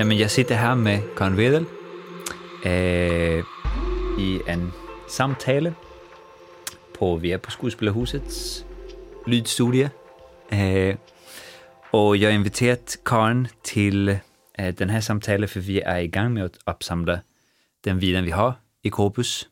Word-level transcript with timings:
Jamen, 0.00 0.18
jag 0.18 0.30
sitter 0.30 0.54
här 0.54 0.74
med 0.74 1.02
Karin 1.16 1.34
Wedel 1.34 1.66
eh, 2.64 3.38
øh, 3.38 3.44
i 4.18 4.40
en 4.48 4.72
samtale 5.08 5.74
på, 6.98 7.16
vi 7.16 7.32
är 7.32 7.38
på 7.38 7.50
Skådespelarhusets 7.50 8.66
lydstudie. 9.26 9.90
Øh, 10.52 10.88
eh, 10.88 10.96
och 11.92 12.16
jag 12.16 12.30
har 12.30 12.34
inviterat 12.34 12.96
Karin 13.06 13.46
till 13.64 14.08
eh, 14.08 14.18
øh, 14.60 14.78
den 14.78 14.90
här 14.90 15.00
samtalet 15.00 15.50
för 15.50 15.60
vi 15.60 15.80
är 15.80 15.98
igång 15.98 16.32
med 16.32 16.44
att 16.44 16.58
uppsamla 16.66 17.18
den 17.84 18.00
viden, 18.00 18.24
vi 18.24 18.30
har 18.30 18.52
i 18.82 18.88
Corpus 18.88 19.48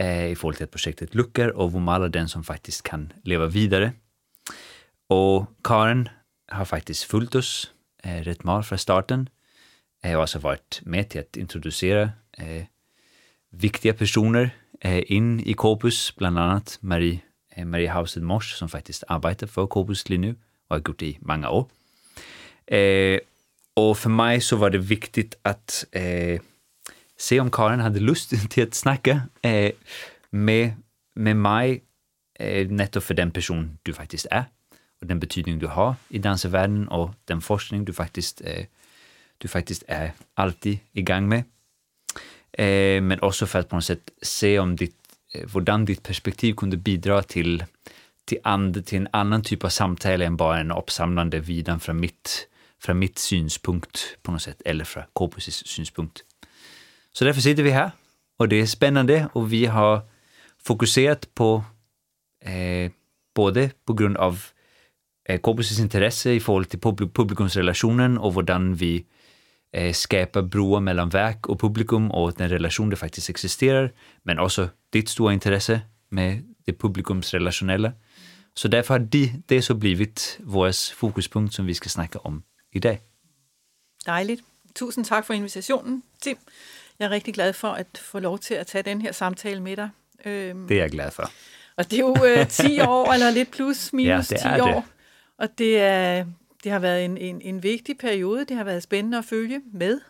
i 0.00 0.34
förhållande 0.34 0.56
till 0.56 0.64
att 0.64 0.70
projektet 0.70 1.14
luckar 1.14 1.48
och 1.48 1.70
hvor 1.70 1.80
meget 1.80 2.12
den, 2.12 2.28
som 2.28 2.44
faktiskt 2.44 2.82
kan 2.82 3.12
leva 3.24 3.46
vidare. 3.46 3.92
Och 5.08 5.46
Karin 5.64 6.08
har 6.48 6.64
faktiskt 6.64 7.04
följt 7.04 7.34
oss 7.34 7.72
eh, 8.04 8.22
rätt 8.22 8.44
mal 8.44 8.62
från 8.62 8.78
starten. 8.78 9.28
Jag 10.02 10.10
har 10.10 10.20
alltså 10.20 10.38
varit 10.38 10.80
med 10.82 11.08
till 11.08 11.20
att 11.20 11.36
introducera 11.36 12.10
eh, 12.32 12.64
viktiga 13.50 13.94
personer 13.94 14.50
eh, 14.80 15.12
in 15.12 15.40
i 15.40 15.54
Corpus, 15.54 16.16
bland 16.16 16.38
annat 16.38 16.78
Marie, 16.80 17.20
eh, 17.50 17.64
Marie 17.64 17.90
Hausen 17.90 18.24
Mors 18.24 18.52
som 18.52 18.68
faktiskt 18.68 19.04
arbetar 19.08 19.46
för 19.46 19.66
Corpus 19.66 20.08
nu 20.08 20.30
och 20.68 20.76
har 20.76 20.78
gjort 20.78 20.98
det 20.98 21.06
i 21.06 21.18
många 21.20 21.50
år. 21.50 21.66
Eh, 22.66 23.20
och 23.74 23.98
för 23.98 24.10
mig 24.10 24.40
så 24.40 24.56
var 24.56 24.70
det 24.70 24.78
viktigt 24.78 25.38
att 25.42 25.84
eh, 25.92 26.40
se 27.16 27.40
om 27.40 27.50
Karin 27.50 27.80
hade 27.80 28.00
lust 28.00 28.32
till 28.50 28.62
att 28.62 28.74
snacka 28.74 29.22
eh, 29.42 29.72
med, 30.30 30.72
med 31.14 31.36
mig 31.36 31.82
eh, 32.38 32.68
netto 32.68 33.00
för 33.00 33.14
den 33.14 33.30
person 33.30 33.78
du 33.82 33.92
faktiskt 33.92 34.26
är 34.30 34.44
och 35.00 35.06
den 35.06 35.20
betydning 35.20 35.58
du 35.58 35.66
har 35.66 35.94
i 36.08 36.18
dansvärlden 36.18 36.88
och 36.88 37.10
den 37.24 37.40
forskning 37.40 37.84
du 37.84 37.92
faktiskt, 37.92 38.40
eh, 38.44 38.66
du 39.40 39.48
faktiskt 39.48 39.84
är 39.88 40.12
alltid 40.34 40.78
igång 40.92 41.28
med. 41.28 41.44
Eh, 42.52 43.02
men 43.02 43.20
också 43.20 43.46
för 43.46 43.58
att 43.58 43.68
på 43.68 43.76
något 43.76 43.84
sätt 43.84 44.10
se 44.22 44.58
om 44.58 44.76
ditt, 44.76 44.96
eh, 45.34 45.48
hvordan 45.48 45.84
ditt 45.84 46.02
perspektiv 46.02 46.54
kunde 46.54 46.76
bidra 46.76 47.22
till, 47.22 47.64
till, 48.24 48.38
and, 48.44 48.86
till 48.86 48.98
en 48.98 49.08
annan 49.12 49.42
typ 49.42 49.64
av 49.64 49.68
samtal 49.68 50.22
än 50.22 50.36
bara 50.36 50.60
en 50.60 50.70
uppsamlande 50.70 51.40
vidan 51.40 51.80
från 51.80 52.00
mitt, 52.00 52.48
från 52.82 52.98
mitt 52.98 53.18
synpunkt 53.18 54.16
på 54.22 54.32
något 54.32 54.42
sätt, 54.42 54.62
eller 54.64 54.84
från 54.84 55.04
Corpus 55.12 55.66
synpunkt. 55.66 56.24
Så 57.12 57.24
därför 57.24 57.40
sitter 57.40 57.62
vi 57.62 57.70
här 57.70 57.90
och 58.38 58.48
det 58.48 58.60
är 58.60 58.66
spännande 58.66 59.28
och 59.32 59.52
vi 59.52 59.66
har 59.66 60.00
fokuserat 60.58 61.34
på 61.34 61.64
eh, 62.44 62.92
både 63.34 63.70
på 63.84 63.92
grund 63.92 64.16
av 64.16 64.44
eh, 65.28 65.40
Corpus 65.40 65.78
intresse 65.78 66.30
i 66.30 66.40
förhållande 66.40 66.70
till 66.70 66.80
publik 66.80 67.14
publikumsrelationen 67.14 68.18
och 68.18 68.34
hur 68.34 68.74
vi 68.74 69.04
eh, 69.72 69.94
skaber 69.94 70.48
broer 70.48 70.80
mellem 70.80 71.12
værk 71.12 71.48
og 71.48 71.58
publikum 71.58 72.10
og 72.10 72.38
den 72.38 72.50
relation, 72.50 72.90
der 72.90 72.96
faktisk 72.96 73.30
eksisterer, 73.30 73.88
men 74.24 74.38
også 74.38 74.68
dit 74.92 75.10
store 75.10 75.32
intresse 75.32 75.82
med 76.10 76.38
det 76.66 76.78
publikumsrelationelle. 76.78 77.92
Så 78.56 78.68
derfor 78.68 78.94
har 78.94 78.98
de, 78.98 79.42
det 79.48 79.64
så 79.64 79.74
blivit 79.74 80.38
vores 80.40 80.92
fokuspunkt, 80.92 81.54
som 81.54 81.66
vi 81.66 81.74
skal 81.74 81.90
snakke 81.90 82.26
om 82.26 82.44
i 82.72 82.78
dag. 82.78 83.00
Dejligt. 84.06 84.42
Tusind 84.74 85.04
tak 85.04 85.26
for 85.26 85.34
invitationen, 85.34 86.02
Tim. 86.22 86.36
Jeg 86.98 87.06
er 87.06 87.10
rigtig 87.10 87.34
glad 87.34 87.52
for 87.52 87.68
at 87.68 87.86
få 87.98 88.18
lov 88.18 88.38
til 88.38 88.54
at 88.54 88.66
tage 88.66 88.82
den 88.82 89.02
her 89.02 89.12
samtale 89.12 89.60
med 89.60 89.76
dig. 89.76 89.90
Det 90.24 90.70
er 90.70 90.74
jeg 90.74 90.90
glad 90.90 91.10
for. 91.10 91.30
Og 91.76 91.90
det 91.90 91.98
er 91.98 92.00
jo 92.00 92.16
øh, 92.24 92.48
10 92.48 92.80
år, 92.80 93.12
eller 93.12 93.30
lidt 93.30 93.50
plus 93.50 93.92
minus 93.92 94.30
ja, 94.30 94.34
det 94.34 94.42
10 94.42 94.48
er 94.48 94.62
år. 94.62 94.74
Det. 94.74 94.82
Og 95.38 95.48
det, 95.58 95.80
er, 95.80 96.24
det 96.64 96.72
har 96.72 96.78
været 96.78 97.04
en, 97.04 97.18
en, 97.18 97.40
en 97.42 97.62
vigtig 97.62 97.98
periode. 97.98 98.44
Det 98.44 98.56
har 98.56 98.64
været 98.64 98.82
spændende 98.82 99.18
at 99.18 99.24
følge 99.24 99.62
med. 99.72 100.00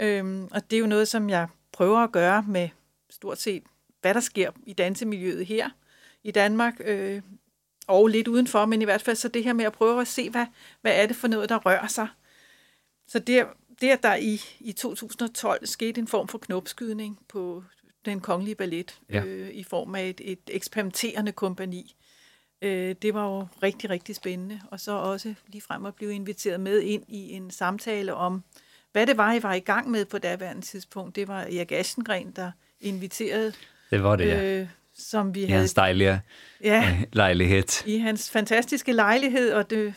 Øhm, 0.00 0.48
og 0.50 0.70
det 0.70 0.76
er 0.76 0.80
jo 0.80 0.86
noget, 0.86 1.08
som 1.08 1.30
jeg 1.30 1.48
prøver 1.72 1.98
at 1.98 2.12
gøre 2.12 2.44
med 2.48 2.68
stort 3.10 3.40
set, 3.40 3.62
hvad 4.00 4.14
der 4.14 4.20
sker 4.20 4.50
i 4.66 4.72
dansemiljøet 4.72 5.46
her 5.46 5.70
i 6.24 6.30
Danmark. 6.30 6.74
Øh, 6.84 7.22
og 7.86 8.06
lidt 8.06 8.28
udenfor, 8.28 8.66
men 8.66 8.82
i 8.82 8.84
hvert 8.84 9.02
fald 9.02 9.16
så 9.16 9.28
det 9.28 9.44
her 9.44 9.52
med 9.52 9.64
at 9.64 9.72
prøve 9.72 10.00
at 10.00 10.08
se, 10.08 10.30
hvad, 10.30 10.46
hvad 10.80 11.02
er 11.02 11.06
det 11.06 11.16
for 11.16 11.28
noget, 11.28 11.48
der 11.48 11.58
rører 11.58 11.86
sig. 11.86 12.08
Så 13.08 13.18
det, 13.18 13.46
det 13.80 13.90
at 13.90 14.02
der 14.02 14.14
i, 14.14 14.40
i 14.60 14.72
2012 14.72 15.66
skete 15.66 16.00
en 16.00 16.08
form 16.08 16.28
for 16.28 16.38
knopskydning 16.38 17.18
på 17.28 17.64
den 18.04 18.20
kongelige 18.20 18.54
ballet, 18.54 19.00
ja. 19.10 19.24
øh, 19.24 19.50
i 19.50 19.64
form 19.64 19.94
af 19.94 20.08
et, 20.08 20.20
et 20.24 20.38
eksperimenterende 20.48 21.32
kompani, 21.32 21.94
Øh, 22.62 22.94
det 23.02 23.14
var 23.14 23.24
jo 23.24 23.46
rigtig, 23.62 23.90
rigtig 23.90 24.16
spændende. 24.16 24.60
Og 24.70 24.80
så 24.80 24.92
også 24.92 25.34
lige 25.48 25.62
frem 25.62 25.86
at 25.86 25.94
blive 25.94 26.14
inviteret 26.14 26.60
med 26.60 26.80
ind 26.80 27.02
i 27.08 27.32
en 27.32 27.50
samtale 27.50 28.14
om, 28.14 28.42
hvad 28.92 29.06
det 29.06 29.16
var, 29.16 29.32
I 29.32 29.42
var 29.42 29.54
i 29.54 29.60
gang 29.60 29.90
med 29.90 30.04
på 30.04 30.18
daværende 30.18 30.62
tidspunkt. 30.62 31.16
Det 31.16 31.28
var 31.28 31.40
Erik 31.40 31.72
Aschengren, 31.72 32.32
der 32.36 32.50
inviterede. 32.80 33.52
Det 33.90 34.02
var 34.02 34.16
det, 34.16 34.26
ja. 34.26 34.60
Øh, 34.60 34.68
som 34.98 35.34
vi 35.34 35.42
I 35.42 35.46
havde, 35.46 35.58
hans 35.58 35.74
dejlige 35.74 36.20
ja, 36.64 36.98
lejlighed. 37.12 37.86
I 37.86 37.98
hans 37.98 38.30
fantastiske 38.30 38.92
lejlighed, 38.92 39.52
og 39.52 39.70
det 39.70 39.94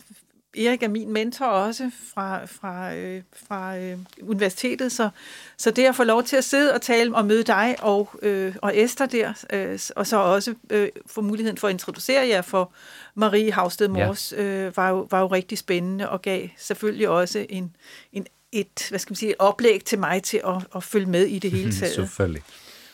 Erik 0.57 0.83
er 0.83 0.87
min 0.87 1.13
mentor 1.13 1.45
også 1.45 1.91
fra, 2.13 2.45
fra, 2.45 2.95
øh, 2.95 3.21
fra 3.47 3.77
øh, 3.77 3.97
universitetet, 4.21 4.91
så, 4.91 5.09
så 5.57 5.71
det 5.71 5.85
at 5.85 5.95
få 5.95 6.03
lov 6.03 6.23
til 6.23 6.35
at 6.35 6.43
sidde 6.43 6.73
og 6.73 6.81
tale 6.81 7.15
og 7.15 7.25
møde 7.25 7.43
dig 7.43 7.75
og, 7.79 8.09
øh, 8.21 8.55
og 8.61 8.77
Esther 8.77 9.05
der, 9.05 9.33
øh, 9.53 9.79
og 9.95 10.07
så 10.07 10.17
også 10.17 10.55
øh, 10.69 10.89
få 11.05 11.21
muligheden 11.21 11.57
for 11.57 11.67
at 11.67 11.73
introducere 11.73 12.27
jer 12.27 12.41
for 12.41 12.71
Marie 13.15 13.51
Havsted 13.51 13.87
Mors, 13.87 14.33
ja. 14.37 14.43
øh, 14.43 14.77
var, 14.77 14.89
jo, 14.89 15.07
var 15.11 15.19
jo 15.19 15.27
rigtig 15.27 15.57
spændende 15.57 16.09
og 16.09 16.21
gav 16.21 16.47
selvfølgelig 16.57 17.09
også 17.09 17.45
en, 17.49 17.75
en, 18.13 18.27
et, 18.51 18.85
hvad 18.89 18.99
skal 18.99 19.11
man 19.11 19.15
sige, 19.15 19.29
et 19.29 19.35
oplæg 19.39 19.85
til 19.85 19.99
mig 19.99 20.23
til 20.23 20.41
at, 20.47 20.67
at 20.75 20.83
følge 20.83 21.05
med 21.05 21.25
i 21.25 21.39
det 21.39 21.51
hele 21.51 21.71
taget. 21.79 21.93
selvfølgelig. 21.93 22.43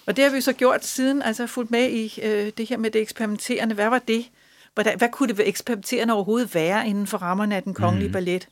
Og 0.06 0.16
det 0.16 0.24
har 0.24 0.32
vi 0.32 0.42
så 0.42 0.54
gjort 0.54 0.86
siden, 0.86 1.22
altså 1.22 1.48
fulgt 1.48 1.72
med 1.72 1.90
i 1.90 2.20
øh, 2.24 2.52
det 2.58 2.70
her 2.70 2.78
med 2.78 2.92
det 2.92 3.02
eksperimenterende. 3.02 3.76
Hvad 3.76 3.90
var 3.90 4.00
det? 4.00 4.26
Hvordan, 4.75 4.97
hvad 4.97 5.09
kunne 5.09 5.34
det 5.34 5.47
eksperimenterende 5.47 6.13
overhovedet 6.13 6.56
være 6.56 6.88
inden 6.88 7.08
for 7.08 7.18
rammerne 7.18 7.56
af 7.56 7.63
den 7.63 7.74
kongelige 7.74 8.08
mm. 8.08 8.13
ballet? 8.13 8.47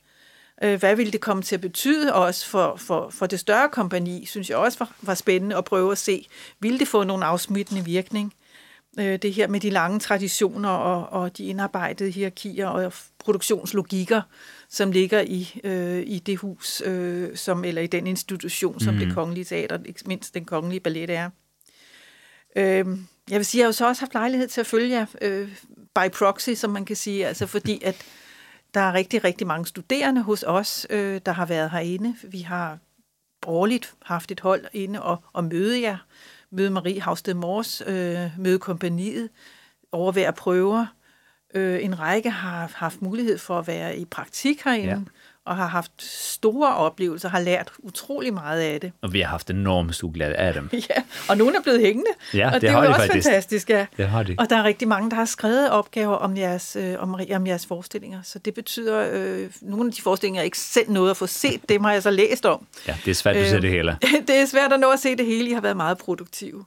Øh, 0.64 0.80
hvad 0.80 0.96
ville 0.96 1.12
det 1.12 1.22
komme 1.22 1.44
til 1.44 1.56
at 1.56 1.62
betyde 1.62 2.14
også 2.14 2.46
for, 2.46 2.76
for, 2.76 3.10
for 3.10 3.26
det 3.26 3.40
større 3.40 3.70
kompani, 3.70 4.26
synes 4.26 4.50
jeg 4.50 4.58
også 4.58 4.80
var, 4.80 4.96
var 5.02 5.14
spændende 5.14 5.58
at 5.58 5.66
prøve 5.66 5.92
at 5.92 5.98
se. 5.98 6.28
Ville 6.60 6.80
det 6.80 6.88
få 6.88 7.04
nogle 7.04 7.26
afsmittende 7.26 7.86
virkning? 7.86 8.34
Øh, 9.00 9.20
det 9.22 9.34
her 9.34 9.48
med 9.48 9.60
de 9.60 9.70
lange 9.70 10.00
traditioner 10.00 10.70
og, 10.70 11.22
og 11.22 11.38
de 11.38 11.46
indarbejdede 11.46 12.12
hierarkier 12.12 12.68
og 12.68 12.94
produktionslogikker, 13.20 14.22
som 14.70 14.92
ligger 14.92 15.22
i, 15.22 15.60
øh, 15.64 16.04
i 16.08 16.20
det 16.20 16.38
hus, 16.38 16.82
øh, 16.86 17.36
som, 17.36 17.64
eller 17.64 17.82
i 17.82 17.88
den 17.88 18.08
institution, 18.08 18.80
som 18.80 18.94
mm. 18.94 19.00
det 19.00 19.14
kongelige 19.14 19.46
teater, 19.46 19.80
ikke 19.86 20.00
mindst 20.06 20.34
den 20.34 20.46
kongelige 20.46 20.80
ballet 20.80 21.10
er. 21.10 21.30
Øh, 22.56 22.86
jeg 23.30 23.38
vil 23.38 23.46
sige, 23.46 23.60
jeg 23.60 23.66
har 23.66 23.68
jo 23.68 23.72
så 23.72 23.88
også 23.88 24.02
haft 24.02 24.14
lejlighed 24.14 24.48
til 24.48 24.62
at 24.62 24.68
følge 24.68 24.90
jer 24.90 25.06
øh, 25.22 25.58
by 25.96 26.12
proxy, 26.18 26.50
som 26.54 26.70
man 26.70 26.86
kan 26.86 26.96
sige, 26.96 27.28
altså 27.28 27.48
fordi 27.48 27.84
at 27.84 28.06
der 28.74 28.80
er 28.80 28.94
rigtig, 28.94 29.24
rigtig 29.24 29.48
mange 29.48 29.66
studerende 29.66 30.22
hos 30.22 30.44
os, 30.48 30.88
øh, 30.90 31.22
der 31.26 31.32
har 31.32 31.46
været 31.46 31.72
herinde. 31.72 32.16
Vi 32.24 32.40
har 32.42 32.78
årligt 33.48 33.94
haft 34.02 34.32
et 34.32 34.40
hold 34.40 34.66
inde 34.74 35.02
og, 35.02 35.24
og 35.34 35.44
møde 35.44 35.82
jer, 35.82 35.98
møde 36.52 36.70
Marie 36.70 37.02
Havsted 37.02 37.34
Mors, 37.34 37.82
øh, 37.88 38.40
møde 38.40 38.60
kompaniet, 38.60 39.30
overvære 39.92 40.34
prøver. 40.34 40.86
Øh, 41.56 41.84
en 41.84 42.00
række 42.00 42.30
har 42.30 42.72
haft 42.76 43.02
mulighed 43.02 43.38
for 43.38 43.60
at 43.60 43.68
være 43.68 43.98
i 43.98 44.06
praktik 44.06 44.62
herinde. 44.64 44.88
Ja 44.88 45.00
og 45.46 45.56
har 45.56 45.68
haft 45.68 45.92
store 46.04 46.76
oplevelser, 46.76 47.30
har 47.30 47.40
lært 47.40 47.72
utrolig 47.80 48.34
meget 48.34 48.62
af 48.62 48.82
det. 48.82 48.92
Og 49.02 49.14
vi 49.14 49.20
har 49.22 49.28
haft 49.28 49.50
enormt 49.50 49.96
stor 49.96 50.12
glæde 50.12 50.36
af 50.36 50.54
dem. 50.54 50.70
ja, 50.90 51.04
og 51.30 51.38
nogle 51.38 51.58
er 51.58 51.62
blevet 51.62 51.82
hængende, 51.82 52.10
ja, 52.34 52.48
og 52.48 52.54
det, 52.54 52.62
det 52.62 52.70
er 52.70 52.74
har 52.74 52.80
jo 52.80 52.86
de 52.86 52.90
også 52.90 53.02
faktisk. 53.02 53.28
fantastisk. 53.28 53.70
Ja. 53.70 53.86
Det 53.98 54.08
har 54.08 54.24
de. 54.24 54.36
Og 54.40 54.50
der 54.50 54.56
er 54.58 54.64
rigtig 54.64 54.88
mange, 54.88 55.10
der 55.10 55.16
har 55.16 55.26
skrevet 55.26 55.70
opgaver 55.70 56.16
om 56.16 56.38
jeres, 56.38 56.76
øh, 56.76 56.96
om, 57.00 57.20
om 57.36 57.48
jeres 57.48 57.66
forestillinger, 57.66 58.22
så 58.24 58.40
det 58.40 58.54
betyder, 58.54 59.10
øh, 59.12 59.50
nogle 59.62 59.88
af 59.88 59.94
de 59.94 60.02
forestillinger, 60.02 60.42
jeg 60.42 60.46
ikke 60.46 60.60
selv 60.60 60.92
nåede 60.92 61.12
at 61.12 61.18
få 61.18 61.28
set, 61.28 61.62
dem 61.70 61.84
har 61.84 61.92
jeg 61.92 62.04
så 62.04 62.12
læst 62.12 62.46
om. 62.46 62.68
Ja, 62.88 62.98
det 63.06 63.12
er 63.12 63.16
svært 63.16 63.36
at 63.36 63.50
se 63.50 63.62
det 63.62 63.70
hele. 63.70 63.98
det 64.28 64.36
er 64.36 64.46
svært 64.46 64.74
at 64.74 64.80
nå 64.80 64.90
at 64.90 65.00
se 65.00 65.16
det 65.16 65.26
hele, 65.26 65.50
I 65.50 65.54
har 65.54 65.62
været 65.62 65.78
meget 65.78 65.98
produktive. 65.98 66.66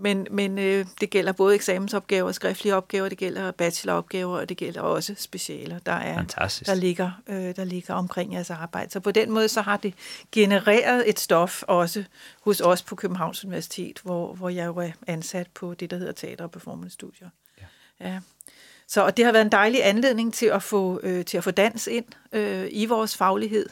Men, 0.00 0.26
men 0.30 0.58
øh, 0.58 0.86
det 1.00 1.10
gælder 1.10 1.32
både 1.32 1.54
eksamensopgaver, 1.54 2.32
skriftlige 2.32 2.74
opgaver, 2.74 3.08
det 3.08 3.18
gælder 3.18 3.50
bacheloropgaver, 3.50 4.38
og 4.38 4.48
det 4.48 4.56
gælder 4.56 4.80
også 4.80 5.14
specialer, 5.18 5.78
der, 5.78 5.92
er, 5.92 6.22
der, 6.66 6.74
ligger, 6.74 7.10
øh, 7.26 7.56
der 7.56 7.64
ligger 7.64 7.94
omkring 7.94 8.32
jeres 8.32 8.50
arbejde. 8.50 8.90
Så 8.90 9.00
på 9.00 9.10
den 9.10 9.30
måde 9.30 9.48
så 9.48 9.60
har 9.60 9.76
det 9.76 9.94
genereret 10.32 11.08
et 11.08 11.20
stof 11.20 11.62
også 11.62 12.04
hos 12.40 12.60
os 12.60 12.82
på 12.82 12.94
Københavns 12.94 13.44
Universitet, 13.44 14.00
hvor, 14.02 14.34
hvor 14.34 14.48
jeg 14.48 14.66
jo 14.66 14.76
er 14.76 14.90
ansat 15.06 15.46
på 15.54 15.74
det, 15.74 15.90
der 15.90 15.96
hedder 15.96 16.12
Teater- 16.12 16.44
og 16.44 16.50
Performance-studier. 16.50 17.28
Ja. 17.60 17.64
Ja. 18.08 18.20
Så 18.88 19.04
og 19.04 19.16
det 19.16 19.24
har 19.24 19.32
været 19.32 19.44
en 19.44 19.52
dejlig 19.52 19.86
anledning 19.86 20.34
til 20.34 20.46
at 20.46 20.62
få, 20.62 21.00
øh, 21.02 21.24
til 21.24 21.36
at 21.36 21.44
få 21.44 21.50
dans 21.50 21.86
ind 21.86 22.04
øh, 22.32 22.68
i 22.70 22.86
vores 22.86 23.16
faglighed 23.16 23.68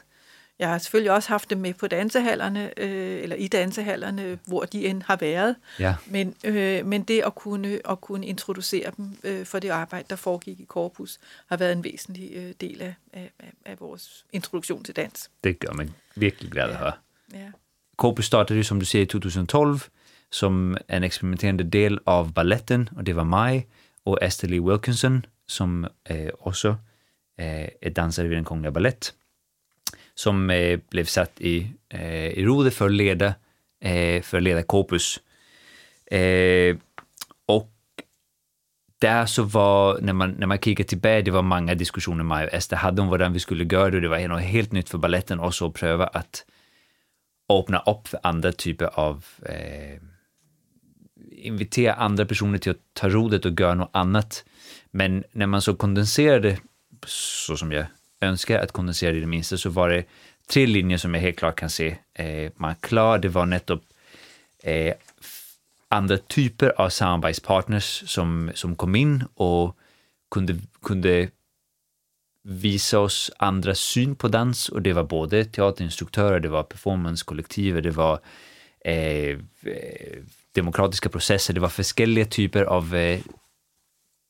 Jeg 0.59 0.69
har 0.69 0.79
selvfølgelig 0.79 1.13
også 1.13 1.29
haft 1.29 1.51
dem 1.51 1.59
med 1.59 1.75
på 1.75 1.87
dansehallerne, 1.87 2.81
øh, 2.81 3.23
eller 3.23 3.37
i 3.37 3.49
dansehallerne, 3.49 4.39
hvor 4.47 4.65
de 4.65 4.87
end 4.87 5.03
har 5.03 5.17
været. 5.17 5.57
Ja. 5.79 5.95
Men, 6.07 6.35
øh, 6.45 6.87
men 6.87 7.03
det 7.03 7.23
at 7.27 7.35
kunne, 7.35 7.81
at 7.91 8.01
kunne 8.01 8.27
introducere 8.27 8.91
dem 8.97 9.17
øh, 9.25 9.47
for 9.47 9.59
det 9.59 9.69
arbejde, 9.69 10.07
der 10.11 10.17
foregik 10.17 10.61
i 10.61 10.65
Corpus, 10.65 11.19
har 11.47 11.57
været 11.57 11.73
en 11.73 11.85
væsentlig 11.85 12.31
øh, 12.35 12.53
del 12.61 12.83
af, 12.83 12.95
af, 13.13 13.31
af 13.65 13.81
vores 13.81 14.25
introduktion 14.33 14.85
til 14.85 14.97
dans. 14.97 15.31
Det 15.45 15.59
gør 15.59 15.73
mig 15.73 15.89
virkelig 16.17 16.51
glad 16.53 16.65
at 16.65 16.71
Ja. 16.71 16.77
høre. 16.77 16.93
Ja. 17.35 17.51
Corpus 17.97 18.25
startede, 18.27 18.65
som 18.65 18.79
du 18.81 18.87
siger, 18.87 19.03
i 19.03 19.07
2012 19.07 19.81
som 20.31 20.77
en 20.91 21.05
eksperimenterende 21.05 21.65
del 21.65 21.99
av 22.07 22.33
balletten, 22.33 22.89
og 22.97 23.07
det 23.07 23.17
var 23.17 23.25
mig 23.25 23.67
og 24.05 24.19
Esther 24.23 24.49
Lee 24.49 24.61
Wilkinson, 24.61 25.25
som 25.49 25.87
øh, 26.11 26.29
også 26.41 26.69
øh, 27.41 27.69
er 27.83 27.91
dansare 27.97 28.29
ved 28.29 28.37
den 28.37 28.45
kongelige 28.45 28.73
ballet, 28.73 29.15
som 30.17 30.51
eh, 30.51 30.79
blev 30.91 31.05
satt 31.05 31.41
i, 31.41 31.71
eh, 31.89 32.29
i 32.29 32.45
rode 32.45 32.71
för 32.71 32.87
att 32.87 32.93
leda, 32.93 33.35
eh, 33.81 34.23
för 34.23 34.37
att 34.37 34.43
leda 34.43 34.63
Corpus. 34.63 35.21
Eh, 36.11 36.21
øh, 36.21 36.77
og 37.49 37.69
så 39.27 39.43
var, 39.43 40.01
när 40.01 40.13
man, 40.13 40.31
när 40.39 40.47
man 40.47 40.59
kikar 40.59 40.85
tillbaka, 40.85 41.23
det 41.23 41.31
var 41.31 41.43
många 41.43 41.75
diskussioner 41.75 42.25
med 42.25 42.45
och 42.45 42.55
Esther 42.55 42.77
hade 42.77 43.03
om 43.03 43.09
vad 43.09 43.33
vi 43.33 43.39
skulle 43.39 43.65
göra 43.65 43.91
det. 43.91 44.01
Det 44.01 44.09
var 44.09 44.29
något 44.29 44.43
helt 44.43 44.73
nytt 44.73 44.89
för 44.89 44.99
balletten 44.99 45.41
och 45.41 45.55
så 45.55 45.71
pröva 45.71 46.07
att 46.07 46.45
öppna 47.49 47.79
upp 47.79 48.09
för 48.09 48.21
andra 48.23 48.53
typer 48.53 48.87
av 49.01 49.25
eh, 49.43 50.01
invitera 51.31 51.95
andra 51.95 52.27
personer 52.27 52.59
till 52.59 52.71
att 52.71 52.81
ta 52.93 53.09
rodet 53.09 53.45
och 53.45 53.61
göra 53.61 53.75
något 53.75 53.91
annat. 53.93 54.45
Men 54.91 55.25
när 55.33 55.47
man 55.47 55.63
så 55.63 55.75
kondenserade, 55.75 56.59
så 57.07 57.57
som 57.57 57.73
jag 57.73 57.87
önskar 58.27 58.59
att 58.59 58.73
kondensera 58.73 59.13
det 59.13 59.19
i 59.19 59.21
det 59.21 59.27
minsta, 59.27 59.57
så 59.57 59.71
var 59.71 59.89
det 59.89 60.05
tre 60.47 60.67
linjer 60.67 60.99
som 60.99 61.15
jag 61.15 61.21
helt 61.21 61.39
klart 61.39 61.57
kan 61.57 61.71
se 61.71 61.97
eh, 62.15 62.53
man 62.57 62.75
klar. 62.75 63.19
Det 63.19 63.29
var 63.29 63.47
nettopp 63.47 63.83
eh, 64.63 64.95
andra 65.89 66.19
typer 66.19 66.81
av 66.81 66.89
samarbetspartners 66.89 68.03
som, 68.07 68.51
som 68.55 68.77
kom 68.77 68.95
in 68.95 69.25
och 69.35 69.77
kunde, 70.31 70.59
kunde 70.83 71.29
visa 72.43 72.99
oss 72.99 73.31
andra 73.39 73.75
syn 73.75 74.15
på 74.15 74.29
dans 74.29 74.69
och 74.69 74.83
det 74.83 74.93
var 74.93 75.05
både 75.05 75.45
teaterinstruktörer, 75.45 76.41
det 76.41 76.49
var 76.49 76.63
performancekollektiver, 76.63 77.81
det 77.81 77.91
var 77.91 78.21
eh, 78.85 79.39
demokratiska 80.53 81.09
processer, 81.09 81.55
det 81.55 81.61
var 81.61 81.69
forskellige 81.69 82.25
typer 82.25 82.63
av 82.63 82.95
eh, 82.95 83.21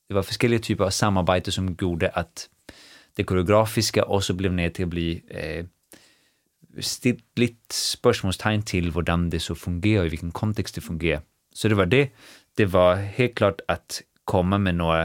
det 0.08 0.14
var 0.14 0.22
forskellige 0.22 0.60
typer 0.60 0.84
av 0.84 0.90
samarbete 0.90 1.52
som 1.52 1.76
gjorde 1.80 2.08
att 2.08 2.48
det 3.16 3.24
koreografiska 3.24 4.04
också 4.04 4.34
blev 4.34 4.52
ner 4.52 4.70
till 4.70 4.84
att 4.84 4.88
bli 4.90 5.22
eh, 5.28 5.64
lite 7.36 7.74
spørgsmålstegn 7.74 8.62
till 8.62 8.90
hvordan 8.90 9.30
det 9.30 9.40
så 9.40 9.54
fungerar 9.54 10.00
och 10.00 10.06
i 10.06 10.08
vilken 10.10 10.32
kontext 10.32 10.74
det 10.74 10.80
fungerar. 10.80 11.22
Så 11.54 11.68
det 11.68 11.74
var 11.74 11.86
det. 11.86 12.08
Det 12.56 12.64
var 12.66 12.96
helt 12.96 13.34
klart 13.34 13.60
att 13.68 14.02
komma 14.24 14.58
med 14.58 14.74
några 14.74 15.02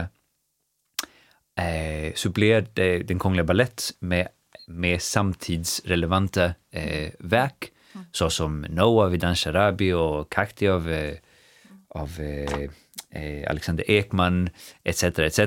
eh, 1.58 2.12
supplera 2.14 2.60
de- 2.74 3.02
den 3.02 3.18
kongliga 3.18 3.44
ballett 3.44 3.82
med, 4.00 4.28
med 4.66 5.02
samtidsrelevanta 5.02 6.54
eh, 6.72 7.10
verk, 7.18 7.72
såsom 8.12 8.60
Noah 8.60 9.10
vid 9.10 9.20
Dan 9.20 9.36
Sharabi 9.36 9.92
och 9.92 10.32
Kakti 10.32 10.68
av, 10.68 10.90
eh, 10.90 11.14
av 11.88 12.20
eh, 12.20 12.68
eh, 13.22 13.50
Alexander 13.50 13.90
Ekman, 13.90 14.50
etc. 14.84 15.02
etc. 15.02 15.38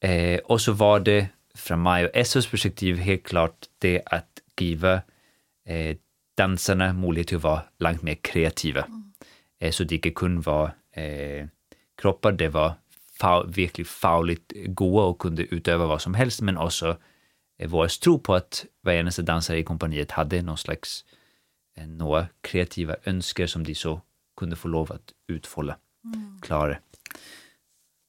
Eh, 0.00 0.38
och 0.44 0.60
så 0.60 0.72
var 0.72 1.00
det 1.00 1.28
från 1.60 1.82
mig 1.82 2.06
och 2.06 2.26
SOs 2.26 2.46
perspektiv 2.50 2.96
helt 2.96 3.22
klart 3.22 3.66
det 3.78 4.02
att 4.06 4.40
giva 4.60 5.02
eh, 5.68 5.96
dansarna 6.38 6.92
möjlighet 6.92 7.28
till 7.28 7.36
att 7.36 7.42
vara 7.42 7.62
långt 7.78 8.02
mer 8.02 8.14
kreativa. 8.14 8.86
Eh, 9.60 9.70
så 9.70 9.84
de 9.84 9.94
ikke 9.94 10.10
kun 10.10 10.40
var 10.40 10.70
eh, 10.96 11.46
kroppar, 12.02 12.32
det 12.32 12.48
var 12.48 12.72
fa- 13.20 13.46
virkelig 13.46 13.86
fagligt 13.86 14.52
gode 14.74 15.02
og 15.04 15.18
kunde 15.18 15.42
utöva 15.54 15.86
vad 15.86 16.00
som 16.02 16.14
helst, 16.14 16.42
men 16.42 16.56
också 16.58 16.96
eh, 17.58 17.70
vores 17.70 17.98
tro 17.98 18.18
på 18.18 18.34
att 18.34 18.66
eneste 18.88 19.22
dansare 19.22 19.58
i 19.58 19.62
kompaniet 19.62 20.10
hade 20.10 20.42
någon 20.42 20.58
slags 20.58 21.04
eh, 21.76 21.86
några 21.86 22.26
kreativa 22.40 22.96
önsker 23.04 23.46
som 23.46 23.64
de 23.64 23.74
så 23.74 24.00
kunde 24.36 24.56
få 24.56 24.68
lov 24.68 24.92
att 24.92 25.12
utfolde, 25.28 25.76
klare. 26.42 26.78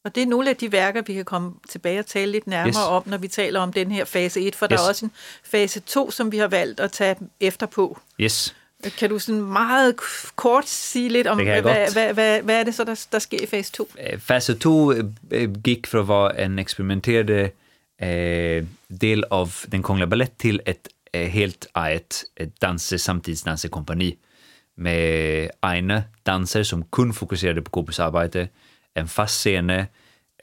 Og 0.03 0.15
det 0.15 0.23
er 0.23 0.27
nogle 0.27 0.49
af 0.49 0.55
de 0.55 0.71
værker, 0.71 1.01
vi 1.01 1.13
kan 1.13 1.25
komme 1.25 1.51
tilbage 1.69 1.99
og 1.99 2.05
tale 2.05 2.31
lidt 2.31 2.47
nærmere 2.47 2.67
Yes. 2.67 2.75
om, 2.77 3.03
når 3.05 3.17
vi 3.17 3.27
taler 3.27 3.59
om 3.59 3.73
den 3.73 3.91
her 3.91 4.05
fase 4.05 4.41
1, 4.41 4.55
for 4.55 4.67
der 4.67 4.75
Yes. 4.75 4.81
er 4.85 4.89
også 4.89 5.05
en 5.05 5.11
fase 5.43 5.79
2, 5.79 6.11
som 6.11 6.31
vi 6.31 6.37
har 6.37 6.47
valgt 6.47 6.79
at 6.79 6.91
tage 6.91 7.15
efter 7.39 7.65
på. 7.65 7.99
Yes. 8.19 8.55
Kan 8.97 9.09
du 9.09 9.19
sådan 9.19 9.41
meget 9.41 9.95
kort 10.35 10.67
sige 10.69 11.09
lidt 11.09 11.27
om, 11.27 11.37
hvad, 11.43 11.61
hvad, 11.61 12.13
hvad, 12.13 12.41
hvad 12.41 12.59
er 12.59 12.63
det 12.63 12.75
så, 12.75 12.83
der, 12.83 13.05
der 13.11 13.19
sker 13.19 13.43
i 13.43 13.45
fase 13.45 13.71
2? 13.71 13.89
Eh, 13.99 14.19
Fase 14.19 14.53
2 14.53 14.91
eh, 14.91 15.49
gick 15.65 15.87
från 15.87 16.01
att 16.01 16.07
vara 16.07 16.43
en 16.45 16.59
experimenterande 16.59 17.51
eh, 18.01 18.65
del 19.01 19.23
av 19.31 19.49
den 19.71 19.83
Kungliga 19.83 20.05
Ballett 20.07 20.37
till 20.37 20.61
ett 20.65 20.87
eh, 21.13 21.27
helt 21.27 21.67
eget 21.75 22.23
danse, 22.61 22.97
samtidsdansekompani 22.97 24.17
med 24.77 25.49
egna 25.63 26.03
danser 26.25 26.63
som 26.63 26.83
kun 26.83 27.13
fokuserade 27.13 27.61
på 27.61 27.69
korpusarbete, 27.71 28.47
en 28.93 29.07
fast 29.07 29.35
scene, 29.35 29.87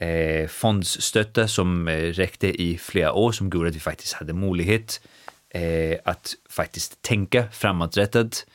eh, 0.01 0.47
fondsstötta 0.47 1.47
som 1.47 1.87
eh, 1.87 2.13
räckte 2.13 2.61
i 2.61 2.77
flera 2.77 3.13
år 3.13 3.31
som 3.31 3.49
gjorde 3.49 3.69
att 3.69 3.75
vi 3.75 3.79
faktiskt 3.79 4.13
hade 4.13 4.33
möjlighet 4.33 5.01
eh, 5.49 5.97
att 6.05 6.35
faktiskt 6.49 7.01
tänka 7.01 7.47
framåträttat. 7.51 8.45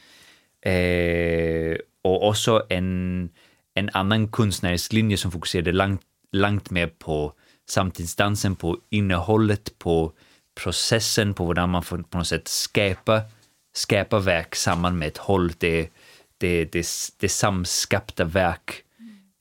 Eh, 0.62 1.76
och 2.02 2.29
också 2.29 2.67
en, 2.69 3.31
en 3.75 3.91
annan 3.93 4.29
konstnärslinje 4.29 5.17
som 5.17 5.31
fokuserade 5.31 5.73
långt, 5.73 6.02
långt 6.32 6.70
mer 6.70 6.87
på 6.87 7.32
samtidsdansen, 7.69 8.56
på 8.56 8.79
innehållet, 8.91 9.79
på 9.79 10.12
processen, 10.55 11.35
på 11.35 11.46
hur 11.46 11.67
man 11.67 11.82
får 11.82 11.99
på 11.99 12.19
något 12.19 12.26
sätt 12.26 12.49
skapa, 12.49 13.23
skapa 13.75 14.19
verk 14.19 14.55
samman 14.55 14.99
med 14.99 15.08
ett 15.08 15.19
håll, 15.19 15.52
det, 15.58 15.88
det, 16.38 16.64
det, 16.64 16.87
det 17.19 17.29
samskapta 17.29 18.25
verk 18.25 18.83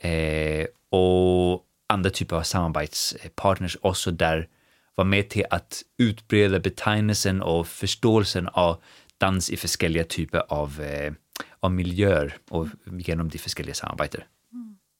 eh, 0.03 0.65
och 0.89 1.63
andra 1.87 2.09
typer 2.09 2.35
av 2.35 2.43
samarbetspartners 2.43 3.77
också 3.81 4.11
där 4.11 4.47
var 4.95 5.05
med 5.05 5.29
till 5.29 5.45
att 5.49 5.81
utbreda 5.97 6.59
betegnelsen 6.59 7.41
och 7.41 7.67
förståelsen 7.67 8.47
av 8.47 8.81
dans 9.17 9.49
i 9.49 9.57
olika 9.85 10.03
typer 10.03 10.43
av, 10.47 10.81
eh, 10.81 11.13
av 11.59 11.71
miljöer 11.71 12.37
och 12.49 12.67
genom 12.85 13.29
de 13.29 13.37
olika 13.37 13.73
samarbeten. 13.73 14.21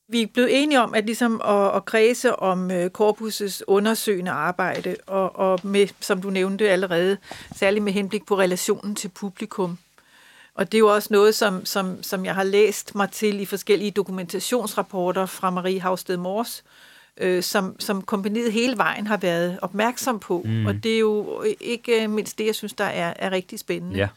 Vi 0.08 0.28
blev 0.28 0.50
eniga 0.50 0.84
om 0.84 0.94
att, 0.94 1.06
liksom, 1.06 1.42
att, 1.42 1.74
att 1.76 1.86
kredse 1.86 2.32
om 2.32 2.72
eh, 2.72 2.90
korpusets 2.90 3.62
undersökande 3.68 4.32
arbete 4.32 4.96
och, 5.08 5.54
och 5.54 5.66
med, 5.66 5.90
som 6.00 6.22
du 6.22 6.32
nämnde 6.32 6.74
allerede, 6.74 7.18
särskilt 7.56 7.84
med 7.84 7.94
henblik 7.94 8.26
på 8.26 8.36
relationen 8.36 8.96
till 8.96 9.10
publikum. 9.10 9.78
Og 10.56 10.72
det 10.72 10.78
er 10.78 10.80
jo 10.80 10.94
også 10.94 11.08
noget, 11.12 11.36
som, 11.36 11.66
som, 11.66 12.04
som 12.04 12.26
jeg 12.26 12.36
har 12.36 12.44
læst 12.44 12.96
mig 12.96 13.10
til 13.12 13.40
i 13.40 13.46
forskellige 13.46 13.92
dokumentationsrapporter 13.92 15.26
fra 15.26 15.50
Marie 15.50 15.80
Havsted 15.82 16.18
Mors, 16.18 16.64
øh, 17.18 17.44
som, 17.44 17.76
som 17.80 18.02
kompaniet 18.02 18.52
hele 18.52 18.78
vejen 18.78 19.08
har 19.08 19.18
været 19.18 19.60
opmærksom 19.62 20.20
på. 20.20 20.42
Mm. 20.46 20.66
Og 20.66 20.84
det 20.84 20.96
er 20.96 21.00
jo 21.00 21.44
ikke 21.62 22.08
mindst 22.08 22.38
det, 22.38 22.46
jeg 22.46 22.56
synes, 22.56 22.74
der 22.74 22.86
er, 22.86 23.14
er 23.20 23.32
rigtig 23.32 23.60
spændende. 23.60 23.98
Ja. 23.98 24.08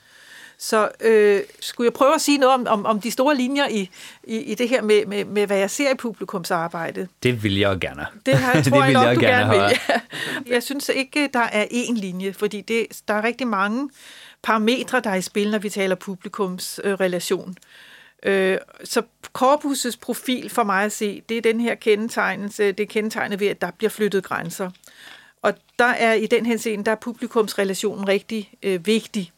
Så 0.59 0.89
øh, 1.01 1.41
skulle 1.61 1.87
jeg 1.87 1.93
prøve 1.93 2.15
at 2.15 2.21
sige 2.21 2.39
noget 2.39 2.55
om, 2.55 2.67
om, 2.67 2.87
om 2.87 3.01
de 3.01 3.11
store 3.11 3.37
linjer 3.37 3.69
i, 3.69 3.91
i, 4.25 4.37
i 4.37 4.55
det 4.55 4.69
her 4.69 4.83
med, 4.83 5.07
med, 5.07 5.25
med, 5.25 5.47
hvad 5.47 5.59
jeg 5.59 5.71
ser 5.71 5.91
i 5.91 5.95
publikumsarbejdet? 5.95 7.09
Det 7.23 7.43
vill 7.43 7.59
jag 7.59 7.79
gärna. 7.79 8.07
Det 8.27 8.33
jeg, 8.33 8.41
tror 8.71 8.77
det 8.77 8.77
jeg 8.77 8.87
vill 8.87 8.93
nok, 8.93 9.05
jag 9.05 9.17
du 9.17 9.21
gärna 9.21 9.55
gerne 9.55 9.69
vil. 9.69 9.79
Ja. 9.89 10.01
Jeg 10.55 10.63
synes 10.63 10.89
ikke, 10.89 11.29
der 11.33 11.49
er 11.53 11.65
én 11.65 12.01
linje, 12.01 12.33
fordi 12.33 12.61
det, 12.61 12.87
der 13.09 13.15
er 13.15 13.25
rigtig 13.25 13.47
mange 13.47 13.91
parametre, 14.47 15.01
der 15.01 15.11
er 15.11 15.15
i 15.15 15.23
spil, 15.23 15.51
når 15.51 15.59
vi 15.59 15.71
taler 15.71 15.95
publikumsrelation. 15.95 17.57
Øh, 18.23 18.53
øh, 18.53 18.59
så 18.85 19.03
korpusets 19.33 19.97
profil 19.97 20.51
for 20.51 20.63
mig 20.63 20.85
at 20.85 20.93
se, 20.93 21.23
det 21.29 21.37
er 21.37 21.43
den 21.43 21.61
her 21.61 21.75
kendetegnelse, 21.75 22.73
det 22.73 22.81
er 22.81 22.87
kendetegnet 22.87 23.41
ved, 23.41 23.47
at 23.47 23.61
der 23.61 23.71
bliver 23.71 23.91
flyttet 23.91 24.25
grænser. 24.25 24.71
Og 25.43 25.55
der 25.79 25.85
er 25.85 26.13
i 26.13 26.27
den 26.27 26.47
henseende, 26.47 26.85
der 26.85 26.91
er 26.91 26.97
publikumsrelationen 26.97 28.09
rigtig 28.09 28.53
øh, 28.63 28.87
vigtig. 28.87 29.33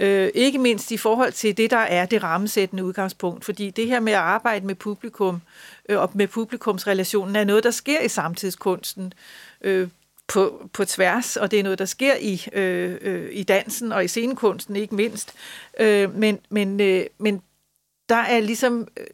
Øh, 0.00 0.30
ikke 0.34 0.58
mindst 0.58 0.90
i 0.90 0.96
forhold 0.96 1.32
til 1.32 1.56
det, 1.56 1.70
der 1.70 1.76
er 1.76 2.06
det 2.06 2.22
rammesættende 2.22 2.84
udgangspunkt. 2.84 3.44
Fordi 3.44 3.70
det 3.70 3.86
her 3.86 4.00
med 4.00 4.12
at 4.12 4.18
arbejde 4.18 4.66
med 4.66 4.74
publikum 4.74 5.42
øh, 5.88 5.98
og 5.98 6.10
med 6.14 6.28
publikumsrelationen 6.28 7.36
er 7.36 7.44
noget, 7.44 7.64
der 7.64 7.70
sker 7.70 8.00
i 8.00 8.08
samtidskunsten 8.08 9.12
øh, 9.60 9.88
på, 10.28 10.68
på 10.72 10.84
tværs, 10.84 11.36
og 11.36 11.50
det 11.50 11.58
er 11.58 11.62
noget, 11.62 11.78
der 11.78 11.84
sker 11.84 12.14
i, 12.20 12.46
øh, 12.52 12.98
øh, 13.00 13.28
i 13.32 13.42
dansen 13.42 13.92
og 13.92 14.04
i 14.04 14.08
scenekunsten 14.08 14.76
ikke 14.76 14.94
mindst. 14.94 15.34
Øh, 15.80 16.14
men, 16.14 16.38
men, 16.50 16.80
øh, 16.80 17.06
men 17.18 17.42
der 18.08 18.16
er 18.16 18.40
ligesom, 18.40 18.88
øh, 18.96 19.06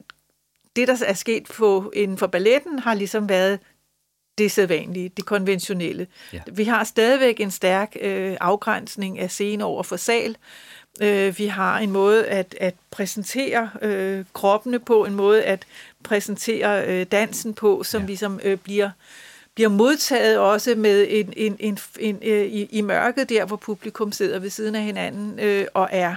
det 0.77 0.89
der 0.89 1.05
er 1.07 1.15
sket 1.15 1.45
på, 1.45 1.93
inden 1.95 2.19
for 2.19 2.27
balletten, 2.27 2.79
har 2.79 2.95
ligesom 2.95 3.29
været 3.29 3.59
det 4.39 4.53
sædvanlige, 4.53 5.09
det 5.09 5.25
konventionelle. 5.25 6.07
Ja. 6.33 6.41
Vi 6.53 6.65
har 6.65 6.85
stadigvæk 6.85 7.41
en 7.41 7.51
stærk 7.51 7.97
øh, 8.01 8.37
afgrænsning 8.41 9.19
af 9.19 9.31
scene 9.31 9.65
over 9.65 9.83
for 9.83 9.97
sal. 9.97 10.37
Øh, 11.01 11.39
vi 11.39 11.47
har 11.47 11.79
en 11.79 11.91
måde 11.91 12.27
at, 12.27 12.55
at 12.61 12.75
præsentere 12.91 13.71
øh, 13.83 14.25
kroppene 14.33 14.79
på, 14.79 15.05
en 15.05 15.15
måde 15.15 15.43
at 15.43 15.67
præsentere 16.03 16.87
øh, 16.87 17.07
dansen 17.07 17.55
på, 17.55 17.83
som 17.83 18.01
Ja. 18.01 18.07
ligesom 18.07 18.41
øh, 18.45 18.59
bliver 18.59 18.91
bliver 19.55 19.69
modtaget 19.69 20.39
også 20.39 20.75
med 20.75 21.07
en, 21.11 21.33
en, 21.37 21.57
en, 21.61 21.79
en, 22.01 22.19
øh, 22.23 22.45
i, 22.45 22.65
i 22.71 22.81
mørket 22.81 23.29
der, 23.29 23.45
hvor 23.45 23.57
publikum 23.57 24.13
sidder 24.13 24.39
ved 24.39 24.51
siden 24.51 24.75
af 24.75 24.83
hinanden 24.83 25.39
øh, 25.41 25.67
og 25.75 25.89
er 25.93 26.17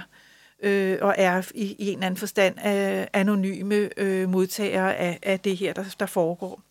øh, 0.62 0.98
og 1.00 1.14
er 1.18 1.42
i, 1.54 1.76
i 1.78 1.88
en 1.88 1.94
eller 1.94 2.06
anden 2.06 2.18
forstand 2.18 2.54
øh, 2.66 3.06
anonyme 3.12 3.90
øh, 3.96 4.28
modtagere 4.28 4.96
af, 4.96 5.18
af 5.22 5.40
det 5.40 5.56
her, 5.56 5.72
der, 5.72 5.84
der 6.00 6.06
foregår. 6.06 6.62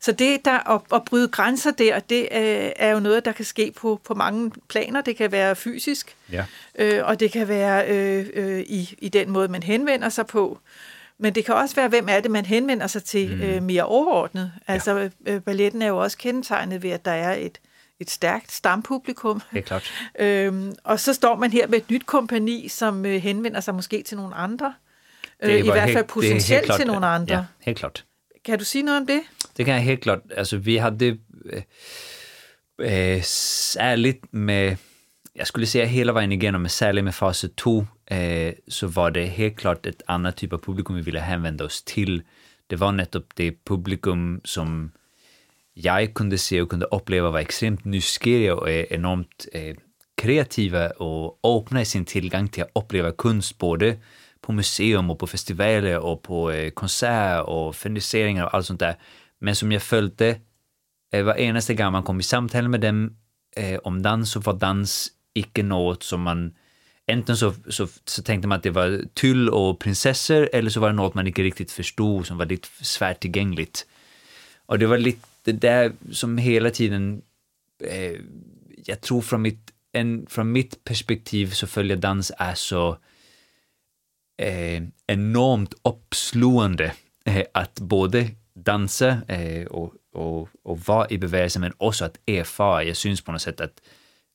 Så 0.00 0.12
det 0.12 0.44
der 0.44 0.74
at, 0.74 0.80
at 0.94 1.04
bryde 1.04 1.28
grænser 1.28 1.70
der, 1.70 1.98
det 1.98 2.20
øh, 2.20 2.70
er 2.76 2.90
jo 2.90 3.00
noget, 3.00 3.24
der 3.24 3.32
kan 3.32 3.44
ske 3.44 3.72
på, 3.76 4.00
på 4.04 4.14
mange 4.14 4.52
planer. 4.68 5.00
Det 5.00 5.16
kan 5.16 5.32
være 5.32 5.56
fysisk, 5.56 6.16
Ja. 6.32 6.44
øh, 6.78 7.06
og 7.06 7.20
det 7.20 7.32
kan 7.32 7.48
være 7.48 7.88
øh, 7.88 8.26
øh, 8.34 8.60
i, 8.60 8.94
i 8.98 9.08
den 9.08 9.30
måde, 9.30 9.48
man 9.48 9.62
henvender 9.62 10.08
sig 10.08 10.26
på. 10.26 10.58
Men 11.20 11.34
det 11.34 11.44
kan 11.44 11.54
også 11.54 11.74
være, 11.74 11.88
hvem 11.88 12.08
er 12.08 12.20
det, 12.20 12.30
man 12.30 12.46
henvender 12.46 12.86
sig 12.86 13.04
til 13.04 13.36
mm. 13.36 13.42
øh, 13.42 13.62
mere 13.62 13.84
overordnet. 13.84 14.52
Altså, 14.66 15.10
øh, 15.26 15.40
balletten 15.40 15.82
er 15.82 15.86
jo 15.86 15.98
også 15.98 16.18
kendetegnet 16.18 16.82
ved, 16.82 16.90
at 16.90 17.04
der 17.04 17.10
er 17.10 17.34
et, 17.34 17.60
et 18.00 18.10
stærkt 18.10 18.52
stampublikum. 18.52 19.42
Helt 19.52 19.66
klart. 19.66 19.92
Øhm, 20.20 20.74
og 20.84 21.00
så 21.00 21.14
står 21.14 21.36
man 21.36 21.50
her 21.50 21.66
med 21.66 21.78
et 21.78 21.90
nyt 21.90 22.06
kompani, 22.06 22.68
som 22.68 23.06
øh, 23.06 23.22
henvender 23.22 23.60
sig 23.60 23.74
måske 23.74 24.02
til 24.02 24.16
nogle 24.16 24.34
andre. 24.34 24.74
Øh, 25.42 25.50
I 25.58 25.62
hvert 25.62 25.64
helt- 25.64 25.82
fald 25.82 25.92
det 25.94 25.96
er 25.96 26.02
potentielt 26.02 26.64
klart, 26.64 26.78
til 26.78 26.86
nogle 26.86 27.06
andre. 27.06 27.36
Ja, 27.36 27.44
helt 27.60 27.78
klart. 27.78 28.04
Kan 28.44 28.58
du 28.58 28.64
sige 28.64 28.82
noget 28.82 29.00
om 29.00 29.06
det? 29.06 29.20
Det 29.56 29.64
kan 29.64 29.74
jeg 29.74 29.82
helt 29.82 30.00
klart. 30.00 30.18
Altså, 30.36 30.56
vi 30.56 30.76
hade 30.76 31.18
eh, 31.52 31.62
eh, 33.16 33.22
särskilt 33.22 34.34
med, 34.34 34.76
jag 35.38 35.46
skulle 35.46 35.66
säga 35.66 35.84
hela 35.84 36.12
vägen 36.12 36.32
igenom, 36.32 36.62
men 36.62 36.70
särskilt 36.70 37.04
med 37.04 37.14
fas 37.14 37.44
2, 37.54 37.86
eh, 38.06 38.54
så 38.68 38.86
var 38.86 39.10
det 39.10 39.24
helt 39.24 39.56
klart 39.56 39.86
ett 39.86 40.02
annat 40.06 40.36
typ 40.36 40.52
av 40.52 40.58
publikum 40.58 40.96
vi 40.96 41.02
ville 41.02 41.20
hänvända 41.20 41.64
oss 41.64 41.82
till. 41.84 42.22
Det 42.66 42.76
var 42.76 42.92
nettopp 42.92 43.32
det 43.34 43.64
publikum 43.64 44.40
som 44.44 44.92
jag 45.74 46.14
kunde 46.14 46.38
se 46.38 46.62
och 46.62 46.70
kunde 46.70 46.86
uppleva 46.86 47.30
var 47.30 47.40
extremt 47.40 47.84
nysgjerriga 47.84 48.54
och 48.54 48.70
är 48.70 48.92
enormt 48.92 49.46
eh, 49.52 49.76
kreativa 50.16 50.90
och 50.90 51.38
öppna 51.42 51.80
i 51.80 51.84
sin 51.84 52.04
tillgång 52.04 52.48
till 52.48 52.62
att 52.62 52.70
uppleva 52.74 53.12
konst 53.12 53.58
både 53.58 53.96
på 54.40 54.52
museum 54.52 55.10
och 55.10 55.18
på 55.18 55.26
festivaler 55.26 55.98
och 55.98 56.22
på 56.22 56.50
eh, 56.50 56.70
konserter 56.70 57.48
och 57.48 57.76
ferniseringar 57.76 58.44
och 58.44 58.54
allt 58.54 58.66
sånt 58.66 58.80
där. 58.80 58.96
Men 59.38 59.56
som 59.56 59.72
jag 59.72 59.82
följde 59.82 60.40
eh, 61.12 61.24
var 61.24 61.34
enaste 61.34 61.74
gång 61.74 61.92
man 61.92 62.02
kom 62.02 62.20
i 62.20 62.22
samtal 62.22 62.68
med 62.68 62.80
dem 62.80 63.16
eh, 63.56 63.78
om 63.78 64.02
dans 64.02 64.30
så 64.30 64.40
var 64.40 64.54
dans 64.54 65.12
icke 65.38 65.62
något 65.62 66.02
som 66.02 66.22
man 66.22 66.54
Enten 67.10 67.36
så, 67.36 67.54
så, 67.68 67.88
så 68.04 68.22
tänkte 68.22 68.48
man 68.48 68.56
att 68.56 68.62
det 68.62 68.70
var 68.70 69.04
tyll 69.14 69.48
och 69.48 69.78
prinsessor 69.78 70.48
eller 70.52 70.70
så 70.70 70.80
var 70.80 70.88
det 70.88 70.94
något 70.94 71.14
man 71.14 71.26
inte 71.26 71.42
riktigt 71.42 71.72
förstod 71.72 72.26
som 72.26 72.38
var 72.38 72.46
lite 72.46 72.68
svärt 72.80 73.20
tillgängligt. 73.20 73.86
Och 74.66 74.78
det 74.78 74.86
var 74.86 74.98
lite 74.98 75.28
det 75.44 75.52
där 75.52 75.92
som 76.12 76.38
hela 76.38 76.70
tiden, 76.70 77.22
eh, 77.84 78.20
jag 78.84 79.00
tror 79.00 79.20
från 79.20 79.42
mitt, 79.42 79.72
en, 79.92 80.26
från 80.30 80.52
mitt 80.52 80.84
perspektiv 80.84 81.50
så 81.50 81.66
följer 81.66 81.96
dans 81.96 82.32
är 82.38 82.54
så 82.54 82.98
eh, 84.38 84.82
enormt 85.06 85.74
uppslående 85.82 86.92
eh, 87.24 87.44
att 87.54 87.80
både 87.80 88.30
dansa 88.54 89.20
eh, 89.28 89.66
och, 89.66 89.94
och, 90.12 90.48
och 90.62 90.80
vara 90.80 91.06
i 91.10 91.18
bevägelse 91.18 91.58
men 91.58 91.72
också 91.78 92.04
att 92.04 92.18
erfara. 92.26 92.84
Jag 92.84 92.96
syns 92.96 93.20
på 93.20 93.32
något 93.32 93.42
sätt 93.42 93.60
att 93.60 93.80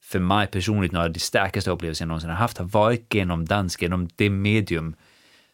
för 0.03 0.19
mig 0.19 0.47
personligt 0.47 0.91
några 0.91 1.05
av 1.05 1.13
de 1.13 1.19
starkaste 1.19 1.71
upplevelser 1.71 2.03
jag 2.03 2.07
någonsin 2.07 2.29
har 2.29 2.37
haft 2.37 2.57
har 2.57 2.65
varit 2.65 3.13
genom 3.13 3.45
dans, 3.45 3.81
genom 3.81 4.09
det 4.15 4.29
medium. 4.29 4.95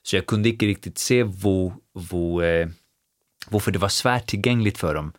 Så 0.04 0.16
jag 0.16 0.26
kunde 0.26 0.50
inte 0.50 0.66
riktigt 0.66 0.98
se 0.98 1.24
hvor, 1.24 1.74
hvor, 1.94 2.44
eh, 2.44 2.68
varför 3.50 3.72
det 3.72 3.80
var 3.80 3.90
svårt 3.90 4.26
tillgängligt 4.26 4.78
för 4.78 4.96
dem. 4.96 5.14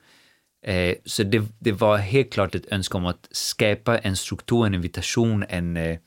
Eh, 0.66 0.94
så 1.04 1.22
det, 1.22 1.42
det 1.58 1.72
var 1.72 1.96
helt 1.96 2.32
klart 2.32 2.54
ett 2.54 2.72
önskan 2.72 3.00
om 3.00 3.06
att 3.06 3.28
skapa 3.30 3.99
en 3.99 4.16
struktur, 4.16 4.66
en 4.66 4.75
invitation, 4.75 5.44
en, 5.49 5.76
eh, 5.76 5.99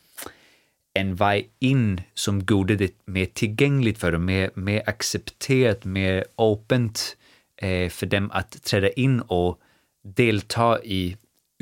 en 0.93 1.15
väg 1.15 1.49
in 1.59 2.01
som 2.13 2.45
gjorde 2.49 2.75
det 2.75 2.91
mer 3.05 3.25
tillgängligt 3.25 3.99
för 3.99 4.11
dem, 4.11 4.25
mer, 4.25 4.51
mer 4.55 4.83
accepterat, 4.85 5.85
mer 5.85 6.25
öppet 6.37 7.17
eh, 7.61 7.89
för 7.89 8.05
dem 8.05 8.31
att 8.31 8.63
träda 8.63 8.89
in 8.89 9.19
och 9.19 9.59
delta 10.03 10.83
i 10.83 11.17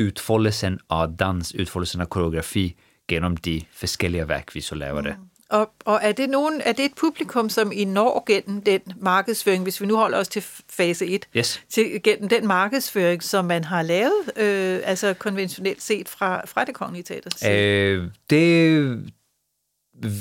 utfoldelsen 0.07 0.79
av 0.89 1.17
dans, 1.19 1.53
utfoldelsen 1.55 2.01
av 2.01 2.05
koreografi 2.05 2.75
genom 3.09 3.37
de 3.37 3.61
forskellige 3.73 4.27
værk, 4.27 4.55
vi 4.55 4.61
så 4.61 4.75
laver 4.75 5.01
det. 5.01 5.15
Og, 5.49 5.69
og 5.85 5.99
er, 6.03 6.11
det 6.11 6.29
nogen, 6.29 6.61
er 6.65 6.71
det 6.73 6.85
et 6.85 6.95
publikum, 6.95 7.49
som 7.49 7.71
I 7.71 7.85
når 7.85 8.23
gennem 8.27 8.61
den 8.61 8.81
markedsføring, 9.01 9.63
hvis 9.63 9.81
vi 9.81 9.85
nu 9.85 9.95
holder 9.95 10.17
os 10.17 10.27
til 10.27 10.43
fase 10.69 11.05
1, 11.05 11.27
Yes. 11.37 11.61
til, 11.69 12.03
gennem 12.03 12.29
den 12.29 12.47
markedsføring, 12.47 13.23
som 13.23 13.45
man 13.45 13.63
har 13.63 13.81
lavet, 13.81 14.37
øh, 14.37 14.79
altså 14.83 15.13
konventionelt 15.13 15.81
set 15.81 16.09
fra, 16.09 16.45
fra 16.45 16.65
det 16.65 16.75
kongelige 16.75 17.03
teaters 17.03 17.33
side? 17.33 17.51
Eh, 17.51 18.03
det 18.29 19.11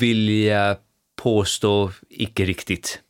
vill 0.00 0.28
jag 0.28 0.76
påstå 1.16 1.90
icke 2.10 2.46
riktigt. 2.46 3.02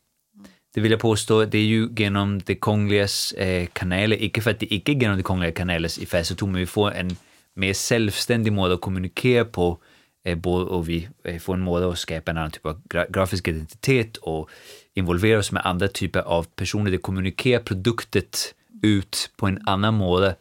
Det 0.74 0.80
vill 0.80 0.90
jag 0.90 1.00
påstå, 1.00 1.44
det 1.44 1.58
är 1.58 1.64
ju 1.64 1.88
genom 1.96 2.38
det 2.38 2.54
kungligas 2.54 3.32
eh, 3.32 3.66
kanaler, 3.66 4.22
icke 4.22 4.40
för 4.40 4.50
att 4.50 4.60
det 4.60 4.74
icke 4.74 4.92
är 4.92 4.96
genom 4.96 5.16
det 5.16 5.22
kungliga 5.22 5.52
kanalers 5.52 5.98
i 5.98 6.06
fas 6.06 6.28
2, 6.28 6.46
men 6.46 6.60
vi 6.60 6.66
får 6.66 6.92
en 6.92 7.16
mer 7.54 7.74
självständig 7.74 8.52
måde 8.52 8.74
att 8.74 8.80
kommunicera 8.80 9.44
på, 9.44 9.78
eh, 10.24 10.38
både, 10.38 10.64
och 10.64 10.88
vi 10.88 11.08
eh, 11.24 11.38
får 11.38 11.54
en 11.54 11.60
måde 11.60 11.88
att 11.88 11.98
skapa 11.98 12.30
en 12.30 12.36
annan 12.36 12.50
typ 12.50 12.66
av 12.66 12.80
gra 12.84 13.06
grafisk 13.06 13.48
identitet 13.48 14.16
och 14.16 14.50
involvera 14.94 15.38
oss 15.38 15.52
med 15.52 15.66
andra 15.66 15.88
typer 15.88 16.20
av 16.20 16.46
personer, 16.56 16.90
det 16.90 16.98
kommunikerar 16.98 17.62
produktet 17.62 18.54
ut 18.82 19.30
på 19.36 19.46
en 19.46 19.58
annan 19.66 19.94
måde. 19.94 20.36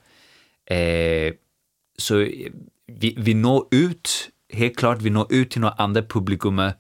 Eh, 0.66 1.34
så 1.98 2.16
vi, 2.88 3.16
vi 3.18 3.34
når 3.34 3.68
ut, 3.72 4.30
helt 4.54 4.78
klart, 4.78 5.02
vi 5.02 5.10
når 5.10 5.34
ut 5.34 5.52
till 5.52 5.62
några 5.62 5.74
andra 5.74 6.02
publikum, 6.02 6.60
eh, 6.60 6.74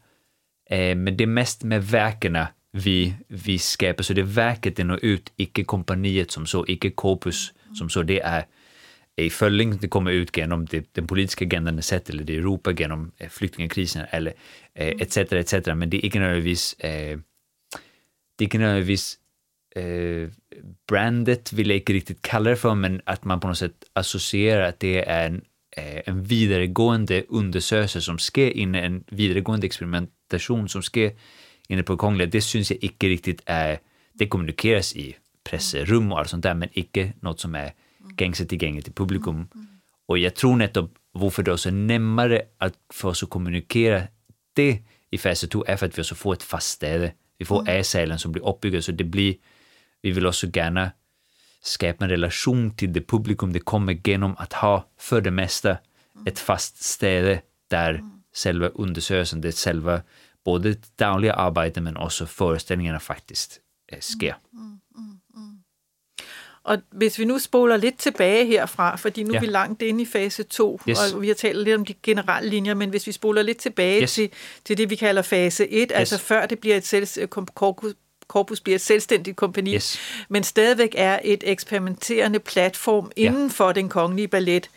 men 0.95 1.17
det 1.17 1.23
är 1.23 1.27
mest 1.27 1.63
med 1.63 1.83
verkena 1.83 2.47
vi, 2.71 3.13
vi 3.27 3.57
skapar. 3.57 4.03
Så 4.03 4.13
det 4.13 4.23
verket 4.23 4.77
det 4.77 4.83
når 4.83 4.99
ut, 5.01 5.33
icke 5.37 5.63
kompaniet 5.63 6.31
som 6.31 6.45
så, 6.45 6.65
icke 6.67 6.89
korpus 6.89 7.53
som 7.77 7.89
så. 7.89 8.03
Det 8.03 8.21
är 8.21 8.45
i 9.17 9.29
följning 9.29 9.77
det 9.77 9.87
kommer 9.87 10.11
ut 10.11 10.37
genom 10.37 10.65
det, 10.65 10.93
den 10.93 11.07
politiska 11.07 11.45
agendan 11.45 11.81
sett, 11.81 12.09
eller 12.09 12.23
det 12.23 12.35
Europa 12.35 12.71
genom 12.71 13.11
eh, 13.17 13.29
flyktingkrisen, 13.29 14.05
eller 14.09 14.33
eh, 14.73 14.87
etc. 14.87 15.17
etc. 15.17 15.53
Men 15.75 15.89
det 15.89 15.97
är 15.97 16.05
icke 16.05 16.19
nödvändigtvis 16.19 16.73
eh, 16.73 17.19
det 18.35 18.43
är 18.43 18.47
icke 18.47 18.57
nödvändigtvis 18.57 19.17
eh, 19.75 20.29
brandet 20.87 21.53
vill 21.53 21.69
jag 21.69 21.77
inte 21.77 21.93
riktigt 21.93 22.21
kalla 22.21 22.49
det 22.49 22.55
för, 22.55 22.75
men 22.75 23.01
att 23.05 23.23
man 23.23 23.39
på 23.39 23.47
något 23.47 23.57
sätt 23.57 23.83
associerar 23.93 24.61
att 24.61 24.79
det 24.79 25.09
är 25.09 25.25
en, 25.25 25.41
eh, 25.77 26.01
en 26.05 26.23
vidaregående 26.23 27.23
undersökelse 27.29 28.01
som 28.01 28.17
sker 28.17 28.57
in 28.57 28.75
en 28.75 29.03
vidaregående 29.07 29.67
experimentation 29.67 30.69
som 30.69 30.81
sker 30.81 31.11
inne 31.69 31.83
på 31.83 31.97
Kongliga, 31.97 32.27
det 32.27 32.41
syns 32.41 32.71
jag 32.71 32.83
inte 32.83 33.07
riktigt 33.07 33.41
är, 33.45 33.79
det 34.13 34.27
kommunikeras 34.27 34.95
i 34.95 35.15
pressrum 35.43 36.11
och 36.11 36.19
allt 36.19 36.29
sånt 36.29 36.43
där, 36.43 36.53
men 36.53 36.69
inte 36.71 37.13
något 37.21 37.39
som 37.39 37.55
är 37.55 37.73
gängse 38.19 38.45
tillgängligt 38.45 38.85
till 38.85 38.93
publikum. 38.93 39.47
Och 40.07 40.17
jag 40.17 40.35
tror 40.35 40.55
nettopp 40.55 40.91
varför 41.11 41.43
det 41.43 41.51
är 41.51 41.71
närmare 41.71 42.41
att 42.57 42.73
för 42.93 43.09
oss 43.09 43.23
att 43.23 43.29
kommunikera 43.29 44.03
det 44.53 44.83
i 45.11 45.17
fas 45.17 45.41
2 45.41 45.65
är 45.67 45.77
för 45.77 45.85
att 45.85 45.97
vi 45.97 46.01
också 46.01 46.15
får 46.15 46.33
ett 46.33 46.43
fast 46.43 46.69
ställe. 46.69 47.11
Vi 47.37 47.45
får 47.45 47.69
A-salen 47.69 48.19
som 48.19 48.31
blir 48.31 48.47
uppbyggd, 48.47 48.83
så 48.83 48.91
det 48.91 49.03
blir, 49.03 49.35
vi 50.01 50.11
vill 50.11 50.27
också 50.27 50.47
gärna 50.47 50.91
skapa 51.61 52.05
en 52.05 52.09
relation 52.09 52.75
till 52.75 52.93
det 52.93 53.01
publikum 53.01 53.53
det 53.53 53.59
kommer 53.59 54.01
genom 54.07 54.35
att 54.37 54.53
ha 54.53 54.85
för 54.97 55.21
det 55.21 55.31
mesta 55.31 55.77
ett 56.25 56.39
fast 56.39 56.83
ställe 56.83 57.41
där 57.67 58.03
själva 58.33 58.67
undersökelsen, 58.67 59.41
det 59.41 59.57
själva 59.57 60.01
både 60.49 60.75
dagliga 60.99 61.33
arbetet 61.33 61.83
men 61.83 61.97
också 61.97 62.25
föreställningarna 62.25 62.99
faktiskt 62.99 63.59
eh, 63.93 63.99
sker. 64.01 64.33
Og 66.63 66.77
hvis 66.91 67.19
vi 67.19 67.25
nu 67.25 67.39
spoler 67.39 67.77
lidt 67.77 67.97
tilbage 67.99 68.45
herfra, 68.45 68.95
fordi 68.95 69.23
nu 69.23 69.31
Ja. 69.33 69.37
er 69.37 69.41
vi 69.41 69.45
langt 69.47 69.81
inde 69.81 70.01
i 70.01 70.05
fase 70.05 70.43
2, 70.43 70.81
Yes. 70.89 71.13
og 71.13 71.21
vi 71.21 71.27
har 71.27 71.33
talt 71.35 71.63
lidt 71.63 71.75
om 71.75 71.85
de 71.85 71.93
generelle 72.03 72.49
linjer, 72.49 72.73
men 72.73 72.89
hvis 72.89 73.07
vi 73.07 73.11
spoler 73.11 73.41
lidt 73.41 73.57
tilbage 73.57 74.01
Yes. 74.01 74.13
til, 74.13 74.29
til 74.65 74.77
det, 74.77 74.89
vi 74.89 74.95
kalder 74.95 75.21
fase 75.21 75.67
1, 75.69 75.81
yes. 75.91 75.97
altså 75.97 76.17
før 76.17 76.45
det 76.45 76.59
bliver 76.59 76.75
et 76.77 76.85
selv, 76.87 77.27
korpus, 77.55 77.93
korpus 78.27 78.59
bliver 78.61 78.75
et 78.75 78.81
selvstændigt 78.81 79.37
kompani, 79.37 79.75
Yes. 79.75 79.97
men 80.29 80.43
stadigvæk 80.43 80.93
er 80.97 81.19
et 81.23 81.43
eksperimenterende 81.47 82.39
platform 82.39 83.11
Ja. 83.17 83.21
inden 83.21 83.49
for 83.49 83.71
den 83.71 83.89
kongelige 83.89 84.27
ballet, 84.27 84.69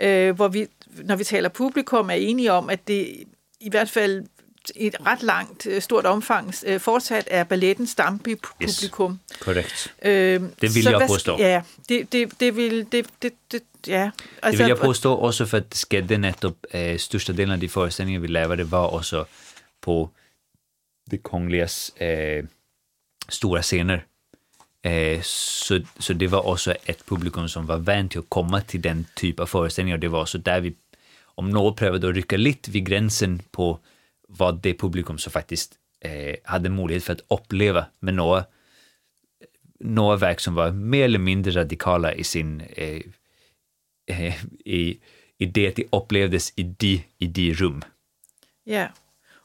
øh, 0.00 0.34
hvor 0.36 0.48
vi, 0.48 0.66
når 1.04 1.16
vi 1.16 1.24
taler 1.24 1.48
publikum, 1.48 2.10
er 2.10 2.14
enige 2.14 2.52
om, 2.52 2.70
at 2.70 2.88
det 2.88 3.24
i 3.60 3.70
hvert 3.70 3.90
fald 3.90 4.24
i 4.76 4.86
et 4.86 4.96
ret 5.06 5.22
langt, 5.22 5.66
øh, 5.66 5.82
stort 5.82 6.06
omfang 6.06 6.54
øh, 6.66 6.80
fortsat 6.80 7.24
er 7.30 7.44
balletten 7.44 7.86
stampublikum. 7.86 9.18
Yes, 9.32 9.38
korrekt. 9.40 9.94
Øh, 10.02 10.12
Det 10.40 10.50
vil 10.60 10.82
så 10.82 10.90
jeg 10.90 10.98
hvad- 10.98 11.08
påstå. 11.08 11.36
Ja, 11.38 11.62
det, 11.88 12.12
det, 12.12 12.40
det 12.40 12.56
vil... 12.56 12.86
Det, 12.92 13.06
det, 13.22 13.32
det, 13.52 13.62
ja. 13.86 14.10
Det 14.44 14.58
vill 14.58 14.68
jag 14.68 14.78
påstå 14.78 15.16
också 15.16 15.46
för 15.46 15.58
att 15.58 15.70
det 15.70 15.78
skedde 15.78 16.18
nettopp, 16.18 16.66
eh, 16.70 16.98
största 16.98 17.32
delen 17.32 17.50
av 17.52 17.58
de 17.58 17.68
föreställningar 17.68 18.20
vi 18.20 18.28
levade 18.28 18.64
var 18.64 18.94
också 18.94 19.26
på 19.80 20.10
det 21.10 21.18
kongligas 21.22 21.90
eh, 21.96 22.44
stora 23.28 23.62
scener. 23.62 24.04
Eh, 24.82 25.20
så, 25.22 25.80
så 25.98 26.12
det 26.12 26.26
var 26.26 26.46
också 26.46 26.72
ett 26.84 27.06
publikum 27.06 27.48
som 27.48 27.66
var 27.66 27.76
vant 27.78 28.10
till 28.10 28.20
att 28.20 28.28
komma 28.28 28.60
till 28.60 28.82
den 28.82 29.06
typ 29.14 29.40
av 29.40 29.46
föreställningar. 29.46 29.98
Det 29.98 30.08
var 30.08 30.20
också 30.20 30.38
där 30.38 30.60
vi, 30.60 30.74
om 31.36 31.50
något 31.50 31.76
prövade 31.76 32.08
att 32.08 32.14
rycka 32.14 32.36
lite 32.36 32.70
vid 32.70 32.86
gränsen 32.86 33.42
på 33.50 33.78
vad 34.28 34.62
det 34.62 34.74
publikum 34.74 35.18
som 35.18 35.32
faktiskt 35.32 35.74
eh, 36.00 36.36
hade 36.44 36.68
möjlighet 36.68 37.04
för 37.04 37.12
att 37.12 37.24
uppleva 37.28 37.86
med 38.00 38.14
några, 38.14 38.44
några 39.80 40.16
verk 40.16 40.40
som 40.40 40.54
var 40.54 40.70
mer 40.70 41.04
eller 41.04 41.18
mindre 41.18 41.60
radikala 41.60 42.14
i 42.14 42.24
sin 42.24 42.60
eh, 42.60 43.00
eh, 44.06 44.44
i, 44.64 44.98
i 45.38 45.46
det 45.46 45.76
de 45.76 45.88
upplevdes 45.92 46.52
i 46.56 46.62
de, 46.62 47.04
i 47.18 47.26
de 47.26 47.54
rum. 47.54 47.82
Ja, 48.64 48.88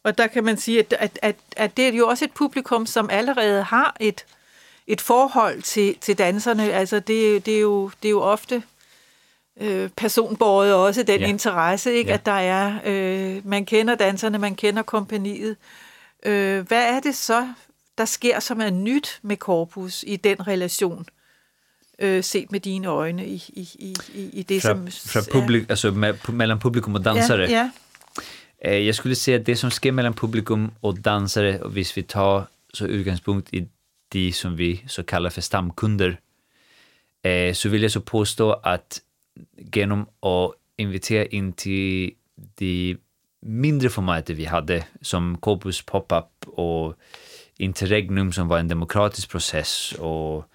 och 0.03 0.13
där 0.13 0.27
kan 0.27 0.45
man 0.45 0.57
säga 0.57 0.81
att, 0.81 0.93
att, 0.93 1.17
att, 1.21 1.59
att 1.59 1.75
det 1.75 1.83
är 1.83 1.91
ju 1.91 2.03
också 2.03 2.25
ett 2.25 2.33
publikum, 2.33 2.87
som 2.87 3.09
allerede 3.09 3.61
har 3.61 3.91
ett, 3.99 4.25
ett 4.85 5.01
forhold 5.01 5.63
till, 5.63 5.95
till 5.95 6.15
dansarna. 6.15 6.75
Alltså 6.75 6.99
det, 6.99 7.39
det, 7.39 7.51
är 7.51 7.57
ju, 7.57 7.89
det 7.99 8.07
är 8.07 8.11
ju 8.11 8.19
ofta 8.19 8.61
øh, 9.61 9.89
personbåret 9.97 10.73
også, 10.73 11.03
den 11.03 11.19
Ja. 11.19 11.27
interesse, 11.27 11.93
ikke? 11.93 12.09
Ja. 12.09 12.13
At 12.13 12.25
der 12.25 12.31
er, 12.31 12.79
øh, 12.85 13.47
man 13.47 13.65
kender 13.65 13.95
danserne, 13.95 14.37
man 14.37 14.55
kender 14.55 14.81
kompaniet. 14.83 15.55
Øh, 16.25 16.67
hvad 16.67 16.95
er 16.95 16.99
det 16.99 17.15
så, 17.15 17.47
der 17.97 18.05
sker, 18.05 18.39
som 18.39 18.61
er 18.61 18.69
nyt 18.69 19.19
med 19.21 19.37
Corpus 19.37 20.03
i 20.07 20.15
den 20.15 20.47
relation, 20.47 21.05
øh, 21.99 22.23
set 22.23 22.51
med 22.51 22.59
dine 22.59 22.87
øjne 22.87 23.25
i, 23.27 23.43
i, 23.47 23.69
i, 24.13 24.29
i 24.33 24.43
det, 24.43 24.61
Fra, 24.61 24.69
som... 24.69 24.87
fra 24.87 25.21
publik, 25.31 25.69
alltså 25.69 25.91
med, 25.91 26.13
mellan 26.29 26.59
publikum 26.59 26.95
och 26.95 27.05
dansare. 27.05 27.41
Ja, 27.41 27.51
ja. 27.57 27.69
Eh, 28.65 28.85
jag 28.85 28.95
skulle 28.95 29.15
säga 29.15 29.39
att 29.39 29.45
det 29.45 29.55
som 29.59 29.71
sker 29.71 29.91
mellan 29.91 30.13
publikum 30.13 30.71
och 30.81 30.97
dansare, 30.99 31.59
och 31.61 31.71
hvis 31.71 31.97
vi 31.97 32.03
tar 32.03 32.43
så 32.73 32.85
utgångspunkt 32.85 33.53
i 33.53 33.67
de 34.13 34.31
som 34.33 34.57
vi 34.57 34.83
så 34.87 35.03
kallar 35.03 35.29
för 35.29 35.41
stamkunder, 35.41 36.17
eh, 37.23 37.53
så 37.53 37.69
vill 37.69 37.81
jag 37.81 37.91
så 37.91 38.01
påstå 38.01 38.51
att 38.63 39.01
genom 39.57 40.01
att 40.01 40.51
invitera 40.77 41.25
in 41.25 41.53
till 41.53 42.13
de 42.35 42.97
mindre 43.41 43.89
formater 43.89 44.33
vi 44.33 44.45
hade, 44.45 44.85
som 45.01 45.37
Corpus 45.37 45.85
Pop-Up 45.85 46.47
och 46.47 46.95
Interregnum 47.57 48.31
som 48.31 48.47
var 48.47 48.59
en 48.59 48.67
demokratisk 48.67 49.29
process 49.29 49.91
och 49.99 50.45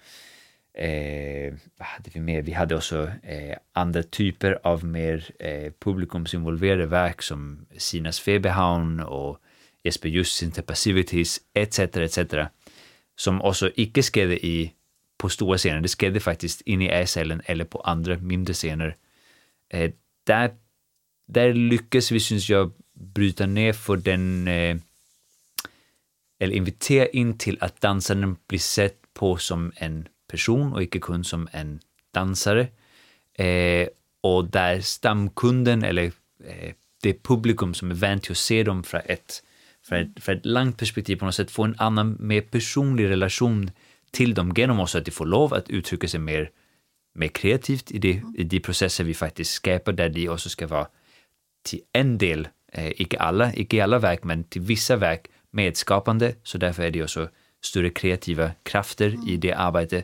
eh, 0.81 1.53
vad 1.77 1.87
hade 1.87 2.09
vi 2.13 2.19
mer? 2.19 2.41
Vi 2.41 2.51
hade 2.51 2.75
också 2.75 3.11
eh, 3.23 3.57
andra 3.73 4.03
typer 4.03 4.59
av 4.63 4.85
mer 4.85 5.31
eh, 5.39 5.73
publikumsinvolverade 5.79 6.85
verk 6.85 7.21
som 7.21 7.65
Sinas 7.77 8.19
Feberhavn 8.19 8.99
och 8.99 9.37
Jesper 9.83 10.09
Jussins 10.09 10.43
Interpassivities 10.43 11.41
etc. 11.53 11.79
etc. 11.79 12.19
Som 13.15 13.41
också 13.41 13.71
icke 13.75 14.01
skedde 14.01 14.45
i, 14.45 14.73
på 15.19 15.29
stora 15.29 15.57
scener, 15.57 15.81
det 15.81 15.91
skedde 15.91 16.19
faktiskt 16.19 16.61
inne 16.65 16.85
i 16.85 16.91
Ä-cellen 17.01 17.41
eller 17.45 17.65
på 17.65 17.79
andra 17.79 18.17
mindre 18.17 18.53
scener. 18.53 18.95
Eh, 19.73 19.91
där, 20.27 20.51
där 21.27 21.53
lyckas 21.53 22.11
vi, 22.11 22.19
syns 22.19 22.49
jag, 22.49 22.71
bryta 22.93 23.45
ner 23.45 23.73
för 23.73 23.97
den 23.97 24.47
eh, 24.47 24.77
eller 26.39 26.55
invitera 26.55 27.07
in 27.07 27.37
till 27.37 27.57
att 27.61 27.81
dansaren 27.81 28.37
blir 28.47 28.59
sett 28.59 29.13
på 29.13 29.37
som 29.37 29.71
en 29.75 30.07
person 30.27 30.73
och 30.73 30.83
icke 30.83 30.99
kund 30.99 31.25
som 31.25 31.47
en 31.51 31.79
dansare. 32.13 32.67
Eh, 33.33 33.87
och 34.21 34.45
där 34.45 34.81
stamkunden 34.81 35.83
eller 35.83 36.11
eh, 36.45 36.73
det 37.01 37.23
publikum 37.23 37.73
som 37.73 37.91
är 37.91 37.95
vant 37.95 38.23
till 38.23 38.31
att 38.31 38.37
se 38.37 38.63
dem 38.63 38.83
från 38.83 39.01
ett, 39.05 39.43
från 39.83 39.97
ett, 39.99 40.23
från 40.23 40.37
ett 40.37 40.45
långt 40.45 40.77
perspektiv 40.77 41.15
på 41.15 41.25
något 41.25 41.35
sätt 41.35 41.51
får 41.51 41.65
en 41.65 41.75
annan, 41.77 42.17
mer 42.19 42.41
personlig 42.41 43.09
relation 43.09 43.71
till 44.11 44.33
dem 44.33 44.53
genom 44.55 44.79
också 44.79 44.97
att 44.97 45.05
de 45.05 45.11
får 45.11 45.25
lov 45.25 45.53
att 45.53 45.69
uttrycka 45.69 46.07
sig 46.07 46.19
mer, 46.19 46.51
mer 47.15 47.27
kreativt 47.27 47.91
i 47.91 47.99
de, 47.99 48.35
i 48.37 48.43
de 48.43 48.59
processer 48.59 49.03
vi 49.03 49.13
faktiskt 49.13 49.51
skapar 49.51 49.91
där 49.91 50.09
de 50.09 50.29
också 50.29 50.49
ska 50.49 50.67
vara 50.67 50.87
till 51.63 51.81
en 51.93 52.17
del, 52.17 52.47
eh, 52.71 53.01
icke 53.01 53.17
alla, 53.17 53.53
icke 53.53 53.77
i 53.77 53.81
alla 53.81 53.99
verk, 53.99 54.23
men 54.23 54.43
till 54.43 54.61
vissa 54.61 54.95
verk 54.95 55.27
medskapande, 55.51 56.35
så 56.43 56.57
därför 56.57 56.83
är 56.83 56.91
det 56.91 57.03
också 57.03 57.29
större 57.61 57.89
kreativa 57.89 58.51
krafter 58.63 59.29
i 59.29 59.37
det 59.37 59.53
arbete 59.53 60.03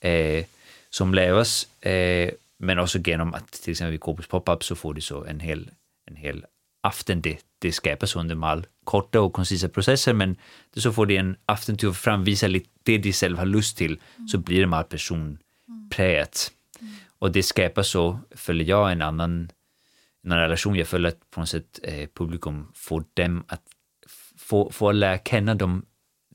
eh, 0.00 0.44
som 0.90 1.14
levas. 1.14 1.82
eh, 1.82 2.30
men 2.58 2.78
också 2.78 2.98
genom 2.98 3.34
att 3.34 3.52
till 3.52 3.70
exempel 3.70 3.90
vid 3.90 4.00
Kobus 4.00 4.26
Pop-Up 4.26 4.64
så 4.64 4.74
får 4.74 4.94
de 4.94 5.00
så 5.00 5.24
en 5.24 5.40
hel, 5.40 5.70
en 6.06 6.16
hel 6.16 6.44
aften, 6.82 7.20
det, 7.20 7.38
det 7.58 7.72
skapas 7.72 8.16
under 8.16 8.34
mall 8.34 8.66
korta 8.86 9.20
och 9.20 9.32
koncisa 9.32 9.68
processer, 9.68 10.12
men 10.14 10.36
det 10.74 10.80
så 10.80 10.92
får 10.92 11.06
de 11.06 11.16
en 11.16 11.36
aften 11.46 11.76
till 11.76 11.88
att 11.88 11.96
framvisa 11.96 12.46
lite 12.46 12.68
det 12.82 12.98
de 12.98 13.12
själva 13.12 13.38
har 13.38 13.46
lust 13.46 13.76
till, 13.76 14.00
så 14.28 14.38
blir 14.38 14.60
det 14.60 14.66
mal 14.66 14.84
personpräget. 14.84 16.52
Och 17.18 17.32
det 17.32 17.42
skapar 17.42 17.82
så, 17.82 18.18
följer 18.30 18.68
jag, 18.68 18.92
en 18.92 19.02
annan 19.02 19.50
en 20.24 20.38
relation. 20.38 20.76
Jag 20.76 20.88
följer 20.88 21.08
att 21.08 21.30
på 21.30 21.40
något 21.40 21.48
sätt 21.48 21.80
eh, 21.82 22.08
publikum 22.14 22.72
får 22.74 23.04
dem 23.14 23.44
att 23.48 23.62
få, 24.36 24.70
få 24.70 24.92
lära 24.92 25.18
känna 25.18 25.54
dem 25.54 25.84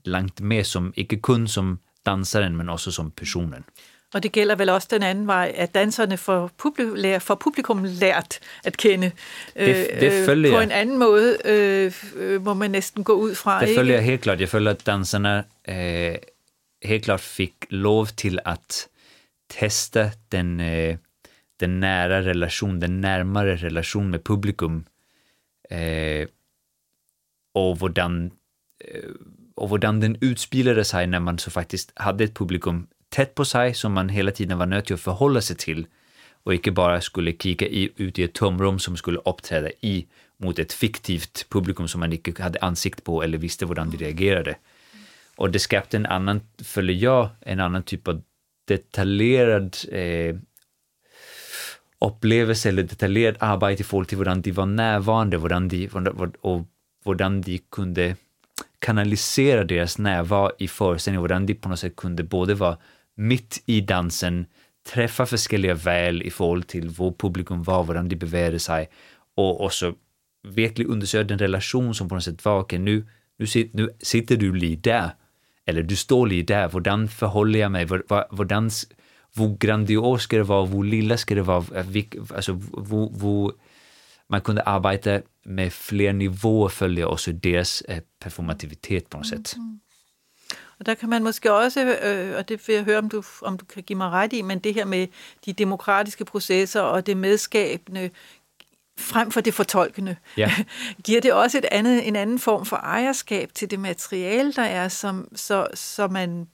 långt 0.04 0.40
mer 0.40 0.62
som, 0.62 0.92
icke 0.96 1.16
kun 1.16 1.48
som 1.48 1.78
dansaren, 2.02 2.56
men 2.56 2.68
också 2.68 2.92
som 2.92 3.10
personen. 3.10 3.64
Og 4.14 4.22
det 4.22 4.32
gælder 4.32 4.54
vel 4.54 4.68
også 4.68 4.88
den 4.90 5.02
anden 5.02 5.26
vej, 5.26 5.52
at 5.56 5.74
danserne 5.74 6.16
får, 6.16 6.50
publi- 6.62 6.94
lærer, 6.96 7.18
får 7.18 7.34
publikum 7.34 7.84
lært 7.84 8.38
at 8.64 8.76
kende 8.76 9.10
Det- 9.56 9.86
det 10.00 10.26
følger 10.26 10.50
på 10.50 10.56
jeg. 10.56 10.64
en 10.64 10.70
anden 10.70 10.98
måde, 10.98 11.36
øh, 11.44 11.92
øh, 12.16 12.44
må 12.44 12.54
man 12.54 12.70
næsten 12.70 13.04
gå 13.04 13.12
ud 13.12 13.34
fra. 13.34 13.60
Det 13.60 13.68
ikke? 13.68 13.84
jag 13.92 14.02
helt 14.02 14.20
klart. 14.22 14.40
Jag 14.40 14.48
följer 14.48 14.70
att 14.70 14.86
dansarna 14.86 15.44
eh, 15.68 16.16
helt 16.84 17.04
klart 17.04 17.20
fick 17.20 17.54
lov 17.70 18.06
till 18.06 18.38
att 18.44 18.88
testa 19.50 20.10
den, 20.32 20.60
eh, 20.60 20.96
den 21.60 21.80
nära 21.80 22.20
relation, 22.22 22.80
den 22.80 23.00
närmare 23.00 23.56
relation 23.56 24.10
med 24.10 24.24
publikum. 24.24 24.84
Eh, 25.70 26.26
och 27.54 27.76
hvordan, 27.78 28.30
eh, 28.84 29.10
och 29.56 29.68
hvordan 29.68 30.00
den 30.02 30.16
utspelade 30.20 30.84
sig 30.84 31.06
när 31.06 31.20
man 31.20 31.38
så 31.38 31.50
faktiskt 31.50 31.92
hade 31.96 32.24
ett 32.24 32.34
publikum 32.34 32.86
tätt 33.12 33.34
på 33.34 33.44
sig 33.44 33.74
som 33.74 33.92
man 33.92 34.08
hela 34.08 34.30
tiden 34.30 34.58
var 34.58 34.66
nöjd 34.66 34.92
att 34.92 35.00
förhålla 35.00 35.40
sig 35.40 35.56
till 35.56 35.86
och 36.42 36.54
inte 36.54 36.70
bara 36.70 37.00
skulle 37.00 37.32
kika 37.32 37.66
i, 37.66 37.92
ut 37.96 38.18
i 38.18 38.22
ett 38.22 38.32
tomrum 38.32 38.78
som 38.78 38.96
skulle 38.96 39.18
uppträda 39.18 39.70
i 39.80 40.06
mot 40.36 40.58
ett 40.58 40.72
fiktivt 40.72 41.46
publikum 41.48 41.88
som 41.88 42.00
man 42.00 42.12
inte 42.12 42.42
hade 42.42 42.58
ansikt 42.58 43.04
på 43.04 43.22
eller 43.22 43.38
visste 43.38 43.66
hur 43.66 43.74
de 43.74 43.92
reagerade. 43.92 44.56
Och 45.36 45.50
det 45.50 45.58
skapade 45.58 45.96
en 45.96 46.06
annan, 46.06 46.40
följer 46.64 46.96
jag, 46.96 47.28
en 47.40 47.60
annan 47.60 47.82
typ 47.82 48.08
av 48.08 48.22
detaljerad 48.68 49.76
eh, 49.92 50.36
upplevelse 52.00 52.68
eller 52.68 52.82
detaljerat 52.82 53.42
arbete 53.42 53.82
i 53.82 53.84
förhållande 53.84 54.08
till 54.08 54.18
hur 54.18 54.42
de 54.42 54.52
var 54.52 54.66
närvarande 54.66 55.36
hur 55.36 55.48
de, 56.00 56.32
och 56.40 56.66
hur 57.04 57.14
de 57.14 57.58
kunde 57.70 58.16
kanalisera 58.78 59.64
deras 59.64 59.98
närvaro 59.98 60.50
i 60.58 60.68
föreställningen, 60.68 61.30
hur 61.30 61.46
de 61.46 61.54
på 61.54 61.68
något 61.68 61.78
sätt 61.78 61.96
kunde 61.96 62.22
både 62.22 62.54
vara 62.54 62.78
mitt 63.16 63.62
i 63.66 63.80
dansen, 63.80 64.46
träffa 64.92 65.26
olika 65.50 65.74
väl 65.74 66.22
i 66.22 66.30
förhållande 66.30 66.66
till 66.66 66.88
vad 66.88 67.18
publikum 67.18 67.62
var, 67.62 67.84
hur 67.84 67.94
de 67.94 68.16
beväger 68.16 68.58
sig 68.58 68.88
och 69.36 69.64
också 69.64 69.94
verkligen 70.48 70.90
undersöka 70.90 71.24
den 71.24 71.38
relation 71.38 71.94
som 71.94 72.08
på 72.08 72.14
något 72.14 72.24
sätt 72.24 72.44
var, 72.44 72.60
okej 72.60 72.78
nu, 72.78 73.06
nu, 73.38 73.46
nu 73.72 73.90
sitter 73.98 74.36
du 74.36 74.54
lite 74.54 74.90
där, 74.90 75.10
eller 75.66 75.82
du 75.82 75.96
står 75.96 76.26
lite 76.26 76.54
där, 76.54 76.68
hur 76.68 77.06
förhåller 77.08 77.58
jag 77.58 77.72
mig, 77.72 77.86
hur, 77.86 78.02
hur, 79.36 79.56
grandios 79.58 80.22
ska 80.22 80.36
det 80.36 80.42
vara, 80.42 80.66
hur 80.66 80.84
lilla 80.84 81.16
ska 81.16 81.34
det 81.34 81.42
vara, 81.42 81.64
alltså 82.34 82.52
hur, 82.52 83.20
hur, 83.20 83.52
man 84.28 84.40
kunde 84.40 84.62
arbeta 84.62 85.20
med 85.44 85.72
fler 85.72 86.12
nivåer, 86.12 86.68
följa 86.68 87.06
också 87.06 87.32
deras 87.32 87.80
eh, 87.80 88.02
performativitet 88.18 89.08
på 89.10 89.18
något 89.18 89.26
sätt. 89.26 89.56
Mm-hmm. 89.56 89.78
Og 90.82 90.86
der 90.86 90.94
kan 90.94 91.08
man 91.08 91.22
måske 91.22 91.52
også, 91.52 91.84
øh, 92.02 92.36
og 92.36 92.48
det 92.48 92.68
vil 92.68 92.74
jeg 92.74 92.84
høre, 92.84 92.98
om 92.98 93.08
du, 93.08 93.22
om 93.42 93.58
du 93.58 93.64
kan 93.64 93.82
give 93.82 93.96
mig 93.96 94.10
ret 94.10 94.32
i, 94.32 94.42
men 94.42 94.58
det 94.58 94.74
her 94.74 94.84
med 94.84 95.06
de 95.46 95.52
demokratiske 95.52 96.24
processer 96.24 96.80
og 96.80 97.06
det 97.06 97.16
medskabende 97.16 98.10
frem 98.98 99.30
for 99.30 99.40
det 99.40 99.54
fortolkende, 99.54 100.16
Ja. 100.36 100.52
giver 101.04 101.20
det 101.20 101.32
også 101.32 101.58
et 101.58 101.64
andet, 101.64 102.08
en 102.08 102.16
anden 102.16 102.38
form 102.38 102.66
for 102.66 102.76
ejerskab 102.76 103.50
til 103.54 103.70
det 103.70 103.80
materiale, 103.80 104.52
der 104.52 104.62
er, 104.62 104.88
som, 104.88 105.28
så, 105.34 105.66
så 105.74 106.08
man 106.08 106.48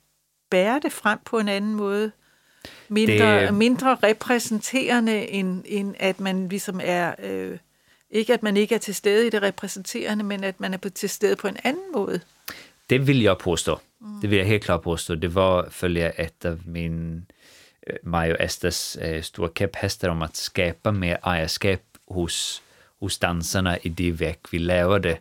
bærer 0.50 0.78
det 0.78 0.92
frem 0.92 1.18
på 1.24 1.38
en 1.38 1.48
anden 1.48 1.74
måde. 1.74 2.10
Mindre, 2.88 3.42
Det- 3.46 3.54
mindre 3.54 3.94
repræsenterende, 4.02 5.28
end, 5.28 5.62
end 5.66 5.94
at 5.98 6.20
man 6.20 6.48
ligesom 6.48 6.80
er, 6.84 7.14
øh, 7.22 7.58
Ikke 8.10 8.32
at 8.32 8.42
man 8.42 8.56
ikke 8.56 8.74
er 8.74 8.78
til 8.78 8.94
stede 8.94 9.26
i 9.26 9.30
det 9.30 9.42
repræsenterende, 9.42 10.24
men 10.24 10.44
at 10.44 10.60
man 10.60 10.74
er 10.74 10.78
til 10.94 11.08
stede 11.08 11.36
på 11.36 11.48
en 11.48 11.56
anden 11.64 11.92
måde. 11.94 12.20
Det 12.90 13.06
vill 13.06 13.20
jag 13.22 13.38
påstå. 13.38 13.78
Det 14.22 14.28
vill 14.28 14.38
jag 14.38 14.46
helt 14.46 14.64
klart 14.64 14.82
påstå. 14.82 15.14
Det 15.14 15.28
var, 15.28 15.68
följer 15.70 16.12
ett 16.16 16.44
av 16.44 16.68
min, 16.68 17.26
eh, 17.82 17.96
Maj 18.02 18.32
och 18.32 18.40
Estes 18.40 18.96
eh, 18.96 19.22
stora 19.22 19.50
käpphästar 19.54 20.08
om 20.08 20.22
att 20.22 20.36
skapa 20.36 20.92
mer 20.92 21.18
ägarskap 21.22 21.80
hos, 22.06 22.62
hos 23.00 23.18
dansarna 23.18 23.78
i 23.78 23.88
det 23.88 24.10
verk 24.10 24.46
vi 24.50 24.58
lärde. 24.58 25.18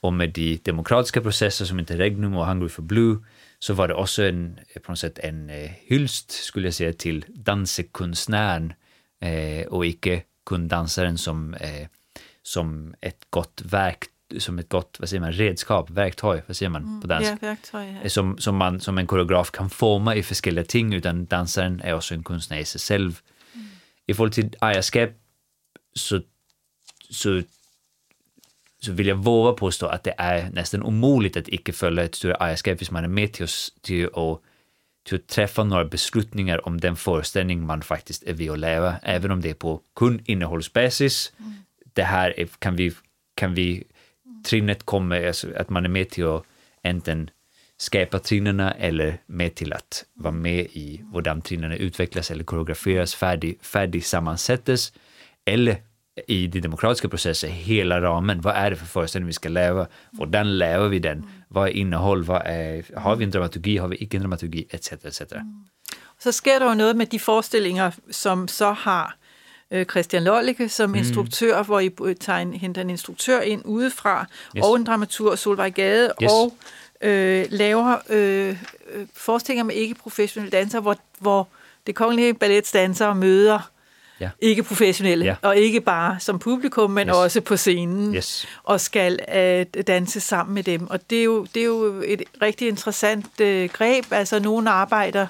Och 0.00 0.12
med 0.12 0.30
de 0.30 0.60
demokratiska 0.64 1.20
processer 1.20 1.64
som 1.64 1.78
Interregnum 1.78 2.36
och 2.36 2.46
Hungry 2.46 2.68
for 2.68 2.82
Blue 2.82 3.18
så 3.58 3.74
var 3.74 3.88
det 3.88 3.94
också 3.94 4.22
en, 4.22 4.58
eh, 4.74 4.82
på 4.82 4.92
något 4.92 4.98
sätt 4.98 5.18
en 5.18 5.50
eh, 5.50 5.70
hyllst, 5.86 6.30
skulle 6.30 6.66
jag 6.66 6.74
säga, 6.74 6.92
till 6.92 7.24
dansekonstnären 7.28 8.72
eh, 9.20 9.66
och 9.66 9.86
icke 9.86 10.22
kunddansaren 10.46 11.18
som, 11.18 11.54
eh, 11.54 11.88
som 12.42 12.94
ett 13.00 13.26
gott 13.30 13.62
verk, 13.64 14.04
som 14.38 14.58
ett 14.58 14.68
gott, 14.68 14.96
vad 15.00 15.08
säger 15.08 15.20
man, 15.20 15.32
redskap, 15.32 15.90
verktyg, 15.90 16.42
vad 16.46 16.56
säger 16.56 16.70
man 16.70 16.82
Mm, 16.82 17.00
på 17.00 17.06
dansk? 17.06 17.30
Ja, 17.30 17.36
værktøj, 17.40 17.86
ja. 18.02 18.08
Som, 18.08 18.38
som, 18.38 18.54
man, 18.54 18.80
som 18.80 18.98
en 18.98 19.06
koreograf 19.06 19.50
kan 19.50 19.70
forma 19.70 20.14
i 20.14 20.22
forskellige 20.22 20.64
ting, 20.64 20.94
utan 20.94 21.24
dansaren 21.24 21.80
är 21.84 21.94
också 21.94 22.14
en 22.14 22.22
konstnär 22.22 22.58
i 22.58 22.64
sig 22.64 22.80
selv. 22.80 23.14
I 24.06 24.12
forhold 24.14 24.32
til 24.32 24.54
ejerskab, 24.62 25.10
så, 25.96 26.20
så, 27.10 27.42
så 28.80 28.92
vil 28.92 29.06
jeg 29.06 29.24
våge 29.24 29.56
påstå, 29.56 29.86
at 29.86 30.04
det 30.04 30.12
er 30.18 30.50
næsten 30.50 30.82
umuligt 30.82 31.36
at 31.36 31.48
ikke 31.48 31.72
følge 31.72 32.04
et 32.04 32.16
større 32.16 32.36
ejerskab, 32.40 32.76
hvis 32.76 32.90
man 32.90 33.04
er 33.04 33.08
med 33.08 33.28
til 33.28 33.42
at, 33.42 33.70
til 33.82 34.08
at, 34.16 34.36
til 35.06 35.16
at 35.16 35.24
træffe 35.28 35.64
nogle 35.64 35.90
beslutninger 35.90 36.58
om 36.64 36.78
den 36.78 36.96
forestilling, 36.96 37.66
man 37.66 37.82
faktisk 37.82 38.22
er 38.26 38.32
ved 38.32 38.46
at 38.46 38.58
lave, 38.58 38.94
även 39.02 39.30
om 39.30 39.42
det 39.42 39.50
er 39.50 39.54
på 39.54 39.82
kun 39.94 40.20
innehållsbasis. 40.26 41.32
Det 41.96 42.06
her 42.06 42.32
er, 42.38 42.44
kan 42.60 42.78
vi, 42.78 42.92
kan 43.36 43.56
vi 43.56 43.84
trinnet 44.44 44.82
kommer, 44.86 45.26
alltså 45.26 45.48
att 45.56 45.70
man 45.70 45.84
är 45.84 45.88
med 45.88 46.10
till 46.10 46.26
att 46.26 46.42
enten 46.82 47.30
skapa 47.76 48.18
trinnarna 48.18 48.72
eller 48.72 49.18
med 49.26 49.54
till 49.54 49.72
att 49.72 50.04
vara 50.14 50.32
med 50.32 50.60
i 50.60 51.04
hur 51.12 51.40
trinnarna 51.40 51.76
utvecklas 51.76 52.30
eller 52.30 52.44
koreograferas, 52.44 53.14
färdig, 53.14 53.58
färdig 53.62 54.04
sammansättes 54.04 54.92
eller 55.44 55.76
i 56.26 56.46
de 56.46 56.60
demokratiska 56.60 57.08
processen, 57.08 57.50
hela 57.50 58.00
ramen. 58.00 58.40
Vad 58.40 58.54
är 58.54 58.70
det 58.70 58.76
för 58.76 58.86
föreställning 58.86 59.26
vi 59.26 59.32
ska 59.32 59.48
leva? 59.48 59.86
Hur 60.12 60.44
lever 60.44 60.88
vi 60.88 60.98
den? 60.98 61.30
Vad 61.48 61.68
är 61.68 61.72
innehåll? 61.72 62.24
Vad 62.24 62.42
är, 62.44 62.98
har 62.98 63.16
vi 63.16 63.24
en 63.24 63.30
dramaturgi? 63.30 63.76
Har 63.76 63.88
vi 63.88 63.96
icke 64.02 64.16
en 64.16 64.20
dramaturgi? 64.20 64.66
Etc. 64.70 64.92
etc. 64.92 65.22
Så 66.18 66.32
sker 66.32 66.60
det 66.60 66.66
ju 66.66 66.74
något 66.74 66.96
med 66.96 67.08
de 67.08 67.18
föreställningar 67.18 67.94
som 68.10 68.48
så 68.48 68.64
har 68.64 69.14
øh, 69.70 69.86
Christian 69.86 70.24
Lollicke 70.24 70.68
som 70.68 70.94
instruktør, 70.94 71.62
hvor 71.62 71.80
I 71.80 71.90
tager 72.20 72.38
en, 72.38 72.52
henter 72.54 72.80
en 72.82 72.90
instruktør 72.90 73.40
ind 73.40 73.62
udefra, 73.64 74.26
Yes. 74.56 74.64
og 74.64 74.76
en 74.76 74.84
dramaturg, 74.84 75.38
Solvej 75.38 75.70
Gade, 75.70 76.12
Yes. 76.22 76.30
og 76.32 76.54
øh, 77.00 77.46
laver 77.50 77.96
øh, 78.08 78.56
øh, 78.92 79.06
forestillinger 79.14 79.64
med 79.64 79.74
ikke-professionelle 79.74 80.50
dansere, 80.50 80.80
hvor, 80.82 80.96
hvor 81.18 81.48
det 81.86 81.94
kongelige 81.94 82.34
ballets 82.34 82.72
dansere 82.72 83.14
møder 83.14 83.70
Ja. 84.20 84.30
ikke-professionelle, 84.40 85.24
Ja. 85.24 85.34
og 85.42 85.56
ikke 85.56 85.80
bare 85.80 86.16
som 86.20 86.38
publikum, 86.38 86.90
men 86.90 87.08
Yes. 87.08 87.14
også 87.16 87.40
på 87.40 87.56
scenen, 87.56 88.14
Yes. 88.14 88.46
og 88.64 88.80
skal 88.80 89.18
øh, 89.34 89.82
danse 89.84 90.20
sammen 90.20 90.54
med 90.54 90.62
dem. 90.62 90.90
Og 90.90 91.10
det 91.10 91.18
er 91.20 91.24
jo, 91.24 91.46
det 91.54 91.60
er 91.60 91.66
jo 91.66 92.02
et 92.06 92.22
rigtig 92.42 92.68
interessant 92.68 93.40
øh, 93.40 93.68
greb. 93.72 94.04
Altså, 94.12 94.38
nogle 94.38 94.70
arbejder, 94.70 95.26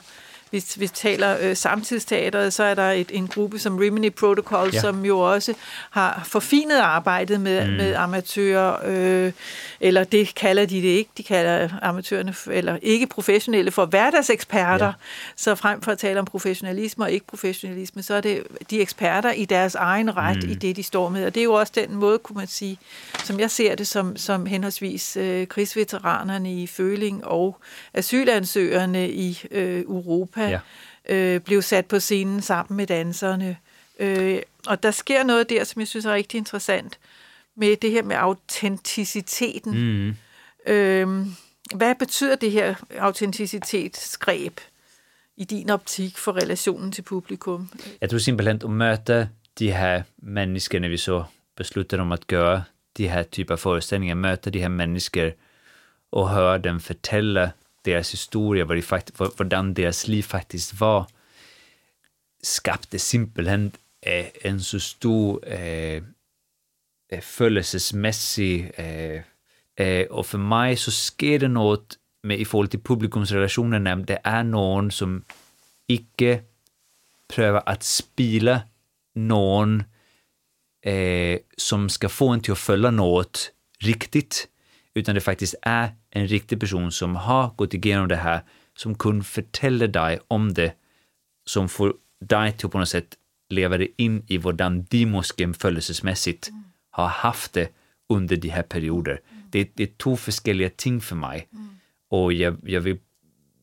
hvis 0.50 0.80
vi 0.80 0.88
taler 0.88 1.36
øh, 1.40 1.56
samtidsteateret, 1.56 2.52
så 2.52 2.62
er 2.62 2.74
der 2.74 2.90
et, 2.90 3.10
en 3.12 3.28
gruppe 3.28 3.58
som 3.58 3.76
Rimini 3.78 4.10
Protocol, 4.10 4.70
Ja. 4.72 4.80
som 4.80 5.04
jo 5.04 5.18
også 5.18 5.54
har 5.90 6.22
forfinet 6.26 6.78
arbejdet 6.78 7.40
med, 7.40 7.66
mm. 7.66 7.72
med 7.72 7.94
amatører, 7.94 8.76
øh, 8.84 9.32
eller 9.80 10.04
det 10.04 10.34
kalder 10.34 10.66
de 10.66 10.82
det 10.82 10.88
ikke, 10.88 11.10
de 11.16 11.22
kalder 11.22 11.68
amatørerne, 11.82 12.34
eller 12.50 12.78
ikke 12.82 13.06
professionelle, 13.06 13.70
for 13.70 13.86
hverdagseksperter. 13.86 14.86
Ja. 14.86 14.92
Så 15.36 15.54
frem 15.54 15.80
for 15.80 15.92
at 15.92 15.98
tale 15.98 16.18
om 16.18 16.24
professionalisme 16.24 17.04
og 17.04 17.10
ikke 17.12 17.26
professionalisme, 17.26 18.02
så 18.02 18.14
er 18.14 18.20
det 18.20 18.42
de 18.70 18.80
eksperter 18.80 19.32
i 19.32 19.44
deres 19.44 19.74
egen 19.74 20.16
ret 20.16 20.44
mm. 20.44 20.50
i 20.50 20.54
det, 20.54 20.76
de 20.76 20.82
står 20.82 21.08
med. 21.08 21.26
Og 21.26 21.34
det 21.34 21.40
er 21.40 21.44
jo 21.44 21.52
også 21.52 21.72
den 21.76 21.94
måde, 21.94 22.18
kunne 22.18 22.36
man 22.36 22.46
sige, 22.46 22.78
som 23.24 23.40
jeg 23.40 23.50
ser 23.50 23.74
det, 23.74 23.88
som, 23.88 24.16
som 24.16 24.46
henholdsvis 24.46 25.16
øh, 25.16 25.46
krigsveteranerne 25.46 26.54
i 26.54 26.66
Føling 26.66 27.24
og 27.26 27.56
asylansøgerne 27.94 29.10
i 29.10 29.42
øh, 29.50 29.80
Europa 29.80 30.37
Ja. 30.46 30.60
øh, 31.08 31.40
blev 31.40 31.62
sat 31.62 31.86
på 31.86 32.00
scenen 32.00 32.42
sammen 32.42 32.76
med 32.76 32.86
danserne. 32.86 33.56
Øh, 33.98 34.38
og 34.66 34.82
der 34.82 34.90
sker 34.90 35.22
noget 35.22 35.50
der, 35.50 35.64
som 35.64 35.80
jeg 35.80 35.88
synes 35.88 36.06
er 36.06 36.12
rigtig 36.12 36.38
interessant, 36.38 36.98
med 37.56 37.76
det 37.76 37.90
her 37.90 38.02
med 38.02 38.16
autenticiteten. 38.16 39.72
Mm. 39.72 40.16
Øh, 40.72 41.26
hvad 41.74 41.94
betyder 41.98 42.36
det 42.36 42.50
her 42.50 42.74
autenticitetsgreb 42.98 44.60
i 45.36 45.44
din 45.44 45.70
optik 45.70 46.18
for 46.18 46.32
relationen 46.32 46.92
til 46.92 47.02
publikum? 47.02 47.70
Jag 48.00 48.10
tror 48.10 48.18
simpelthen 48.18 48.56
att 48.56 48.70
möta 48.70 49.28
de 49.58 49.72
här 49.72 50.02
människorna 50.16 50.88
vi 50.88 50.96
så 50.96 51.24
beslutar 51.56 51.98
om 51.98 52.12
att 52.12 52.32
göra 52.32 52.62
de 52.96 53.08
här 53.08 53.22
typer 53.22 53.54
av 53.54 53.58
föreställningar, 53.58 54.14
möta 54.14 54.50
de 54.50 54.60
här 54.60 54.68
människor 54.68 55.32
och 56.10 56.28
höra 56.28 56.58
dem 56.58 56.80
fortælle 56.80 57.52
deras 57.84 58.12
historia, 58.12 58.64
vad 58.64 58.84
fakt, 58.84 59.18
vad- 59.20 59.32
hvordan 59.36 59.74
deras 59.74 60.08
liv 60.08 60.22
faktiskt 60.22 60.80
var, 60.80 61.06
skapade 62.42 62.98
simpelthen 62.98 63.72
eh, 64.02 64.26
en 64.44 64.60
så 64.60 64.80
stor 64.80 65.40
eh, 65.46 66.02
eh, 67.12 67.20
følelsesmæssig 67.22 68.70
eh, 68.76 69.22
eh, 69.86 70.06
och 70.06 70.26
för 70.26 70.38
mig 70.38 70.76
så 70.76 70.90
sker 70.90 71.38
det 71.38 71.48
något 71.48 71.98
med 72.22 72.40
i 72.40 72.44
förhållande 72.44 72.70
till 72.70 72.80
publikumsrelationerna, 72.80 73.96
det 73.96 74.18
är 74.24 74.42
någon 74.44 74.90
som 74.90 75.24
icke 75.86 76.42
prövar 77.28 77.62
att 77.66 77.82
spela 77.82 78.60
någon 79.14 79.82
eh, 80.82 81.38
som 81.56 81.88
ska 81.88 82.08
få 82.08 82.28
en 82.28 82.40
till 82.40 82.52
att 82.52 82.58
följa 82.58 82.90
något 82.90 83.52
riktigt, 83.80 84.48
utan 84.98 85.14
det 85.14 85.20
faktiskt 85.20 85.54
är 85.62 85.88
en 86.10 86.26
riktig 86.26 86.60
person 86.60 86.92
som 86.92 87.16
har 87.16 87.54
gått 87.56 87.74
igenom 87.74 88.08
det 88.08 88.16
här, 88.16 88.40
som 88.76 88.94
kan 88.94 89.22
fortælle 89.22 89.86
dig 89.86 90.18
om 90.28 90.54
det, 90.54 90.72
som 91.46 91.68
får 91.68 91.94
dig 92.20 92.52
till 92.52 92.68
på 92.68 92.78
något 92.78 92.88
sätt 92.88 93.16
leva 93.50 93.78
det 93.78 93.88
in 93.98 94.22
i 94.28 94.36
hvordan 94.36 94.82
de 94.82 95.06
måske 95.06 95.54
følelsesmæssigt 95.54 96.50
har 96.92 97.06
haft 97.08 97.54
det 97.54 97.68
under 98.08 98.36
de 98.36 98.50
her 98.50 98.62
perioder. 98.62 99.16
Det, 99.52 99.78
det 99.78 99.82
er 99.82 99.92
to 99.98 100.16
forskellige 100.16 100.68
ting 100.68 101.02
for 101.02 101.16
mig, 101.16 101.46
og 102.10 102.38
jeg, 102.38 102.56
jeg, 102.66 102.84
vil, 102.84 102.98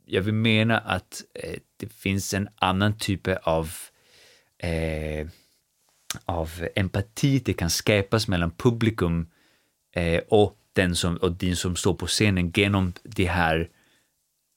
jeg 0.07 0.25
vil 0.25 0.33
mene, 0.33 0.89
at 0.89 1.23
eh, 1.35 1.57
det 1.81 1.91
finns 1.91 2.33
en 2.33 2.47
annan 2.61 2.93
type 2.93 3.37
av 3.47 3.69
eh, 4.63 5.27
av 6.25 6.67
empati 6.75 7.39
det 7.39 7.53
kan 7.53 7.69
skapas 7.69 8.27
mellan 8.27 8.51
publikum 8.51 9.27
eh, 9.91 10.21
och, 10.29 10.57
den 10.75 10.95
som, 10.95 11.17
och 11.21 11.41
den 11.41 11.55
som 11.55 11.75
står 11.75 11.93
på 11.93 12.07
scenen 12.07 12.51
genom 12.51 12.93
de 13.17 13.29
her 13.29 13.65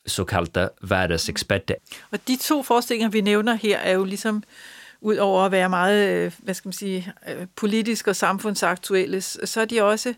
så 0.07 0.25
kaldte 0.25 0.69
hverdagseksperter. 0.83 1.75
Og 2.11 2.19
de 2.29 2.37
to 2.37 2.63
forestillinger, 2.63 3.09
vi 3.09 3.21
nævner 3.21 3.55
her, 3.55 3.79
er 3.79 3.93
jo 3.93 4.05
ligesom, 4.05 4.43
ud 5.01 5.17
over 5.17 5.43
at 5.45 5.53
være 5.53 5.69
meget, 5.69 6.09
øh, 6.09 6.33
hvad 6.39 6.55
skal 6.55 6.69
man 6.69 6.73
sige, 6.73 7.13
øh, 7.29 7.47
politisk 7.57 8.07
og 8.07 8.17
samfundsaktuelle, 8.17 9.21
s- 9.21 9.39
så 9.45 9.61
er 9.61 9.65
de 9.65 9.83
også, 9.83 10.15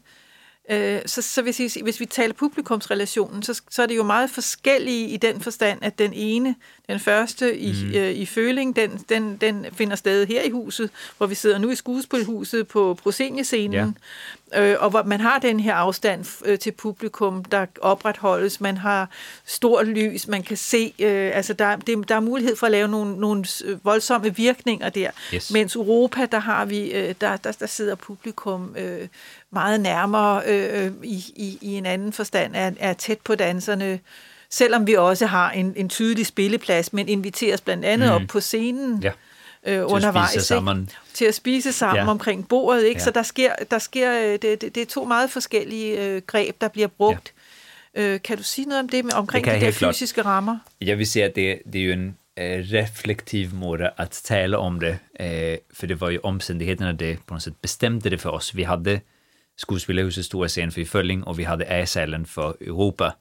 øh, 0.70 1.00
så, 1.06 1.22
så 1.22 1.42
vil 1.42 1.54
sige, 1.54 1.82
hvis 1.82 2.00
vi 2.00 2.06
taler 2.06 2.34
publikumsrelationen, 2.34 3.42
så, 3.42 3.62
så 3.70 3.82
er 3.82 3.86
det 3.86 3.96
jo 3.96 4.02
meget 4.02 4.30
forskellige 4.30 5.08
i 5.08 5.16
den 5.16 5.40
forstand, 5.40 5.78
at 5.82 5.98
den 5.98 6.12
ene, 6.12 6.54
den 6.88 7.00
første 7.00 7.58
i, 7.58 7.72
mm. 7.84 7.94
øh, 7.94 8.10
i 8.10 8.26
Føling, 8.26 8.76
den, 8.76 9.04
den, 9.08 9.36
den 9.36 9.66
finder 9.72 9.96
sted 9.96 10.26
her 10.26 10.42
i 10.42 10.50
huset, 10.50 10.90
hvor 11.18 11.26
vi 11.26 11.34
sidder 11.34 11.58
nu 11.58 11.70
i 11.70 11.74
skuespilhuset 11.74 12.68
på 12.68 12.94
Prosceniescenen, 13.02 13.98
Øh, 14.56 14.76
og 14.78 14.90
hvor 14.90 15.02
man 15.02 15.20
har 15.20 15.38
den 15.38 15.60
her 15.60 15.74
afstand 15.74 16.44
øh, 16.44 16.58
til 16.58 16.72
publikum, 16.72 17.44
der 17.44 17.66
opretholdes. 17.80 18.60
Man 18.60 18.76
har 18.76 19.08
stort 19.46 19.86
lys, 19.86 20.28
man 20.28 20.42
kan 20.42 20.56
se, 20.56 20.94
øh, 20.98 21.30
altså 21.34 21.52
der, 21.52 21.76
det, 21.76 22.08
der 22.08 22.14
er 22.14 22.20
mulighed 22.20 22.56
for 22.56 22.66
at 22.66 22.72
lave 22.72 22.88
nogle, 22.88 23.16
nogle 23.16 23.44
øh, 23.64 23.84
voldsomme 23.84 24.36
virkninger 24.36 24.88
der. 24.88 25.10
Yes. 25.34 25.50
Mens 25.50 25.76
Europa, 25.76 26.26
der 26.26 26.38
har 26.38 26.64
vi, 26.64 26.90
øh, 26.90 27.14
der, 27.20 27.36
der, 27.36 27.52
der 27.52 27.66
sidder 27.66 27.94
publikum 27.94 28.74
øh, 28.78 29.08
meget 29.50 29.80
nærmere 29.80 30.42
øh, 30.46 30.92
i, 31.02 31.24
i, 31.36 31.58
i 31.60 31.74
en 31.74 31.86
anden 31.86 32.12
forstand, 32.12 32.52
er, 32.56 32.70
er 32.78 32.92
tæt 32.92 33.18
på 33.18 33.34
danserne, 33.34 34.00
selvom 34.50 34.86
vi 34.86 34.94
også 34.94 35.26
har 35.26 35.50
en, 35.50 35.72
en 35.76 35.88
tydelig 35.88 36.26
spilleplads, 36.26 36.92
men 36.92 37.08
inviteres 37.08 37.60
blandt 37.60 37.84
andet 37.84 38.08
mm. 38.08 38.14
op 38.14 38.22
på 38.28 38.40
scenen 38.40 39.02
Ja. 39.02 39.10
Øh, 39.66 39.82
undervejs. 39.86 40.28
spise 40.30 40.36
ikke? 40.38 40.44
sammen. 40.44 40.90
Til 41.14 41.24
at 41.24 41.34
spise 41.34 41.72
sammen 41.72 42.04
Ja. 42.04 42.10
omkring 42.10 42.48
bordet. 42.48 42.84
Ikke? 42.84 42.98
Ja. 42.98 43.04
Så 43.04 43.10
der 43.10 43.22
sker, 43.22 43.52
der 43.70 43.78
sker 43.78 44.12
øh, 44.20 44.32
det, 44.32 44.42
det, 44.42 44.74
det 44.74 44.76
er 44.76 44.86
to 44.86 45.04
meget 45.04 45.30
forskellige 45.30 46.06
øh, 46.06 46.22
greb, 46.26 46.60
der 46.60 46.68
bliver 46.68 46.88
brugt. 46.88 47.32
Ja. 47.96 48.02
Øh, 48.02 48.20
kan 48.22 48.36
du 48.36 48.42
sige 48.42 48.68
noget 48.68 48.80
om 48.80 48.88
det 48.88 49.04
med, 49.04 49.12
omkring 49.14 49.44
Det 49.44 49.50
de 49.54 49.58
der 49.58 49.64
helt 49.64 49.76
klart. 49.76 49.94
fysiske 49.94 50.22
rammer? 50.22 50.58
Jeg 50.80 50.98
vil 50.98 51.06
sige, 51.06 51.24
at 51.24 51.36
det, 51.36 51.58
det 51.72 51.80
er 51.80 51.84
jo 51.84 51.92
en, 51.92 52.16
eh, 52.36 52.64
reflektiv 52.72 53.54
måde 53.54 53.90
att 53.98 54.10
tala 54.24 54.56
om 54.56 54.80
det, 54.80 54.98
eh, 55.20 55.58
för 55.74 55.86
det 55.86 56.00
var 56.00 56.10
ju 56.10 56.18
omständigheterna 56.22 56.92
det 56.92 57.18
på 57.26 57.34
något 57.34 57.42
sätt 57.42 57.62
bestämde 57.62 58.10
det 58.10 58.18
för 58.20 58.30
oss. 58.30 58.54
Vi 58.54 58.62
hade 58.62 59.00
Skådespelarhusets 59.58 60.26
stora 60.26 60.48
scen 60.48 60.70
för 60.72 60.84
Fölling 60.84 61.22
och 61.24 61.38
vi 61.38 61.44
hade 61.44 61.64
Äsalen 61.64 62.26
för 62.26 62.56
Europa. 62.60 63.14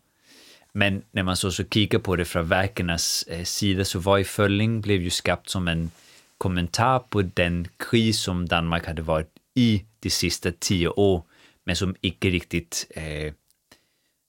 Men 0.73 1.01
när 1.11 1.23
man 1.23 1.35
så, 1.37 1.51
så 1.51 1.63
kikar 1.63 1.99
på 1.99 2.15
det 2.15 2.25
från 2.25 2.49
verkernas 2.49 3.23
eh, 3.27 3.43
sida 3.43 3.85
så 3.85 3.99
var 3.99 4.17
i 4.17 4.23
Fölling 4.23 4.81
blev 4.81 5.01
ju 5.01 5.09
skapt 5.09 5.49
som 5.49 5.67
en 5.67 5.91
kommentar 6.39 6.99
på 6.99 7.21
den 7.21 7.67
kris 7.77 8.19
som 8.19 8.47
Danmark 8.47 8.85
hade 8.85 9.01
varit 9.01 9.29
i 9.55 9.85
de 9.99 10.09
sista 10.09 10.51
tio 10.59 10.87
år, 10.87 11.23
men 11.65 11.75
som 11.75 11.95
inte 12.01 12.29
riktigt, 12.29 12.91
eh, 12.95 13.33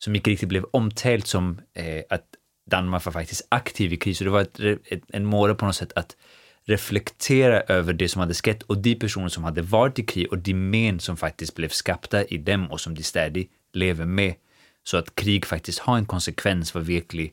som 0.05 0.15
inte 0.15 0.31
riktigt 0.31 0.49
blev 0.49 0.65
omtalt 0.73 1.27
som 1.27 1.61
eh, 1.75 2.03
att 2.11 2.25
Danmark 2.71 3.05
var 3.05 3.13
faktiskt 3.13 3.47
aktiv 3.49 3.93
i 3.93 3.97
kris. 3.97 4.19
Så 4.19 4.25
det 4.25 4.31
var 4.31 4.41
ett, 4.41 4.61
ett, 4.61 5.03
en 5.09 5.25
mål 5.25 5.55
på 5.55 5.67
något 5.67 5.77
sätt 5.77 5.93
att 5.97 6.17
reflektera 6.65 7.61
över 7.61 7.93
det 7.93 8.09
som 8.09 8.21
hade 8.21 8.35
skett 8.35 8.63
och 8.63 8.79
de 8.79 8.95
personer 8.95 9.29
som 9.29 9.45
hade 9.45 9.63
varit 9.63 9.99
i 9.99 10.03
krig 10.03 10.33
och 10.33 10.39
de 10.39 10.55
men 10.55 11.01
som 11.01 11.17
faktiskt 11.17 11.55
blev 11.55 11.69
skapta 11.69 12.25
i 12.25 12.39
dem 12.39 12.71
och 12.71 12.81
som 12.81 12.95
de 12.95 13.03
ständigt 13.03 13.51
lever 13.73 14.05
med. 14.05 14.35
Så 14.83 14.97
att 14.97 15.15
krig 15.15 15.47
faktiskt 15.47 15.79
har 15.79 15.97
en 15.97 16.07
konsekvens 16.07 16.75
var 16.75 16.83
verkligen 16.83 17.33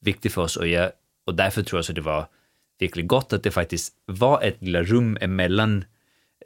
viktigt 0.00 0.32
för 0.32 0.42
oss 0.42 0.56
och, 0.56 0.66
jag, 0.66 0.92
och 1.26 1.34
därför 1.34 1.62
tror 1.62 1.78
jag 1.78 1.90
att 1.90 1.94
det 1.94 2.00
var 2.00 2.26
verkligen 2.80 3.08
gott 3.08 3.32
att 3.32 3.42
det 3.42 3.50
faktiskt 3.50 3.92
var 4.06 4.42
ett 4.42 4.62
lilla 4.62 4.82
rum 4.82 5.18
emellan 5.20 5.84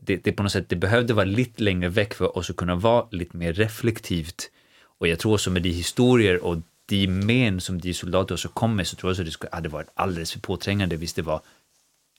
det, 0.00 0.24
det 0.24 0.32
på 0.32 0.42
något 0.42 0.52
sätt, 0.52 0.68
det 0.68 0.76
behövde 0.76 1.14
vara 1.14 1.24
lite 1.24 1.62
längre 1.62 1.88
väck 1.88 2.14
för 2.14 2.38
oss 2.38 2.50
att 2.50 2.56
kunna 2.56 2.74
vara 2.74 3.06
lite 3.10 3.36
mer 3.36 3.52
reflektivt. 3.52 4.50
Och 4.98 5.08
jag 5.08 5.18
tror 5.18 5.34
också 5.34 5.50
med 5.50 5.62
de 5.62 5.70
historier 5.70 6.44
och 6.44 6.58
de 6.86 7.06
men 7.06 7.60
som 7.60 7.80
de 7.80 7.94
soldater 7.94 8.34
också 8.34 8.48
kom 8.48 8.76
med 8.76 8.86
så 8.86 8.96
tror 8.96 9.12
jag 9.12 9.20
att 9.20 9.26
det 9.26 9.32
skulle, 9.32 9.50
hade 9.52 9.68
varit 9.68 9.88
alldeles 9.94 10.32
för 10.32 10.40
påträngande 10.40 10.96
visst 10.96 11.16
det 11.16 11.22
var 11.22 11.40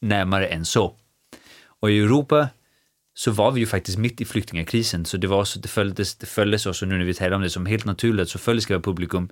närmare 0.02 0.48
än 0.48 0.66
så. 0.66 0.96
Och 1.64 1.92
i 1.92 2.00
Europa 2.00 2.50
så 3.14 3.32
var 3.32 3.52
vi 3.52 3.60
ju 3.60 3.66
faktiskt 3.66 3.98
mitt 3.98 4.22
i 4.22 4.26
flyktingakrisen, 4.26 5.06
så 5.06 5.18
det 5.18 5.28
var 5.28 5.46
så 5.46 5.60
det 5.60 5.68
följdes, 5.68 6.16
det 6.16 6.26
följdes 6.26 6.66
också 6.66 6.86
nu 6.86 6.98
när 6.98 7.06
vi 7.06 7.14
talar 7.14 7.36
om 7.36 7.42
det 7.42 7.50
som 7.50 7.66
helt 7.66 7.86
naturligt, 7.86 8.30
så 8.30 8.40
följdes 8.40 8.68
publikum 8.68 9.30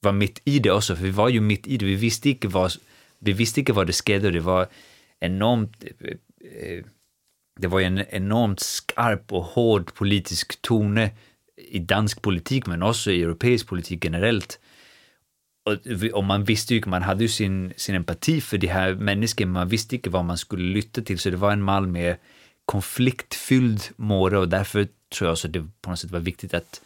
var 0.00 0.12
mitt 0.12 0.40
i 0.44 0.58
det 0.58 0.70
också, 0.70 0.96
för 0.96 1.04
vi 1.04 1.10
var 1.10 1.28
ju 1.28 1.40
mitt 1.40 1.66
i 1.66 1.76
det, 1.76 1.86
vi 1.86 1.94
visste 1.94 2.30
inte 2.30 2.48
vad, 2.48 2.72
vi 3.18 3.32
visste 3.32 3.60
inte 3.60 3.72
vad 3.72 3.86
det 3.86 3.92
skedde 3.92 4.26
och 4.26 4.32
det 4.32 4.40
var 4.40 4.68
enormt, 5.20 5.84
eh, 6.40 6.84
det 7.60 7.66
var 7.66 7.80
en 7.80 8.04
enormt 8.10 8.60
skarp 8.60 9.32
och 9.32 9.44
hård 9.44 9.94
politisk 9.94 10.62
tone 10.62 11.10
i 11.56 11.78
dansk 11.78 12.22
politik, 12.22 12.66
men 12.66 12.82
också 12.82 13.10
i 13.10 13.22
europeisk 13.22 13.66
politik 13.66 14.04
generellt. 14.04 14.58
Och, 15.64 16.12
och 16.12 16.24
man 16.24 16.44
visste 16.44 16.74
ju, 16.74 16.82
man 16.86 17.02
hade 17.02 17.22
ju 17.22 17.28
sin, 17.28 17.72
sin 17.76 17.94
empati 17.94 18.40
för 18.40 18.58
de 18.58 18.66
här 18.66 18.94
människorna, 18.94 19.52
man 19.52 19.68
visste 19.68 19.96
inte 19.96 20.10
vad 20.10 20.24
man 20.24 20.38
skulle 20.38 20.74
lytta 20.74 21.02
till, 21.02 21.18
så 21.18 21.30
det 21.30 21.36
var 21.36 21.52
en 21.52 21.62
mall 21.62 21.86
med 21.86 22.16
konfliktfylld 22.64 23.82
måre 23.96 24.38
och 24.38 24.48
därför 24.48 24.88
tror 25.14 25.26
jag 25.26 25.32
också 25.32 25.48
att 25.48 25.52
det 25.52 25.66
på 25.80 25.90
något 25.90 25.98
sätt 25.98 26.10
var 26.10 26.20
viktigt 26.20 26.54
att 26.54 26.80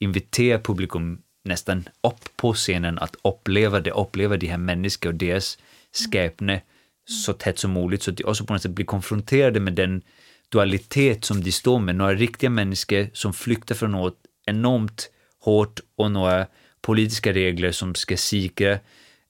invitera 0.00 0.58
publikum 0.58 1.22
nästan 1.48 1.88
upp 2.02 2.36
på 2.36 2.52
scenen, 2.54 2.98
att 2.98 3.16
uppleva 3.24 3.80
det, 3.80 3.90
uppleva 3.90 4.36
de 4.36 4.46
här 4.46 4.58
människorna 4.58 5.10
och 5.10 5.18
deras 5.18 5.58
skapande 5.92 6.60
så 7.08 7.32
tätt 7.32 7.58
som 7.58 7.72
möjligt, 7.72 8.02
så 8.02 8.10
att 8.10 8.16
de 8.16 8.24
också 8.24 8.44
på 8.44 8.52
något 8.52 8.62
sätt 8.62 8.70
blir 8.70 8.86
konfronterade 8.86 9.60
med 9.60 9.72
den 9.72 10.02
dualitet 10.48 11.24
som 11.24 11.42
de 11.42 11.52
står 11.52 11.78
med, 11.78 11.96
några 11.96 12.14
riktiga 12.14 12.50
människor 12.50 13.10
som 13.12 13.32
flyktar 13.32 13.74
från 13.74 13.92
något 13.92 14.16
enormt 14.46 15.10
hårt 15.40 15.80
och 15.96 16.10
några 16.10 16.46
politiska 16.80 17.32
regler 17.32 17.72
som 17.72 17.94
ska 17.94 18.16
säkra 18.16 18.72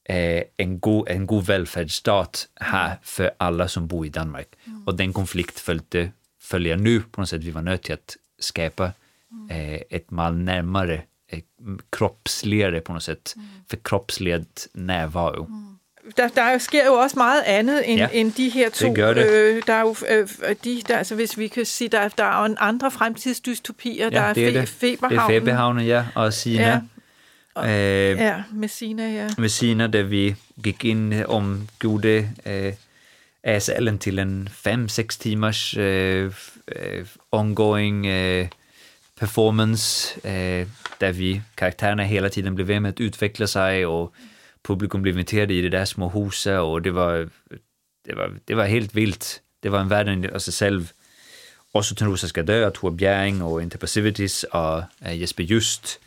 eh, 0.04 0.42
en, 0.57 0.81
god, 0.81 1.09
en 1.09 1.26
god 1.26 1.46
välfärdsstat 1.46 2.48
här 2.54 2.98
för 3.02 3.31
alla 3.37 3.68
som 3.68 3.87
bor 3.87 4.07
i 4.07 4.09
Danmark. 4.09 4.48
Mm. 4.64 4.85
Och 4.87 4.94
den 4.94 5.12
konflikt 5.12 5.61
följde, 5.61 6.11
följer 6.40 6.76
nu 6.76 7.00
på 7.00 7.20
något 7.20 7.28
sätt, 7.28 7.44
vi 7.44 7.50
var 7.50 7.62
nöjda 7.62 7.94
att 7.94 8.16
skapa 8.38 8.85
eh, 9.50 9.81
ett 9.90 10.11
mal 10.11 10.37
närmare, 10.37 11.02
eh, 11.32 11.40
kroppsligare 11.90 12.80
på 12.80 12.92
något 12.92 13.02
sätt, 13.02 13.34
mm. 13.36 13.44
förkroppsligad 13.70 14.46
närvaro. 14.74 15.44
Mm. 15.44 15.68
der, 16.16 16.28
der 16.28 16.58
sker 16.58 16.86
jo 16.86 16.92
også 16.92 17.18
meget 17.18 17.42
andet 17.46 17.90
end, 17.90 17.98
ja, 17.98 18.08
end 18.12 18.32
de 18.32 18.48
her 18.48 18.70
to. 18.70 18.86
Det 18.86 18.96
gør 18.96 19.14
det. 19.14 19.30
Øh, 19.30 19.62
der 19.66 19.72
er 19.72 19.80
jo 19.80 19.96
øh, 20.08 20.28
de, 20.64 20.82
der, 20.88 20.98
altså 20.98 21.14
hvis 21.14 21.38
vi 21.38 21.48
kan 21.48 21.64
sige, 21.64 21.88
der, 21.88 22.08
der 22.08 22.24
er 22.24 22.48
jo 22.48 22.54
andre 22.58 22.90
fremtidsdystopier. 22.90 24.04
Ja, 24.04 24.10
der 24.10 24.20
er, 24.20 24.34
det 24.34 24.48
er 24.48 24.60
det. 24.60 24.68
Feberhavnen. 24.68 25.30
Det 25.30 25.36
er 25.36 25.40
Feberhavnen, 25.40 25.86
ja, 25.86 26.04
og 26.14 26.32
Sina. 26.32 26.80
Ja. 27.56 28.10
Øh, 28.12 28.18
ja, 28.18 28.42
Messina, 28.52 29.12
ja. 29.12 29.28
Messina, 29.38 29.86
där 29.86 30.02
vi 30.02 30.34
gick 30.64 30.84
in 30.84 31.12
om 31.26 31.68
gode 31.78 32.30
eh, 32.44 32.74
ASLen 33.42 33.98
till 33.98 34.18
en 34.18 34.48
fem, 34.52 34.88
sex 34.88 35.18
timars 35.18 35.76
eh, 35.76 36.30
ongoing 37.32 38.06
eh, 38.06 38.48
performance 39.18 40.14
eh, 40.28 40.68
där 40.98 41.12
vi, 41.12 41.42
karaktärerna 41.54 42.02
hela 42.02 42.28
tiden 42.28 42.54
blev 42.54 42.83
med 42.83 42.90
att 42.90 43.00
utveckla 43.00 43.46
sig 43.46 43.87
och 43.87 44.14
publikum 44.62 45.02
blev 45.02 45.14
inviterade 45.14 45.54
i 45.54 45.62
det 45.62 45.68
där 45.68 45.85
små 45.85 46.09
huset 46.09 46.61
och 46.61 46.83
det 46.83 46.90
var, 46.90 47.28
det 48.04 48.14
var, 48.14 48.38
det 48.44 48.54
var 48.54 48.64
helt 48.64 48.94
vilt. 48.94 49.42
Det 49.61 49.68
var 49.68 49.81
en 49.81 49.88
värld 49.88 50.31
av 50.35 50.38
sig 50.38 50.52
själv. 50.54 50.92
Också 51.72 51.94
Törnrosa 51.94 52.28
ska 52.28 52.42
dö, 52.42 52.70
Tor 52.70 52.90
Bjerring 52.90 53.42
och 53.42 53.62
Interpassivities 53.62 54.42
och 54.42 54.83
eh, 55.00 55.16
Jesper 55.16 55.42
Just 55.42 56.00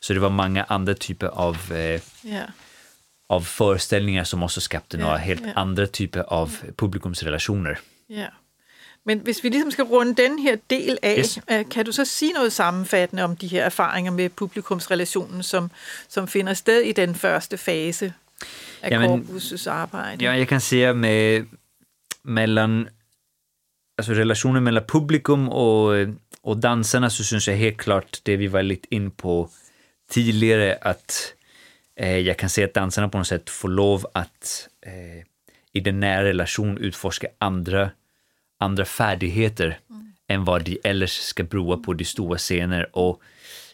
så 0.00 0.12
det 0.12 0.20
var 0.20 0.30
många 0.30 0.64
andra 0.64 0.94
typer 0.94 1.26
av, 1.26 1.72
eh, 1.72 2.00
yeah. 2.24 2.48
av 3.28 3.40
föreställningar 3.40 4.24
som 4.24 4.42
också 4.42 4.60
skapade 4.60 4.96
yeah, 4.96 5.08
några 5.08 5.18
helt 5.18 5.40
yeah. 5.40 5.58
andra 5.58 5.86
typer 5.86 6.20
av 6.20 6.56
publikumsrelationer. 6.76 7.78
Men 9.08 9.18
hvis 9.18 9.44
vi 9.44 9.48
ligesom 9.48 9.70
skal 9.70 9.84
runde 9.84 10.22
den 10.22 10.38
her 10.38 10.56
del 10.70 10.98
af, 11.02 11.16
yes. 11.18 11.38
Øh, 11.50 11.68
kan 11.70 11.84
du 11.84 11.92
så 11.92 12.04
sige 12.04 12.32
noget 12.32 12.52
sammenfattende 12.52 13.22
om 13.22 13.36
de 13.36 13.46
her 13.46 13.64
erfaringer 13.64 14.12
med 14.12 14.28
publikumsrelationen, 14.28 15.42
som, 15.42 15.70
som 16.08 16.28
finder 16.28 16.54
sted 16.54 16.80
i 16.80 16.92
den 16.92 17.14
første 17.14 17.58
fase 17.58 18.12
af 18.82 18.90
Jamen, 18.90 19.08
korpusets 19.08 19.66
arbejde? 19.66 20.24
Ja, 20.24 20.30
jeg 20.30 20.48
kan 20.48 20.60
sige 20.60 20.94
med 20.94 21.44
mellan 22.22 22.88
alltså 23.98 24.12
relationen 24.12 24.62
mellan 24.62 24.82
publikum 24.88 25.48
och, 25.48 26.06
och 26.42 26.62
dansarna 26.62 27.10
så 27.10 27.24
syns 27.24 27.48
jag 27.48 27.56
helt 27.56 27.78
klart 27.78 28.20
det 28.26 28.38
vi 28.38 28.52
var 28.52 28.62
lite 28.62 28.88
in 28.90 29.10
på 29.10 29.50
tidigare 30.10 30.74
att 30.82 31.34
eh, 31.96 32.18
jag 32.18 32.36
kan 32.36 32.48
se 32.48 32.64
att 32.64 32.74
dansarna 32.74 33.08
på 33.08 33.18
något 33.18 33.26
sätt 33.26 33.50
får 33.50 33.68
lov 33.68 34.06
att 34.12 34.68
eh, 34.86 35.24
i 35.72 35.80
den 35.80 36.00
nära 36.00 36.24
relation 36.24 36.78
utforska 36.78 37.26
andra, 37.38 37.90
andra 38.58 38.84
färdigheter 38.84 39.78
mm. 39.90 40.12
än 40.26 40.44
vad 40.44 40.64
de 40.64 40.78
ellers 40.84 41.12
ska 41.12 41.44
prova 41.44 41.76
på 41.76 41.92
de 41.94 42.04
stora 42.04 42.38
scener. 42.38 42.96
Och 42.96 43.22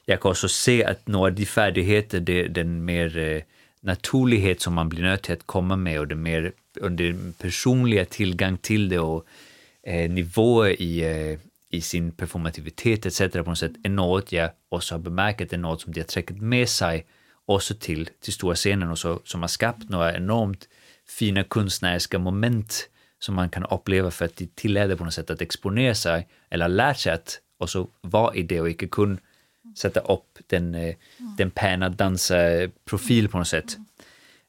jag 0.04 0.20
kan 0.20 0.30
också 0.30 0.48
se 0.48 0.84
att 0.84 1.06
några 1.06 1.30
av 1.30 1.34
de 1.34 1.46
färdigheter, 1.46 2.20
det, 2.20 2.48
den 2.48 2.84
mer 2.84 3.18
eh, 3.18 3.42
naturlighet 3.80 4.60
som 4.60 4.74
man 4.74 4.88
blir 4.88 5.02
nöjd 5.02 5.22
till 5.22 5.32
att 5.32 5.46
komma 5.46 5.76
med 5.76 6.00
och 6.00 6.08
den 6.08 6.22
mer 6.22 6.52
och 6.80 6.92
den 6.92 7.34
personliga 7.38 8.04
tillgång 8.04 8.56
till 8.56 8.88
det 8.88 8.98
och 8.98 9.26
eh, 9.82 10.10
nivåer 10.10 10.82
i, 10.82 11.00
eh, 11.00 11.38
i 11.70 11.80
sin 11.80 12.12
performativitet 12.12 13.06
etc. 13.06 13.18
på 13.32 13.38
något 13.38 13.58
sätt 13.58 13.72
är 13.84 13.88
något 13.88 14.32
jag 14.32 14.50
också 14.68 14.94
har 14.94 14.98
bemärkt 14.98 15.52
är 15.52 15.58
något 15.58 15.80
som 15.80 15.92
de 15.92 16.00
har 16.00 16.06
träckt 16.06 16.30
med 16.30 16.68
sig 16.68 17.06
också 17.46 17.74
till, 17.74 18.08
till 18.20 18.32
stora 18.32 18.54
scenen 18.54 18.90
och 18.90 18.98
så, 18.98 19.20
som 19.24 19.40
har 19.40 19.48
skapat 19.48 19.88
några 19.88 20.16
enormt 20.16 20.68
fina 21.08 21.44
konstnärliga 21.44 22.18
moment 22.18 22.88
som 23.18 23.34
man 23.34 23.48
kan 23.48 23.64
uppleva 23.64 24.10
för 24.10 24.24
att 24.24 24.36
de 24.36 24.46
tillåter 24.46 24.96
på 24.96 25.04
något 25.04 25.14
sätt 25.14 25.30
att 25.30 25.42
exponera 25.42 25.94
sig 25.94 26.28
eller 26.50 26.68
lärt 26.68 26.98
sig 26.98 27.12
att 27.12 27.40
också 27.58 27.88
vara 28.00 28.34
i 28.34 28.42
det 28.42 28.60
och 28.60 28.68
inte 28.68 28.86
kunna 28.86 29.18
sätta 29.76 30.00
upp 30.00 30.38
den, 30.46 30.74
mm. 30.74 30.96
den 31.38 31.50
pärna 31.50 31.88
dansarprofil 31.88 33.28
på 33.28 33.38
något 33.38 33.48
sätt. 33.48 33.76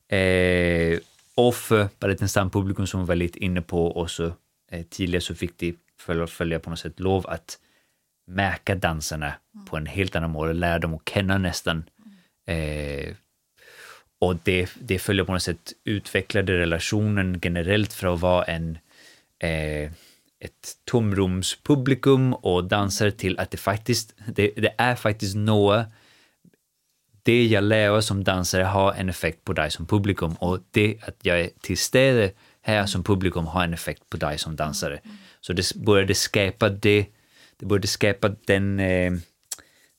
Eh, 0.07 0.99
och 1.35 1.55
för 1.55 1.89
Balettens 1.99 2.31
stampublikum 2.31 2.87
som 2.87 3.05
var 3.05 3.15
lite 3.15 3.39
inne 3.39 3.61
på 3.61 3.97
också 4.01 4.33
eh, 4.71 4.85
tidigare 4.89 5.21
så 5.21 5.35
fick 5.35 5.57
de 5.57 5.77
följa 6.27 6.59
på 6.59 6.69
något 6.69 6.79
sätt 6.79 6.99
lov 6.99 7.27
att 7.27 7.59
märka 8.27 8.75
dansarna 8.75 9.33
mm. 9.55 9.65
på 9.65 9.77
en 9.77 9.85
helt 9.85 10.15
annan 10.15 10.31
måte, 10.31 10.53
lära 10.53 10.79
dem 10.79 10.93
att 10.93 11.09
känna 11.09 11.37
nästan. 11.37 11.83
Eh, 12.47 13.15
och 14.25 14.35
det, 14.43 14.69
det 14.79 14.99
följer 14.99 15.25
på 15.25 15.31
något 15.31 15.43
sätt 15.43 15.73
utvecklade 15.83 16.57
relationen 16.57 17.39
generellt 17.43 17.93
för 17.93 18.13
att 18.13 18.19
vara 18.19 18.43
en 18.43 18.77
eh, 19.39 19.91
ett 20.39 20.77
tomrumspublikum 20.85 22.33
och 22.33 22.63
dansare 22.63 23.11
till 23.11 23.39
att 23.39 23.51
det 23.51 23.57
faktiskt, 23.57 24.15
det, 24.27 24.51
det 24.55 24.75
är 24.77 24.95
faktiskt 24.95 25.35
något 25.35 25.85
det 27.23 27.45
jag 27.45 27.63
lär 27.63 28.01
som 28.01 28.23
dansare 28.23 28.63
har 28.63 28.93
en 28.93 29.09
effekt 29.09 29.43
på 29.43 29.53
dig 29.53 29.71
som 29.71 29.85
publikum 29.85 30.33
och 30.33 30.59
det 30.71 30.97
att 31.01 31.15
jag 31.21 31.41
är 31.41 31.49
till 31.61 31.77
stede 31.77 32.31
här 32.61 32.85
som 32.85 33.03
publikum 33.03 33.45
har 33.45 33.63
en 33.63 33.73
effekt 33.73 34.09
på 34.09 34.17
dig 34.17 34.37
som 34.37 34.55
dansare. 34.55 34.99
Så 35.41 35.53
det 35.53 35.75
började 35.75 36.15
skapa 36.15 36.69
det, 36.69 37.05
det 37.59 37.65
började 37.65 37.87
skapa 37.87 38.35
den, 38.45 38.79
eh, 38.79 39.13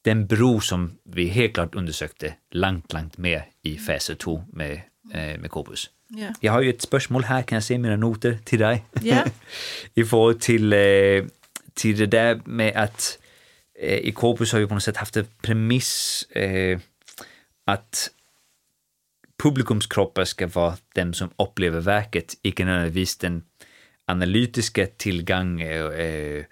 den 0.06 0.26
bro 0.26 0.60
som 0.60 0.98
vi 1.04 1.26
helt 1.26 1.54
klart 1.54 1.74
undersökte 1.74 2.34
långt, 2.50 2.92
långt 2.92 3.18
mer 3.18 3.44
i 3.62 3.76
fas 3.78 4.10
2 4.18 4.44
med, 4.52 4.80
eh, 5.12 5.38
med 5.40 5.50
Corpus. 5.50 5.90
Ja. 6.08 6.28
Jag 6.40 6.52
har 6.52 6.62
ju 6.62 6.70
ett 6.70 6.82
spörsmål 6.82 7.24
här, 7.24 7.42
kan 7.42 7.56
jag 7.56 7.62
se 7.62 7.78
mina 7.78 7.96
noter 7.96 8.38
till 8.44 8.58
dig? 8.58 8.84
Ja. 9.02 9.24
I 9.94 10.04
forhold 10.04 10.40
till, 10.40 10.72
eh, 10.72 11.24
till 11.74 11.98
det 11.98 12.06
där 12.06 12.40
med 12.44 12.76
att 12.76 13.18
eh, 13.78 13.98
i 13.98 14.12
Corpus 14.12 14.52
har 14.52 14.60
vi 14.60 14.66
på 14.66 14.74
något 14.74 14.82
sätt 14.82 14.96
haft 14.96 15.16
en 15.16 15.26
premiss 15.42 16.22
eh, 16.30 16.78
att 17.64 18.10
publikumskroppar 19.42 20.24
ska 20.24 20.46
vara 20.46 20.76
dem 20.94 21.14
som 21.14 21.30
upplever 21.36 21.80
verket, 21.80 22.34
icke 22.42 22.64
nödvändigtvis 22.64 23.16
den 23.16 23.42
analytiska 24.04 24.86
tillgång, 24.86 25.60
eh, 25.60 26.44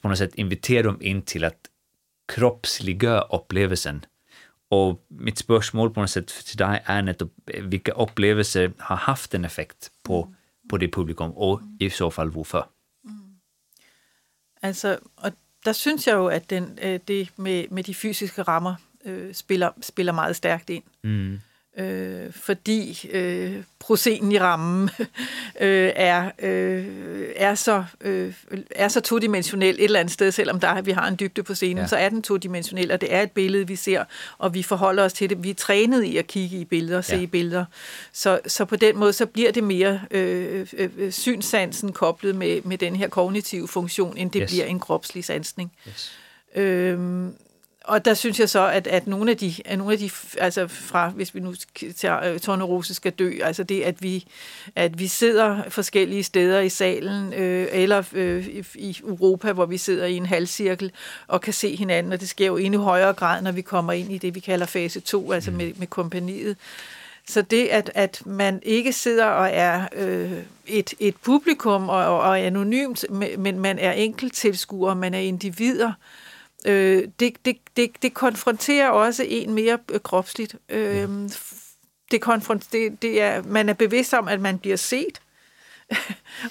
på 0.00 0.08
något 0.08 0.18
sätt 0.18 0.34
inviterar 0.34 0.82
dem 0.82 1.02
in 1.02 1.22
till 1.22 1.44
att 1.44 1.68
kroppsliga 2.34 3.20
upplevelsen. 3.20 4.04
Och 4.70 5.06
mitt 5.08 5.38
spörsmål 5.38 5.90
på 5.90 6.00
något 6.00 6.10
sätt 6.10 6.26
till 6.26 6.56
dig 6.56 6.82
är 6.84 7.02
nettopp 7.02 7.32
vilka 7.62 7.92
upplevelser 7.92 8.72
har 8.78 8.96
haft 8.96 9.34
en 9.34 9.44
effekt 9.44 9.90
på, 10.02 10.34
på 10.70 10.78
det 10.78 10.88
publikum 10.88 11.30
och 11.30 11.60
i 11.80 11.90
så 11.90 12.10
fall 12.10 12.30
varför? 12.30 12.64
Altså, 14.62 14.98
og 15.16 15.32
der 15.64 15.72
synes 15.72 16.06
jeg 16.06 16.14
jo, 16.14 16.26
at 16.26 16.50
den, 16.50 16.78
øh, 16.82 17.00
det 17.08 17.28
med, 17.36 17.68
med 17.70 17.84
de 17.84 17.94
fysiske 17.94 18.42
rammer 18.42 18.74
øh, 19.04 19.34
spiller, 19.34 19.70
spiller 19.80 20.12
meget 20.12 20.36
stærkt 20.36 20.70
ind. 20.70 20.82
Mm. 21.04 21.40
Øh, 21.78 22.32
fordi 22.32 23.10
øh, 23.12 23.56
procenten 23.78 24.32
i 24.32 24.38
rammen 24.38 24.90
øh, 25.60 25.92
er, 25.96 26.30
øh, 26.38 26.86
er, 27.36 27.54
så, 27.54 27.84
øh, 28.00 28.34
er 28.70 28.88
så 28.88 29.00
todimensionel 29.00 29.74
et 29.74 29.84
eller 29.84 30.00
andet 30.00 30.12
sted, 30.12 30.32
selvom 30.32 30.60
der, 30.60 30.82
vi 30.82 30.90
har 30.90 31.08
en 31.08 31.16
dybde 31.20 31.42
på 31.42 31.54
scenen, 31.54 31.76
Ja. 31.76 31.82
ja. 31.82 31.86
så 31.88 31.96
er 31.96 32.08
den 32.08 32.22
todimensionel, 32.22 32.92
og 32.92 33.00
det 33.00 33.14
er 33.14 33.22
et 33.22 33.30
billede, 33.30 33.66
vi 33.66 33.76
ser, 33.76 34.04
og 34.38 34.54
vi 34.54 34.62
forholder 34.62 35.04
os 35.04 35.12
til 35.12 35.30
det. 35.30 35.42
Vi 35.44 35.50
er 35.50 35.54
trænet 35.54 36.02
i 36.02 36.16
at 36.16 36.26
kigge 36.26 36.56
i 36.56 36.64
billeder, 36.64 37.00
se 37.00 37.16
Ja. 37.16 37.26
billeder. 37.26 37.64
Så, 38.12 38.40
så 38.46 38.64
på 38.64 38.76
den 38.76 38.98
måde, 38.98 39.12
så 39.12 39.26
bliver 39.26 39.52
det 39.52 39.64
mere 39.64 40.00
øh, 40.10 40.66
øh, 40.78 40.90
øh, 40.98 41.12
synssansen 41.12 41.92
koblet 41.92 42.34
med, 42.34 42.62
med 42.62 42.78
den 42.78 42.96
her 42.96 43.08
kognitive 43.08 43.68
funktion, 43.68 44.16
end 44.16 44.30
det 44.30 44.42
yes. 44.42 44.50
bliver 44.50 44.64
en 44.64 44.80
kropslig 44.80 45.24
sansning. 45.24 45.72
Yes. 45.88 46.12
Øhm, 46.56 47.34
og 47.84 48.04
der 48.04 48.14
synes 48.14 48.40
jeg 48.40 48.48
så, 48.48 48.66
at, 48.66 48.86
at 48.86 49.06
nogle 49.06 49.30
af 49.30 49.36
de, 49.36 49.54
at 49.64 49.78
nogle 49.78 49.92
af 49.92 49.98
de 49.98 50.10
altså 50.38 50.68
fra, 50.68 51.08
hvis 51.08 51.34
vi 51.34 51.40
nu 51.40 51.54
tager 51.96 52.32
uh, 52.32 52.38
Tornerose 52.38 52.94
skal 52.94 53.12
dø, 53.12 53.32
altså 53.42 53.62
det, 53.64 53.82
at 53.82 54.02
vi, 54.02 54.24
at 54.76 54.98
vi 54.98 55.06
sidder 55.06 55.62
forskellige 55.68 56.22
steder 56.22 56.60
i 56.60 56.68
salen, 56.68 57.32
øh, 57.32 57.68
eller 57.72 58.02
øh, 58.12 58.48
i, 58.74 58.98
Europa, 59.04 59.52
hvor 59.52 59.66
vi 59.66 59.76
sidder 59.76 60.06
i 60.06 60.16
en 60.16 60.26
halvcirkel 60.26 60.92
og 61.26 61.40
kan 61.40 61.52
se 61.52 61.76
hinanden, 61.76 62.12
og 62.12 62.20
det 62.20 62.28
sker 62.28 62.46
jo 62.46 62.56
endnu 62.56 62.80
højere 62.80 63.12
grad, 63.12 63.42
når 63.42 63.52
vi 63.52 63.62
kommer 63.62 63.92
ind 63.92 64.12
i 64.12 64.18
det, 64.18 64.34
vi 64.34 64.40
kalder 64.40 64.66
fase 64.66 65.00
2, 65.00 65.32
altså 65.32 65.50
med, 65.50 65.72
med 65.76 65.86
kompaniet. 65.86 66.56
Så 67.28 67.42
det, 67.42 67.66
at, 67.66 67.90
at 67.94 68.22
man 68.26 68.60
ikke 68.62 68.92
sidder 68.92 69.26
og 69.26 69.48
er 69.52 69.88
øh, 69.96 70.32
et, 70.66 70.94
et 71.00 71.16
publikum 71.16 71.88
og, 71.88 72.04
og, 72.04 72.20
og 72.20 72.40
anonymt, 72.40 73.04
men 73.10 73.40
men 73.40 73.60
man 73.60 73.78
er 73.78 73.92
enkelttilskuer, 73.92 74.94
man 74.94 75.14
er 75.14 75.18
individer, 75.18 75.88
øh, 75.88 76.21
det, 76.64 77.34
det, 77.44 77.56
det, 77.76 77.90
det 78.02 78.14
konfronterer 78.14 78.88
også 78.88 79.24
en 79.28 79.54
mere 79.54 79.78
øh, 79.92 80.00
kropsligt. 80.00 80.56
Øh, 80.68 81.08
det, 82.10 82.20
konfront, 82.20 82.72
det, 82.72 83.02
det 83.02 83.22
er, 83.22 83.42
man 83.42 83.68
er 83.68 83.72
bevidst 83.72 84.14
om, 84.14 84.28
at 84.28 84.40
man 84.40 84.58
bliver 84.58 84.76
set. 84.76 85.20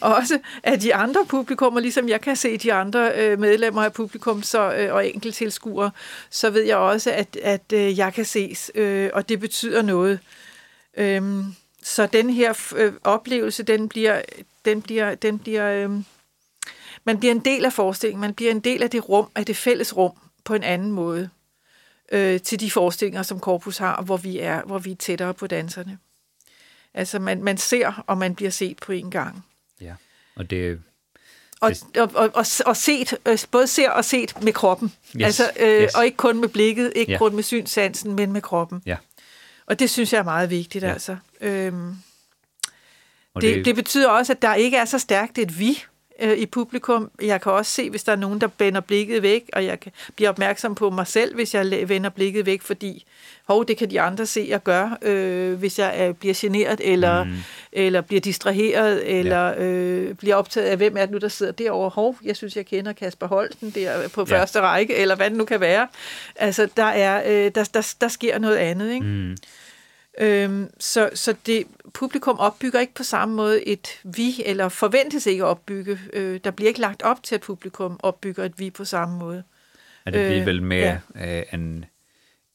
og 0.01 0.15
også 0.19 0.39
af 0.63 0.79
de 0.79 0.95
andre 0.95 1.25
publikummer, 1.25 1.79
ligesom 1.79 2.09
jeg 2.09 2.21
kan 2.21 2.35
se 2.35 2.57
de 2.57 2.73
andre 2.73 3.11
øh, 3.15 3.39
medlemmer 3.39 3.83
af 3.83 3.93
publikum 3.93 4.43
så, 4.43 4.73
øh, 4.73 4.93
og 4.93 5.07
enkelttilskuere, 5.07 5.91
så 6.29 6.49
ved 6.49 6.63
jeg 6.63 6.77
også, 6.77 7.11
at, 7.11 7.37
at 7.43 7.73
øh, 7.73 7.97
jeg 7.97 8.13
kan 8.13 8.25
ses, 8.25 8.71
øh, 8.75 9.09
og 9.13 9.29
det 9.29 9.39
betyder 9.39 9.81
noget. 9.81 10.19
Øhm, 10.97 11.45
så 11.83 12.05
den 12.05 12.29
her 12.29 12.73
øh, 12.75 12.93
oplevelse, 13.03 13.63
den 13.63 13.89
bliver, 13.89 14.21
den 14.65 14.81
bliver, 14.81 15.15
den 15.15 15.39
bliver 15.39 15.71
øh, 15.71 15.89
man 17.05 17.19
bliver 17.19 17.31
en 17.33 17.39
del 17.39 17.65
af 17.65 17.73
forestillingen, 17.73 18.21
man 18.21 18.33
bliver 18.33 18.51
en 18.51 18.59
del 18.59 18.83
af 18.83 18.89
det 18.89 19.09
rum, 19.09 19.29
af 19.35 19.45
det 19.45 19.57
fælles 19.57 19.97
rum, 19.97 20.11
på 20.43 20.53
en 20.53 20.63
anden 20.63 20.91
måde, 20.91 21.29
øh, 22.11 22.41
til 22.41 22.59
de 22.59 22.71
forestillinger, 22.71 23.23
som 23.23 23.39
Corpus 23.39 23.77
har, 23.77 24.01
hvor 24.01 24.17
vi 24.17 24.39
er, 24.39 24.61
hvor 24.63 24.79
vi 24.79 24.91
er 24.91 24.95
tættere 24.95 25.33
på 25.33 25.47
danserne. 25.47 25.97
Altså, 26.93 27.19
man, 27.19 27.43
man 27.43 27.57
ser, 27.57 28.03
og 28.07 28.17
man 28.17 28.35
bliver 28.35 28.51
set 28.51 28.79
på 28.79 28.91
en 28.91 29.11
gang. 29.11 29.45
Ja. 29.81 29.93
Och 30.35 30.49
det, 30.49 30.81
Og, 31.61 31.71
og, 31.97 32.11
og, 32.15 32.29
og, 32.33 32.45
og 32.65 32.77
set, 32.77 33.17
øh, 33.25 33.37
både 33.51 33.67
ser 33.67 33.89
og 33.89 34.05
set 34.05 34.43
med 34.43 34.53
kroppen. 34.53 34.93
Yes, 35.17 35.23
Altså, 35.25 35.51
øh, 35.59 35.83
yes. 35.83 35.95
Og 35.95 36.05
ikke 36.05 36.17
kun 36.17 36.39
med 36.39 36.47
blikket, 36.49 36.93
ikke 36.95 37.11
Ja. 37.11 37.17
kun 37.17 37.35
med 37.35 37.43
synssansen, 37.43 38.15
men 38.15 38.31
med 38.31 38.41
kroppen. 38.41 38.81
ja. 38.85 38.97
Og 39.65 39.79
det 39.79 39.89
synes 39.89 40.13
jeg 40.13 40.19
er 40.19 40.23
meget 40.23 40.49
vigtigt, 40.49 40.83
Ja. 40.83 40.91
altså. 40.91 41.17
Øhm, 41.41 41.95
Och 43.33 43.41
det, 43.41 43.65
det 43.65 43.75
betyder 43.75 44.09
også, 44.09 44.33
at 44.33 44.41
der 44.41 44.53
ikke 44.55 44.77
er 44.77 44.85
så 44.85 44.99
stærkt 44.99 45.37
et 45.37 45.59
vi 45.59 45.83
øh, 46.21 46.37
i 46.37 46.45
publikum. 46.45 47.11
Jeg 47.21 47.41
kan 47.41 47.51
også 47.51 47.71
se, 47.71 47.89
hvis 47.89 48.03
der 48.03 48.11
er 48.11 48.15
nogen, 48.15 48.41
der 48.41 48.47
vender 48.59 48.81
blikket 48.81 49.23
væk, 49.23 49.49
og 49.53 49.65
jeg 49.65 49.79
kan 49.79 49.91
blive 50.15 50.29
opmærksom 50.29 50.75
på 50.75 50.89
mig 50.89 51.07
selv, 51.07 51.35
hvis 51.35 51.53
jeg 51.53 51.89
vender 51.89 52.09
blikket 52.09 52.45
væk, 52.45 52.61
fordi 52.61 53.05
hov, 53.47 53.67
det 53.67 53.77
kan 53.77 53.89
de 53.89 54.01
andre 54.01 54.25
se, 54.25 54.45
jeg 54.49 54.63
gør, 54.63 54.97
øh, 55.01 55.53
hvis 55.53 55.79
jeg 55.79 56.07
øh, 56.09 56.15
bliver 56.15 56.33
generet, 56.37 56.81
eller, 56.83 57.23
mm. 57.23 57.31
eller 57.71 58.01
bliver 58.01 58.21
distraheret, 58.21 59.19
eller 59.19 59.47
ja. 59.47 59.63
øh, 59.63 60.15
bliver 60.15 60.35
optaget 60.35 60.67
af, 60.67 60.77
hvem 60.77 60.97
er 60.97 61.01
det 61.01 61.11
nu, 61.11 61.17
der 61.17 61.27
sidder 61.27 61.51
derovre. 61.51 61.89
Hov, 61.89 62.17
jeg 62.23 62.35
synes, 62.35 62.55
jeg 62.55 62.65
kender 62.65 62.93
Kasper 62.93 63.27
Holten 63.27 63.69
der 63.69 64.07
på 64.07 64.25
ja. 64.29 64.37
første 64.37 64.61
række, 64.61 64.95
eller 64.95 65.15
hvad 65.15 65.29
det 65.29 65.37
nu 65.37 65.45
kan 65.45 65.59
være. 65.59 65.87
Altså, 66.35 66.67
der, 66.77 66.83
er, 66.83 67.45
øh, 67.45 67.51
der, 67.55 67.69
der, 67.73 67.93
der 68.01 68.07
sker 68.07 68.39
noget 68.39 68.57
andet, 68.57 68.93
ikke? 68.93 69.05
Mm. 69.05 69.37
Øhm, 70.19 70.69
så, 70.79 71.09
så 71.13 71.35
det 71.45 71.63
publikum 71.93 72.39
opbygger 72.39 72.79
ikke 72.79 72.93
på 72.93 73.03
samme 73.03 73.35
måde 73.35 73.63
et 73.67 73.87
vi, 74.03 74.43
eller 74.45 74.69
forventes 74.69 75.25
ikke 75.25 75.43
at 75.43 75.47
opbygge. 75.47 75.99
Øh, 76.13 76.39
der 76.43 76.51
bliver 76.51 76.67
ikke 76.67 76.79
lagt 76.81 77.01
op 77.01 77.23
til, 77.23 77.35
at 77.35 77.41
publikum 77.41 77.99
opbygger 78.03 78.43
et 78.43 78.59
vi 78.59 78.69
på 78.69 78.85
samme 78.85 79.17
måde. 79.19 79.43
Ja, 80.05 80.11
det 80.11 80.27
blir 80.27 80.39
Øh, 80.41 80.45
väl 80.45 80.63
mer 80.63 80.97
ja. 81.15 81.39
eh, 81.39 81.53
en, 81.53 81.85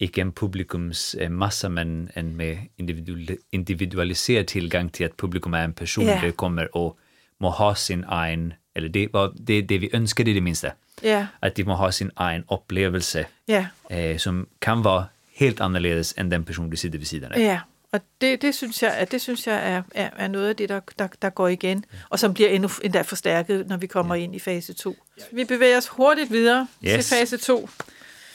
ikke 0.00 0.20
en 0.20 0.32
publikums 0.32 1.16
eh, 1.20 1.30
massa, 1.30 1.68
men 1.68 2.10
en 2.16 2.40
individual, 2.78 3.38
individualiserad 3.52 4.44
tillgång 4.44 4.92
till 4.92 5.04
att 5.04 5.16
publikum 5.16 5.54
är 5.54 5.64
en 5.64 5.72
person, 5.72 6.04
Ja. 6.06 6.20
det 6.22 6.36
kommer 6.36 6.76
och 6.76 6.96
må 7.40 7.50
ha 7.50 7.74
sin 7.74 8.04
egen, 8.08 8.52
eller 8.74 8.88
det 8.88 9.12
var 9.12 9.32
det, 9.46 9.62
det 9.68 9.80
vi 9.80 9.90
önskade 9.92 10.30
i 10.30 10.34
det 10.34 10.42
minsta, 10.42 10.70
Ja, 11.02 11.26
att 11.42 11.56
de 11.56 11.64
må 11.64 11.74
ha 11.74 11.90
sin 11.92 12.10
egen 12.16 12.44
upplevelse 12.52 13.26
ja, 13.48 13.66
eh, 13.90 14.18
som 14.18 14.46
kan 14.60 14.84
vara 14.84 15.04
helt 15.36 15.60
annorledes 15.60 16.14
än 16.18 16.30
den 16.30 16.44
person 16.44 16.70
du 16.70 16.76
sitter 16.76 16.98
vid 16.98 17.06
sidan 17.06 17.32
af. 17.32 17.38
ja. 17.40 17.60
Og 17.92 18.00
det, 18.20 18.42
det 18.42 18.54
synes 18.54 18.82
jeg, 18.82 18.92
at 18.94 19.12
det 19.12 19.20
synes 19.20 19.46
jeg 19.46 19.72
er, 19.72 19.82
er, 19.94 20.10
er 20.16 20.28
noget 20.28 20.48
af 20.48 20.56
det, 20.56 20.68
der, 20.68 20.80
der, 20.98 21.08
der 21.22 21.30
går 21.30 21.48
igen, 21.48 21.84
og 22.10 22.18
som 22.18 22.34
bliver 22.34 22.48
endnu, 22.48 22.68
endda 22.84 23.02
forstærket, 23.02 23.66
når 23.68 23.76
vi 23.76 23.86
kommer 23.86 24.14
ind 24.14 24.34
i 24.34 24.38
fase 24.38 24.72
2. 24.74 24.96
Vi 25.32 25.44
bevæger 25.44 25.76
os 25.76 25.86
hurtigt 25.88 26.30
videre 26.30 26.68
Yes. 26.86 27.06
til 27.06 27.16
fase 27.18 27.36
2. 27.36 27.68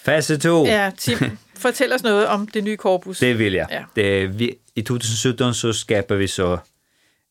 Fase 0.03 0.37
2, 0.37 0.65
Ja, 0.65 0.91
Tim, 0.97 1.17
fortæl 1.57 1.93
os 1.93 2.03
noget 2.03 2.27
om 2.27 2.47
det 2.47 2.63
nye 2.63 2.77
korpus. 2.77 3.19
det 3.19 3.39
vill 3.39 3.53
jag. 3.53 3.67
Ja. 3.71 3.83
Det, 3.95 4.39
vi, 4.39 4.55
I 4.75 4.81
2017 4.81 5.53
så 5.53 5.73
skapar 5.73 6.15
vi 6.15 6.27
så 6.27 6.57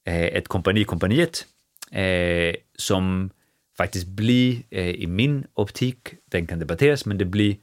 eh, 0.07 0.25
ett 0.37 0.49
kompani, 0.49 0.83
kompaniet, 0.83 1.47
eh, 1.93 2.55
som 2.79 3.31
faktiskt 3.77 4.07
blir, 4.17 4.57
eh, 4.73 4.95
i 4.99 5.07
min 5.07 5.45
optik, 5.57 6.15
den 6.33 6.47
kan 6.47 6.61
debatteras, 6.61 7.07
men 7.07 7.19
det 7.19 7.31
blir 7.31 7.55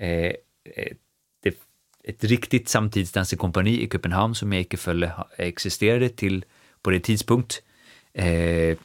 eh, 0.00 0.30
ett 2.02 2.24
riktigt 2.24 2.68
samtidsdansekompani 2.68 3.82
i 3.82 3.88
Köpenhamn 3.88 4.34
som 4.34 4.52
jag 4.52 4.62
inte 4.62 4.76
följde 4.76 5.12
existerade 5.36 6.08
till 6.08 6.44
på 6.82 6.90
det 6.90 7.00
tidspunkt. 7.00 7.62
Eh, 8.12 8.76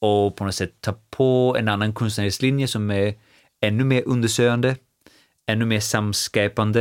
och 0.00 0.36
på 0.36 0.44
något 0.44 0.54
sätt 0.54 0.80
ta 0.80 0.94
på 1.10 1.56
en 1.58 1.68
annan 1.68 1.92
konstnärlig 1.92 2.42
linje 2.42 2.68
som 2.68 2.90
är 2.90 3.14
ännu 3.60 3.84
mer 3.84 4.02
undersökande, 4.06 4.74
ännu 5.46 5.64
mer 5.64 5.80
samskapande, 5.80 6.80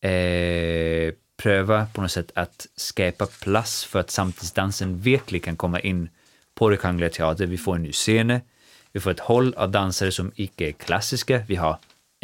eh, 0.00 1.14
pröva 1.36 1.86
på 1.86 2.02
något 2.02 2.10
sätt 2.10 2.32
att 2.34 2.66
skapa 2.76 3.26
plats 3.26 3.84
för 3.84 4.00
att 4.00 4.10
samtidsdansen 4.10 5.00
verkligen 5.00 5.42
kan 5.42 5.56
komma 5.56 5.80
in 5.80 6.08
på 6.54 6.70
det 6.70 6.76
Kungliga 6.76 7.10
Teatern. 7.10 7.50
Vi 7.50 7.58
får 7.58 7.74
en 7.74 7.82
ny 7.82 7.92
scen, 7.92 8.40
vi 8.92 9.00
får 9.00 9.10
ett 9.10 9.20
håll 9.20 9.54
av 9.54 9.70
dansare 9.70 10.12
som 10.12 10.32
icke 10.34 10.68
är 10.68 10.72
klassiska. 10.72 11.42
Vi 11.48 11.56
har 11.56 11.78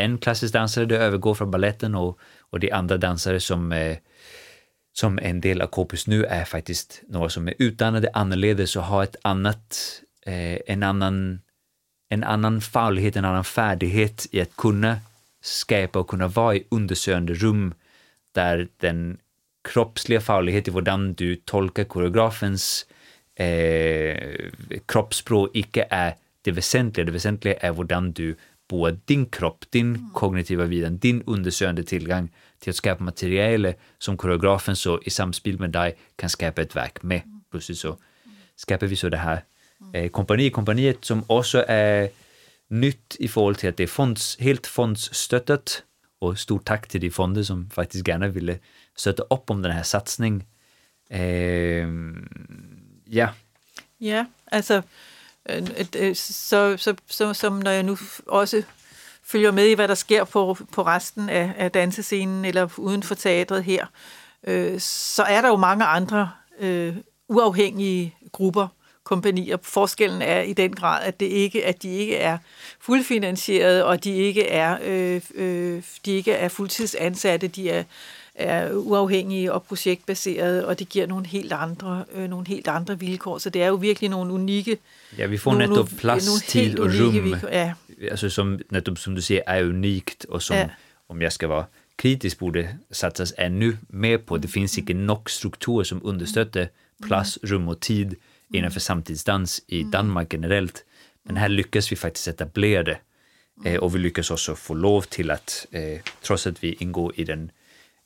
en 0.04 0.18
klassisk 0.18 0.52
dansare, 0.52 0.84
det 0.84 0.98
övergår 0.98 1.34
från 1.34 1.50
balletten 1.50 1.94
och, 1.94 2.18
och 2.40 2.60
de 2.60 2.72
andra 2.72 2.96
dansare 2.96 3.40
som 3.40 3.72
eh, 3.72 3.96
som 4.92 5.18
en 5.18 5.40
del 5.40 5.60
av 5.60 5.66
Corpus 5.66 6.06
nu 6.06 6.24
är 6.24 6.44
faktiskt 6.44 7.02
några 7.08 7.28
som 7.28 7.48
är 7.48 7.54
utdannade 7.58 8.10
annorledes 8.14 8.76
och 8.76 8.82
har 8.82 9.02
ett 9.02 9.16
annat, 9.22 10.00
eh, 10.26 10.58
en, 10.66 10.82
annan, 10.82 11.40
en 12.08 12.24
annan 12.24 12.60
faglighet, 12.60 13.16
en 13.16 13.24
annan 13.24 13.44
färdighet 13.44 14.26
i 14.30 14.40
att 14.40 14.56
kunna 14.56 14.96
skapa 15.42 15.98
och 15.98 16.08
kunna 16.08 16.28
vara 16.28 16.54
i 16.54 16.64
undersökande 16.68 17.34
rum 17.34 17.74
där 18.34 18.68
den 18.76 19.18
kroppsliga 19.68 20.20
fagligheten, 20.20 20.74
hur 20.74 21.14
du 21.14 21.36
tolkar 21.36 21.84
koreografens 21.84 22.86
eh, 23.34 24.16
kroppsspråk 24.86 25.50
icke 25.54 25.86
är 25.90 26.14
det 26.42 26.50
väsentliga. 26.50 27.06
Det 27.06 27.12
väsentliga 27.12 27.54
är 27.54 27.72
hur 27.72 28.12
du 28.12 28.36
spåra 28.72 28.92
din 29.04 29.26
kropp, 29.26 29.64
din 29.70 30.10
kognitiva 30.14 30.64
vidan, 30.64 30.98
din 30.98 31.22
undersökande 31.26 31.82
tillgång 31.82 32.28
till 32.58 32.70
att 32.70 32.76
skapa 32.76 33.04
material 33.04 33.74
som 33.98 34.16
koreografen 34.16 34.76
så 34.76 35.00
i 35.04 35.10
samspel 35.10 35.58
med 35.58 35.70
dig 35.70 35.96
kan 36.16 36.30
skapa 36.30 36.62
ett 36.62 36.76
verk 36.76 37.02
med. 37.02 37.22
Plötsligt 37.50 37.78
så 37.78 37.98
skapar 38.56 38.86
vi 38.86 38.96
så 38.96 39.08
det 39.08 39.16
här 39.16 39.44
eh, 39.94 40.10
kompani, 40.10 40.50
kompaniet 40.50 41.04
som 41.04 41.24
också 41.26 41.64
är 41.68 42.10
nytt 42.68 43.16
i 43.18 43.28
förhållande 43.28 43.60
till 43.60 43.68
att 43.68 43.76
det 43.76 43.82
är 43.82 43.86
fonds, 43.86 44.38
helt 44.40 44.66
fondsstöttat 44.66 45.82
och 46.20 46.38
stort 46.38 46.64
tack 46.64 46.88
till 46.88 47.00
de 47.00 47.10
fonder 47.10 47.42
som 47.42 47.70
faktiskt 47.70 48.08
gärna 48.08 48.28
ville 48.28 48.58
stötta 48.96 49.22
upp 49.22 49.50
om 49.50 49.62
den 49.62 49.72
här 49.72 49.82
satsningen. 49.82 50.42
Eh, 51.10 51.88
ja. 53.04 53.28
Ja, 53.98 54.26
øh, 54.52 54.82
Øh, 55.48 55.62
øh, 55.78 55.86
øh, 55.96 56.16
så, 56.16 56.76
så, 56.76 56.94
så, 57.06 57.34
som 57.34 57.52
når 57.52 57.70
jeg 57.70 57.82
nu 57.82 57.98
også 58.26 58.62
følger 59.24 59.50
med 59.50 59.66
i, 59.66 59.74
hvad 59.74 59.88
der 59.88 59.94
sker 59.94 60.24
på, 60.24 60.56
på 60.72 60.82
resten 60.82 61.28
af, 61.28 61.52
af 61.56 61.70
dansescenen 61.70 62.44
eller 62.44 62.68
uden 62.78 63.02
for 63.02 63.14
teatret 63.14 63.64
her, 63.64 63.86
øh, 64.46 64.80
så 64.80 65.22
er 65.22 65.40
der 65.40 65.48
jo 65.48 65.56
mange 65.56 65.84
andre 65.84 66.30
øh, 66.58 66.96
uafhængige 67.28 68.14
grupper, 68.32 68.68
kompanier. 69.04 69.56
Forskellen 69.62 70.22
er 70.22 70.40
i 70.40 70.52
den 70.52 70.76
grad, 70.76 71.02
at 71.02 71.20
det 71.20 71.26
ikke, 71.26 71.64
at 71.66 71.82
de 71.82 71.88
ikke 71.88 72.16
er 72.16 72.38
fuldfinansieret, 72.80 73.84
og 73.84 74.04
de 74.04 74.16
ikke 74.16 74.48
er, 74.48 74.78
øh, 74.82 75.20
øh, 75.34 75.82
de 76.04 76.12
ikke 76.12 76.32
er 76.32 76.48
fuldtidsansatte. 76.48 77.48
De 77.48 77.70
er, 77.70 77.84
er 78.34 78.72
uafhængige 78.72 79.52
og 79.52 79.62
projektbaserede, 79.62 80.66
og 80.66 80.78
det 80.78 80.88
giver 80.88 81.06
nogle 81.06 81.26
helt 81.26 81.52
andre, 81.52 82.04
øh, 82.14 82.28
nogle 82.30 82.46
helt 82.46 82.68
andre 82.68 82.98
vilkår. 82.98 83.38
Så 83.38 83.50
det 83.50 83.62
er 83.62 83.66
jo 83.66 83.74
virkelig 83.74 84.10
nogle 84.10 84.32
unikke... 84.32 84.78
Ja, 85.18 85.26
vi 85.26 85.38
får 85.38 85.50
nogle, 85.50 85.66
netop 85.66 85.76
nogle 85.76 85.98
plads, 85.98 86.24
helt 86.26 86.44
tid 86.48 86.78
og 86.78 86.86
rum, 86.86 87.24
vilkår. 87.24 87.48
Ja, 87.48 87.74
alltså 88.10 88.28
som, 88.30 88.58
netop 88.70 88.98
som 88.98 89.14
du 89.14 89.20
säger, 89.20 89.42
är 89.46 89.64
unikt 89.64 90.24
och 90.24 90.42
som, 90.42 90.56
Ja. 90.56 90.68
om 91.08 91.22
jag 91.22 91.32
ska 91.32 91.46
vara 91.46 91.64
kritisk, 91.96 92.38
borde 92.38 92.78
satsas 92.90 93.34
ännu 93.38 93.76
mer 93.88 94.18
på. 94.18 94.36
Det 94.38 94.48
finns 94.48 94.78
inte 94.78 94.94
nog 94.94 95.30
strukturer 95.30 95.84
som 95.84 96.00
understötter 96.04 96.68
plats, 97.06 97.38
rum 97.42 97.68
och 97.68 97.80
tid 97.80 98.14
innanför 98.52 98.80
samtidsdans 98.80 99.62
i 99.66 99.82
Danmark 99.82 100.32
generellt. 100.32 100.84
Men 101.22 101.36
här 101.36 101.48
lyckas 101.48 101.92
vi 101.92 101.96
faktiskt 101.96 102.28
etablera 102.28 102.82
det. 102.82 102.98
Eh, 103.64 103.76
och 103.76 103.94
vi 103.94 103.98
lyckas 103.98 104.30
också 104.30 104.54
få 104.54 104.74
lov 104.74 105.02
till 105.02 105.30
att, 105.30 105.66
eh, 105.70 106.00
trots 106.22 106.46
att 106.46 106.64
vi 106.64 106.72
ingår 106.72 107.12
i 107.16 107.24
den, 107.24 107.50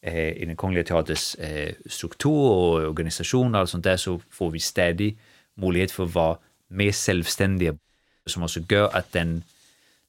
Eh, 0.03 0.29
i 0.29 0.45
den 0.45 0.57
Kungliga 0.57 0.85
Teaterns 0.85 1.35
eh, 1.35 1.75
struktur 1.87 2.31
och 2.31 2.75
organisation 2.75 3.55
och 3.55 3.61
allt 3.61 3.71
sånt 3.71 3.85
där, 3.85 3.97
så 3.97 4.21
får 4.31 4.51
vi 4.51 4.61
stadig 4.61 5.19
möjlighet 5.55 5.91
för 5.91 6.05
att 6.05 6.15
vara 6.15 6.39
mer 6.69 6.93
självständiga. 6.93 7.77
Som 8.27 8.43
också 8.43 8.61
gör 8.69 8.97
att 8.97 9.13
den, 9.13 9.43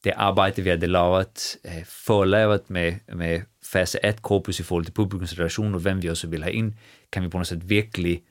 det 0.01 0.13
arbete 0.13 0.61
vi 0.61 0.69
hade 0.69 0.87
lavat, 0.87 1.57
eh, 1.63 1.83
förlavat 1.85 2.69
med, 2.69 2.99
med 3.07 3.41
fas 3.63 3.95
1 4.03 4.21
korpus 4.21 4.59
i 4.59 4.63
förhållande 4.63 4.91
till 4.91 5.03
publikens 5.03 5.33
relation 5.33 5.75
och 5.75 5.85
vem 5.85 5.99
vi 5.99 6.09
också 6.09 6.27
vill 6.27 6.43
ha 6.43 6.49
in, 6.49 6.75
kan 7.09 7.23
vi 7.23 7.29
på 7.29 7.37
något 7.37 7.47
sätt 7.47 7.63
verkligen 7.63 8.21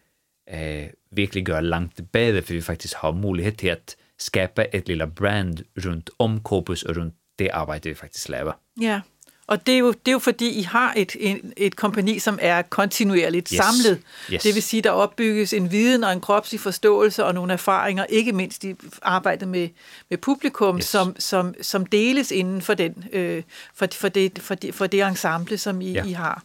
eh, 0.50 0.90
verkligen 1.10 1.48
göra 1.48 1.60
långt 1.60 2.12
bättre 2.12 2.42
för 2.42 2.54
vi 2.54 2.62
faktiskt 2.62 2.94
har 2.94 3.12
möjlighet 3.12 3.58
till 3.58 3.72
att 3.72 3.96
skapa 4.16 4.64
ett 4.64 4.88
lilla 4.88 5.06
brand 5.06 5.62
runt 5.74 6.08
om 6.16 6.42
korpus 6.42 6.82
och 6.82 6.94
runt 6.94 7.14
det 7.36 7.50
arbete 7.50 7.88
vi 7.88 7.94
faktiskt 7.94 8.28
lever. 8.28 8.54
ja. 8.74 9.00
Og 9.48 9.66
det 9.66 9.74
er, 9.74 9.78
jo, 9.78 9.90
det 9.92 10.08
er 10.08 10.12
jo 10.12 10.18
fordi, 10.18 10.48
I 10.48 10.62
har 10.62 10.92
et, 10.96 11.16
et, 11.20 11.40
et 11.56 11.76
kompani, 11.76 12.18
som 12.18 12.38
er 12.42 12.62
kontinuerligt 12.62 13.48
Yes. 13.52 13.56
samlet. 13.64 14.00
Yes. 14.32 14.42
Det 14.42 14.54
vil 14.54 14.62
sige, 14.62 14.82
der 14.82 14.90
opbygges 14.90 15.52
en 15.52 15.70
viden 15.72 16.04
og 16.04 16.12
en 16.12 16.20
kropslig 16.20 16.60
forståelse 16.60 17.24
og 17.24 17.34
nogle 17.34 17.52
erfaringer, 17.52 18.04
ikke 18.08 18.32
mindst 18.32 18.64
i 18.64 18.74
arbejdet 19.02 19.48
med, 19.48 19.68
med 20.10 20.18
publikum, 20.18 20.76
Yes. 20.76 20.84
som, 20.84 21.16
som, 21.18 21.54
som 21.62 21.86
deles 21.86 22.30
inden 22.30 22.62
for, 22.62 22.74
den, 22.74 23.04
øh, 23.12 23.42
for, 23.74 23.86
for, 23.92 24.08
det, 24.08 24.38
for, 24.38 24.54
det, 24.54 24.74
for 24.74 24.86
det 24.86 25.02
ensemble, 25.02 25.58
som 25.58 25.80
I, 25.80 25.92
Ja. 25.92 26.04
I 26.04 26.12
har. 26.12 26.42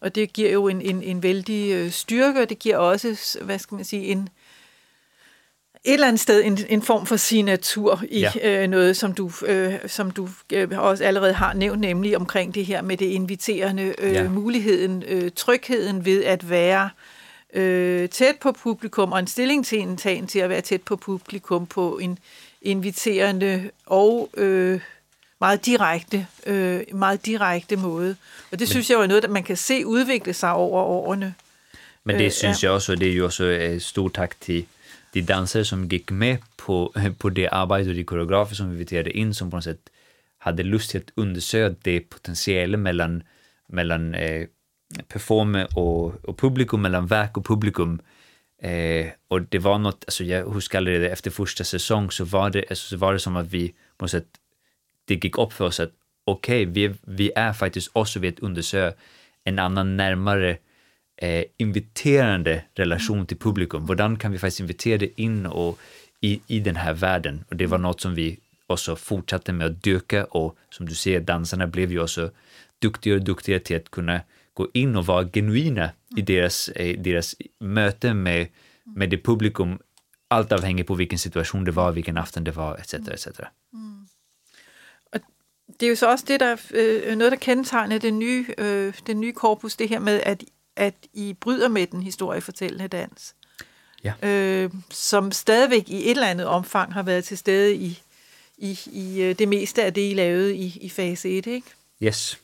Og 0.00 0.14
det 0.14 0.32
giver 0.32 0.50
jo 0.50 0.68
en, 0.68 0.80
en, 0.82 1.02
en 1.02 1.22
vældig 1.22 1.72
øh, 1.72 1.90
styrke, 1.90 2.40
og 2.42 2.48
det 2.48 2.58
giver 2.58 2.76
også, 2.76 3.38
hvad 3.42 3.58
skal 3.58 3.74
man 3.74 3.84
sige, 3.84 4.02
en, 4.04 4.28
et 5.86 5.92
eller 5.94 6.06
andet 6.08 6.20
sted 6.20 6.44
en, 6.44 6.58
en 6.68 6.82
form 6.82 7.06
for 7.06 7.16
signatur 7.16 8.02
i 8.10 8.20
Ja. 8.20 8.32
ja. 8.34 8.62
øh, 8.62 8.68
noget, 8.70 8.96
som 8.96 9.12
du, 9.12 9.30
øh, 9.46 9.74
som 9.86 10.10
du 10.10 10.28
øh, 10.52 10.68
også 10.78 11.04
allerede 11.04 11.32
har 11.32 11.52
nævnt, 11.54 11.80
nemlig 11.80 12.16
omkring 12.16 12.54
det 12.54 12.66
her 12.66 12.82
med 12.82 12.96
det 12.96 13.06
inviterende, 13.06 13.94
øh, 13.98 14.12
Ja. 14.12 14.22
ja. 14.22 14.28
muligheden, 14.28 15.02
øh, 15.08 15.30
trygheden 15.36 16.04
ved 16.04 16.24
at 16.24 16.50
være 16.50 16.90
øh, 17.54 18.08
tæt 18.08 18.36
på 18.40 18.52
publikum, 18.52 19.12
og 19.12 19.18
en 19.18 19.26
stilling 19.26 19.66
til 19.66 19.78
en 19.80 19.96
tagen 19.96 20.26
til 20.26 20.38
at 20.38 20.48
være 20.48 20.60
tæt 20.60 20.82
på 20.82 20.96
publikum 20.96 21.66
på 21.66 21.98
en 21.98 22.18
inviterende 22.62 23.70
og 23.86 24.30
øh, 24.36 24.80
meget 25.40 25.66
direkte, 25.66 26.26
øh, 26.46 26.80
meget 26.92 27.26
direkte 27.26 27.76
måde. 27.76 28.16
Og 28.52 28.58
det 28.58 28.68
synes 28.68 28.90
jeg 28.90 28.96
jo 28.96 29.02
er 29.02 29.06
noget, 29.06 29.22
der 29.22 29.28
man 29.28 29.42
kan 29.42 29.56
se 29.56 29.86
udvikle 29.86 30.32
sig 30.34 30.52
over 30.52 30.82
årene. 30.82 31.34
Men 32.04 32.18
det 32.18 32.24
Øh, 32.24 32.30
synes 32.32 32.62
jeg 32.64 32.70
også, 32.70 32.92
og 32.92 33.00
det 33.00 33.08
er 33.08 33.14
jo 33.14 33.24
også 33.24 33.44
et 33.44 33.82
stort 33.82 34.14
tak 34.14 34.40
til 34.40 34.64
de 35.12 35.22
dansare 35.22 35.64
som 35.64 35.84
gick 35.88 36.10
med 36.10 36.38
på, 36.56 36.92
på 37.18 37.30
det 37.30 37.48
arbetet 37.48 37.88
och 37.88 37.94
de 37.94 38.04
koreografer, 38.04 38.54
som 38.54 38.68
vi 38.68 38.74
inviterade 38.74 39.18
in 39.18 39.34
som 39.34 39.50
på 39.50 39.56
något 39.56 39.64
sätt 39.64 39.90
hade 40.38 40.62
lust 40.62 40.94
att 40.94 41.12
undersöka 41.14 41.76
det 41.82 42.00
potentiella 42.00 42.78
mellan, 42.78 43.22
mellan 43.68 44.14
eh, 44.14 44.46
performer 45.08 45.78
och, 45.78 46.24
och 46.24 46.38
publikum, 46.38 46.82
mellan 46.82 47.06
verk 47.06 47.36
och 47.36 47.46
publikum. 47.46 48.00
Eh, 48.62 49.06
och 49.28 49.42
det 49.42 49.58
var 49.58 49.78
något, 49.78 50.04
alltså 50.06 50.24
jag 50.24 50.46
huskar 50.46 50.80
det 50.80 51.08
efter 51.08 51.30
första 51.30 51.64
säsong 51.64 52.10
så 52.10 52.24
var 52.24 52.50
det, 52.50 52.64
alltså, 52.70 52.88
så 52.88 52.96
var 52.96 53.12
det 53.12 53.18
som 53.18 53.36
att 53.36 53.46
vi 53.46 53.74
på 53.96 54.04
något 54.04 54.10
sätt, 54.10 54.28
det 55.04 55.24
gick 55.24 55.38
upp 55.38 55.52
för 55.52 55.64
oss 55.64 55.80
att 55.80 55.92
okej, 56.24 56.64
vi, 56.64 56.94
vi 57.02 57.32
är 57.36 57.52
faktiskt 57.52 57.90
också 57.92 58.18
vid 58.18 58.34
att 58.34 58.40
undersöka 58.40 58.96
en 59.44 59.58
annan 59.58 59.96
närmare 59.96 60.58
eh, 61.16 61.44
inviterande 61.56 62.62
relation 62.74 63.26
till 63.26 63.36
publikum. 63.36 63.82
Hvordan 63.82 64.16
kan 64.16 64.32
vi 64.32 64.38
faktiskt 64.38 64.60
invitera 64.60 64.98
det 64.98 65.20
in 65.20 65.46
och 65.46 65.78
i, 66.20 66.40
i 66.46 66.60
den 66.60 66.76
här 66.76 66.94
världen? 66.94 67.44
Och 67.48 67.56
det 67.56 67.66
var 67.66 67.78
något 67.78 68.00
som 68.00 68.14
vi 68.14 68.38
också 68.66 68.96
fortsatte 68.96 69.52
med 69.52 69.66
att 69.66 69.82
dyrka 69.82 70.24
och 70.24 70.56
som 70.70 70.86
du 70.86 70.94
ser, 70.94 71.20
dansarna 71.20 71.66
blev 71.66 71.92
ju 71.92 72.00
också 72.00 72.30
duktigare 72.78 73.18
och 73.18 73.24
duktigare 73.24 73.60
till 73.60 73.76
att 73.76 73.90
kunna 73.90 74.20
gå 74.54 74.68
in 74.74 74.96
och 74.96 75.06
vara 75.06 75.28
genuina 75.28 75.90
i 76.16 76.22
deras, 76.22 76.68
eh, 76.68 76.98
deras 76.98 77.34
möte 77.60 78.14
med, 78.14 78.46
med 78.84 79.10
det 79.10 79.24
publikum. 79.24 79.78
Allt 80.28 80.52
avhänger 80.52 80.84
på 80.84 80.94
vilken 80.94 81.18
situation 81.18 81.64
det 81.64 81.72
var, 81.72 81.92
vilken 81.92 82.16
afton 82.16 82.44
det 82.44 82.56
var, 82.56 82.76
etc. 82.76 82.94
etc. 82.94 83.40
det 85.80 85.86
er 85.86 85.90
jo 85.90 85.96
så 85.96 86.10
også 86.10 86.24
det, 86.28 86.40
der 86.40 86.56
øh, 86.74 87.16
noget, 87.16 87.32
der 87.32 87.38
kendetegner 87.38 87.98
det 87.98 88.14
nye, 88.14 88.46
øh, 88.58 88.94
nye 89.08 89.32
korpus, 89.32 89.76
det 89.76 89.88
her 89.88 89.98
med, 89.98 90.20
at, 90.22 90.44
at 90.76 90.94
I 91.14 91.36
bryder 91.40 91.68
med 91.68 91.86
den 91.86 92.02
historiefortællende 92.02 92.88
dans. 92.88 93.34
Ja. 94.04 94.12
Øh, 94.22 94.70
som 94.90 95.32
stadigvæk 95.32 95.88
i 95.88 96.04
et 96.04 96.10
eller 96.10 96.26
andet 96.26 96.46
omfang 96.46 96.92
har 96.92 97.02
været 97.02 97.24
til 97.24 97.38
stede 97.38 97.74
i, 97.74 98.02
i, 98.58 98.78
i 98.86 99.22
øh, 99.22 99.38
det 99.38 99.48
meste 99.48 99.84
af 99.84 99.94
det, 99.94 100.10
I 100.10 100.14
lavede 100.14 100.56
i, 100.56 100.78
i 100.80 100.88
fase 100.88 101.28
1, 101.28 101.46
ikke? 101.46 101.66
Yes. 102.02 102.40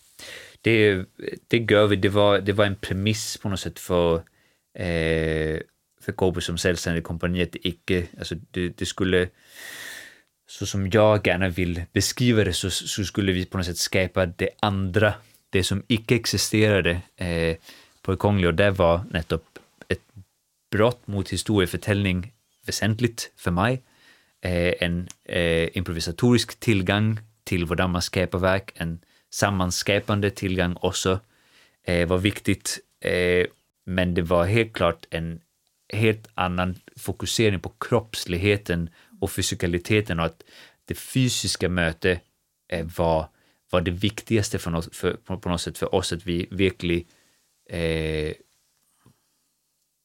Det, 0.64 1.07
det 1.51 1.68
gør 1.68 1.87
vi. 1.87 1.97
Det 1.97 2.14
var, 2.14 2.41
det 2.41 2.57
var 2.57 2.66
en 2.66 2.76
præmis 2.83 3.39
på 3.43 3.49
noget 3.49 3.61
sätt 3.61 3.78
for, 3.78 4.24
eh, 4.76 5.61
för 6.01 6.12
Korpus 6.12 6.45
som 6.45 6.57
selvstændig 6.57 7.03
kompani, 7.03 7.41
at 7.41 7.53
det 7.53 7.61
ikke, 7.64 8.09
altså 8.18 8.39
det, 8.55 8.78
det 8.78 8.87
skulle, 8.87 9.28
så 10.49 10.66
som 10.66 10.87
jag 10.95 11.22
gärna 11.22 11.49
vill 11.49 11.85
beskriva 11.93 12.45
det, 12.45 12.57
så, 12.57 12.70
så 12.70 13.05
skulle 13.05 13.33
vi 13.33 13.45
på 13.45 13.59
något 13.59 13.66
sätt 13.66 13.78
skapa 13.78 14.24
det 14.24 14.49
andra, 14.62 15.12
det 15.53 15.66
som 15.66 15.85
ikke 15.89 16.14
eksisterade 16.14 17.01
eh, 17.18 17.57
på 18.03 18.16
Kongli 18.16 18.46
och 18.46 18.55
det 18.55 18.70
var 18.70 19.05
nettopp 19.11 19.59
ett 19.88 20.03
brott 20.70 21.07
mot 21.07 21.32
historiefortælling 21.32 22.32
väsentligt 22.66 23.32
för 23.36 23.50
mig. 23.50 23.82
Eh, 24.40 24.74
en 24.80 25.09
eh, 25.24 25.68
improvisatorisk 25.76 26.61
tillgång 26.61 27.20
till 27.44 27.68
hur 27.68 27.88
man 27.88 28.03
skapar 28.03 28.38
verk, 28.38 28.72
en 28.74 29.00
sammanskapande 29.30 30.30
tillgång 30.30 30.76
också 30.80 31.20
eh, 31.84 32.09
var 32.09 32.18
viktigt. 32.18 32.78
Eh, 33.00 33.46
men 33.84 34.14
det 34.14 34.22
var 34.22 34.44
helt 34.44 34.72
klart 34.72 35.07
en 35.11 35.40
helt 35.92 36.28
annan 36.34 36.74
fokusering 36.96 37.61
på 37.61 37.72
kroppsligheten 37.80 38.90
och 39.20 39.30
fysikaliteten 39.30 40.20
och 40.20 40.26
att 40.26 40.42
det 40.84 40.94
fysiska 40.94 41.68
mötet 41.68 42.20
eh, 42.68 42.86
var, 42.96 43.28
var 43.70 43.80
det 43.80 43.90
viktigaste 43.90 44.59
för 44.59 44.70
något, 44.70 44.96
för, 44.96 45.12
på 45.14 45.48
något 45.48 45.61
sätt 45.61 45.78
för 45.78 45.94
oss, 45.94 46.12
att 46.12 46.26
vi 46.26 46.46
verkligen 46.50 47.05
eh, 47.71 48.33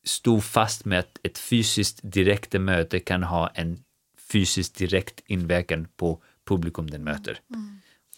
stod 0.06 0.44
fast 0.44 0.86
med 0.86 1.00
att 1.00 1.20
ett 1.24 1.38
fysiskt 1.38 2.00
direkt 2.04 2.54
möte 2.62 3.00
kan 3.00 3.24
ha 3.24 3.50
en 3.56 3.80
fysiskt 4.32 4.76
direkt 4.78 5.22
inverkan 5.28 5.88
på 5.98 6.22
publikum 6.48 6.88
den 6.90 7.04
möter. 7.04 7.40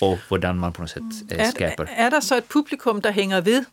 Och 0.02 0.18
hvordan 0.30 0.58
man 0.60 0.74
på 0.74 0.82
något 0.82 0.90
sätt 0.90 1.32
eh, 1.32 1.40
Er, 1.48 1.52
skapar. 1.52 1.86
er 1.98 2.10
der 2.10 2.20
så 2.20 2.36
et 2.38 2.48
publikum, 2.50 3.02
der 3.02 3.12
hænger 3.12 3.42
ved 3.42 3.66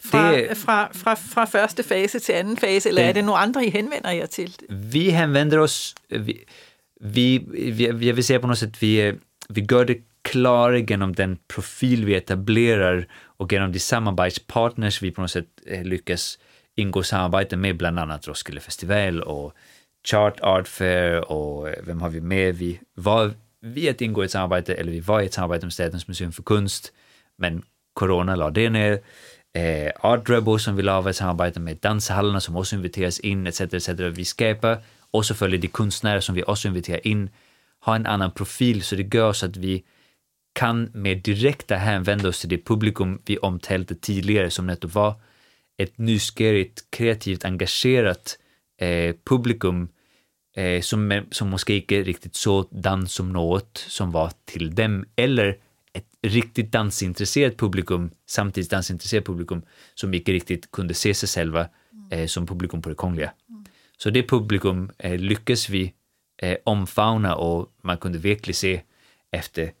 fra, 0.00 0.32
Det- 0.32 0.56
fra, 0.56 0.88
fra, 0.92 1.14
fra 1.14 1.44
første 1.44 1.82
fase 1.82 2.18
til 2.18 2.32
anden 2.32 2.56
fase, 2.56 2.88
eller 2.88 3.02
Det- 3.02 3.08
er 3.08 3.12
det 3.12 3.24
nogle 3.24 3.38
andre, 3.40 3.66
I 3.66 3.70
henvender 3.70 4.10
jer 4.10 4.26
til? 4.26 4.56
Vi 4.70 5.10
hänvänder 5.10 5.58
oss, 5.58 5.94
vi, 6.10 6.44
vi, 7.00 7.38
vi, 7.72 8.06
jag 8.06 8.14
vill 8.16 8.24
säga 8.24 8.40
på 8.40 8.46
något 8.46 8.58
sätt, 8.58 8.82
vi, 8.82 9.00
eh, 9.00 9.14
vi 9.48 9.60
gör 9.70 9.84
det 9.84 9.96
klarare 10.22 10.80
genom 10.80 11.14
den 11.14 11.38
profil 11.48 12.04
vi 12.04 12.14
etablerar 12.14 13.06
och 13.44 13.52
genom 13.52 13.72
de 13.72 13.78
samarbetspartners 13.78 15.02
vi 15.02 15.10
på 15.10 15.20
något 15.20 15.30
sätt 15.30 15.46
eh, 15.66 15.84
lyckas 15.84 16.38
ingå 16.74 17.02
samarbete 17.02 17.56
med, 17.56 17.76
bland 17.76 17.98
annat 17.98 18.28
Roskilde 18.28 18.60
festival 18.60 19.20
och 19.20 19.52
Chart 20.04 20.40
Art 20.40 20.68
Fair 20.68 21.32
och 21.32 21.68
eh, 21.68 21.74
vem 21.86 22.00
har 22.00 22.08
vi 22.08 22.20
med? 22.20 22.54
Vi 22.54 22.80
var 22.94 23.30
vi 23.60 23.88
att 23.88 24.00
ingå 24.00 24.22
i 24.22 24.24
ett 24.24 24.30
samarbete, 24.30 24.74
eller 24.74 24.92
vi 24.92 25.00
var 25.00 25.20
i 25.20 25.26
ett 25.26 25.32
samarbete 25.32 25.66
med 25.66 25.72
Statens 25.72 26.08
museum 26.08 26.32
för 26.32 26.42
konst, 26.42 26.92
men 27.36 27.62
corona 27.92 28.36
la 28.36 28.50
det 28.50 28.70
ner. 28.70 29.00
Eh, 29.54 29.92
Art 30.00 30.28
Rebel 30.28 30.60
som 30.60 30.76
vi 30.76 30.82
la 30.82 31.10
ett 31.10 31.16
samarbete 31.16 31.60
med 31.60 31.76
danshallarna 31.76 32.40
som 32.40 32.56
också 32.56 32.76
inviteras 32.76 33.20
in, 33.20 33.46
etc. 33.46 33.60
etc. 33.60 33.88
Vi 33.88 34.24
skapar 34.24 34.78
och 35.10 35.26
så 35.26 35.34
följer 35.34 35.60
de 35.60 35.68
konstnärer 35.68 36.20
som 36.20 36.34
vi 36.34 36.42
också 36.42 36.68
inviterar 36.68 37.06
in, 37.06 37.30
har 37.80 37.96
en 37.96 38.06
annan 38.06 38.30
profil 38.30 38.82
så 38.82 38.96
det 38.96 39.14
gör 39.14 39.32
så 39.32 39.46
att 39.46 39.56
vi 39.56 39.84
kan 40.54 40.90
med 40.94 41.22
direkta 41.22 41.76
hänvända 41.76 42.28
oss 42.28 42.40
till 42.40 42.48
det 42.48 42.64
publikum 42.64 43.22
vi 43.26 43.38
omtalade 43.38 43.94
tidigare 43.94 44.50
som 44.50 44.66
nettopp 44.66 44.94
var 44.94 45.14
ett 45.78 45.98
nysgerrigt, 45.98 46.90
kreativt, 46.90 47.44
engagerat 47.44 48.38
eh, 48.80 49.14
publikum 49.24 49.88
eh, 50.56 50.80
som, 50.80 51.22
som 51.30 51.48
måske 51.48 51.76
inte 51.76 52.02
riktigt 52.02 52.34
så 52.34 52.68
dans 52.70 53.12
som 53.12 53.32
något 53.32 53.84
som 53.88 54.12
var 54.12 54.32
till 54.44 54.74
dem, 54.74 55.04
eller 55.16 55.58
ett 55.92 56.06
riktigt 56.22 56.72
dansintresserat 56.72 57.56
publikum, 57.56 58.10
samtidigt 58.26 58.70
dansintresserat 58.70 59.24
publikum, 59.24 59.62
som 59.94 60.14
inte 60.14 60.32
riktigt 60.32 60.70
kunde 60.70 60.94
se 60.94 61.14
sig 61.14 61.28
själva 61.28 61.68
eh, 62.10 62.26
som 62.26 62.46
publikum 62.46 62.82
på 62.82 62.88
det 62.88 62.94
kongliga. 62.94 63.32
Så 63.98 64.10
det 64.10 64.22
publikum 64.22 64.90
eh, 64.98 65.18
lyckas 65.18 65.68
vi 65.68 65.92
eh, 66.42 66.56
omfamna 66.64 67.36
och 67.36 67.72
man 67.82 67.98
kunde 67.98 68.18
verkligen 68.18 68.54
se 68.54 68.82
efter 69.30 69.72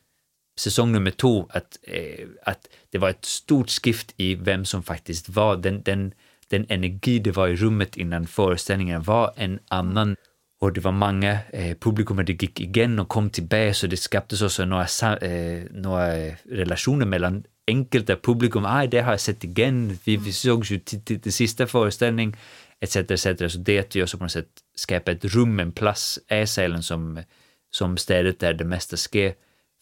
säsong 0.56 0.92
nummer 0.92 1.10
två 1.10 1.46
att, 1.50 1.78
eh, 1.82 2.26
att 2.42 2.68
det 2.90 2.98
var 2.98 3.10
ett 3.10 3.24
stort 3.24 3.70
skift 3.70 4.14
i 4.16 4.34
vem 4.34 4.64
som 4.64 4.82
faktiskt 4.82 5.28
var, 5.28 5.56
den, 5.56 5.82
den, 5.82 6.12
den 6.48 6.66
energi 6.68 7.18
det 7.18 7.32
var 7.32 7.48
i 7.48 7.56
rummet 7.56 7.96
innan 7.96 8.26
föreställningen 8.26 9.02
var 9.02 9.32
en 9.36 9.58
annan 9.68 10.16
och 10.60 10.72
det 10.72 10.80
var 10.80 10.92
många 10.92 11.38
eh, 11.52 11.76
publikum 11.80 12.16
det 12.16 12.42
gick 12.42 12.60
igen 12.60 12.98
och 12.98 13.08
kom 13.08 13.30
tillbaka 13.30 13.74
så 13.74 13.86
det 13.86 13.96
skapades 13.96 14.42
också 14.42 14.64
några, 14.64 15.16
eh, 15.16 15.62
några 15.70 16.30
relationer 16.50 17.06
mellan 17.06 17.44
enkelta 17.66 18.16
publikum, 18.16 18.64
ah, 18.64 18.86
det 18.86 19.00
har 19.00 19.10
jag 19.10 19.20
sett 19.20 19.44
igen, 19.44 19.98
vi, 20.04 20.16
vi 20.16 20.32
sågs 20.32 20.70
ju 20.70 20.78
till, 20.78 21.04
till, 21.04 21.20
till 21.20 21.32
sista 21.32 21.66
föreställning, 21.66 22.36
etc. 22.80 22.96
etc. 22.96 23.52
Så 23.52 23.58
det 23.58 23.94
gör 23.94 24.06
så 24.06 24.18
på 24.18 24.24
något 24.24 24.32
sätt 24.32 24.48
skapa 24.74 25.12
ett 25.12 25.24
rum, 25.24 25.60
en 25.60 25.72
plats, 25.72 26.18
är 26.28 26.80
som, 26.80 27.22
som 27.70 27.96
stället 27.96 28.40
där 28.40 28.54
det 28.54 28.64
mesta 28.64 28.96
sker, 28.96 29.34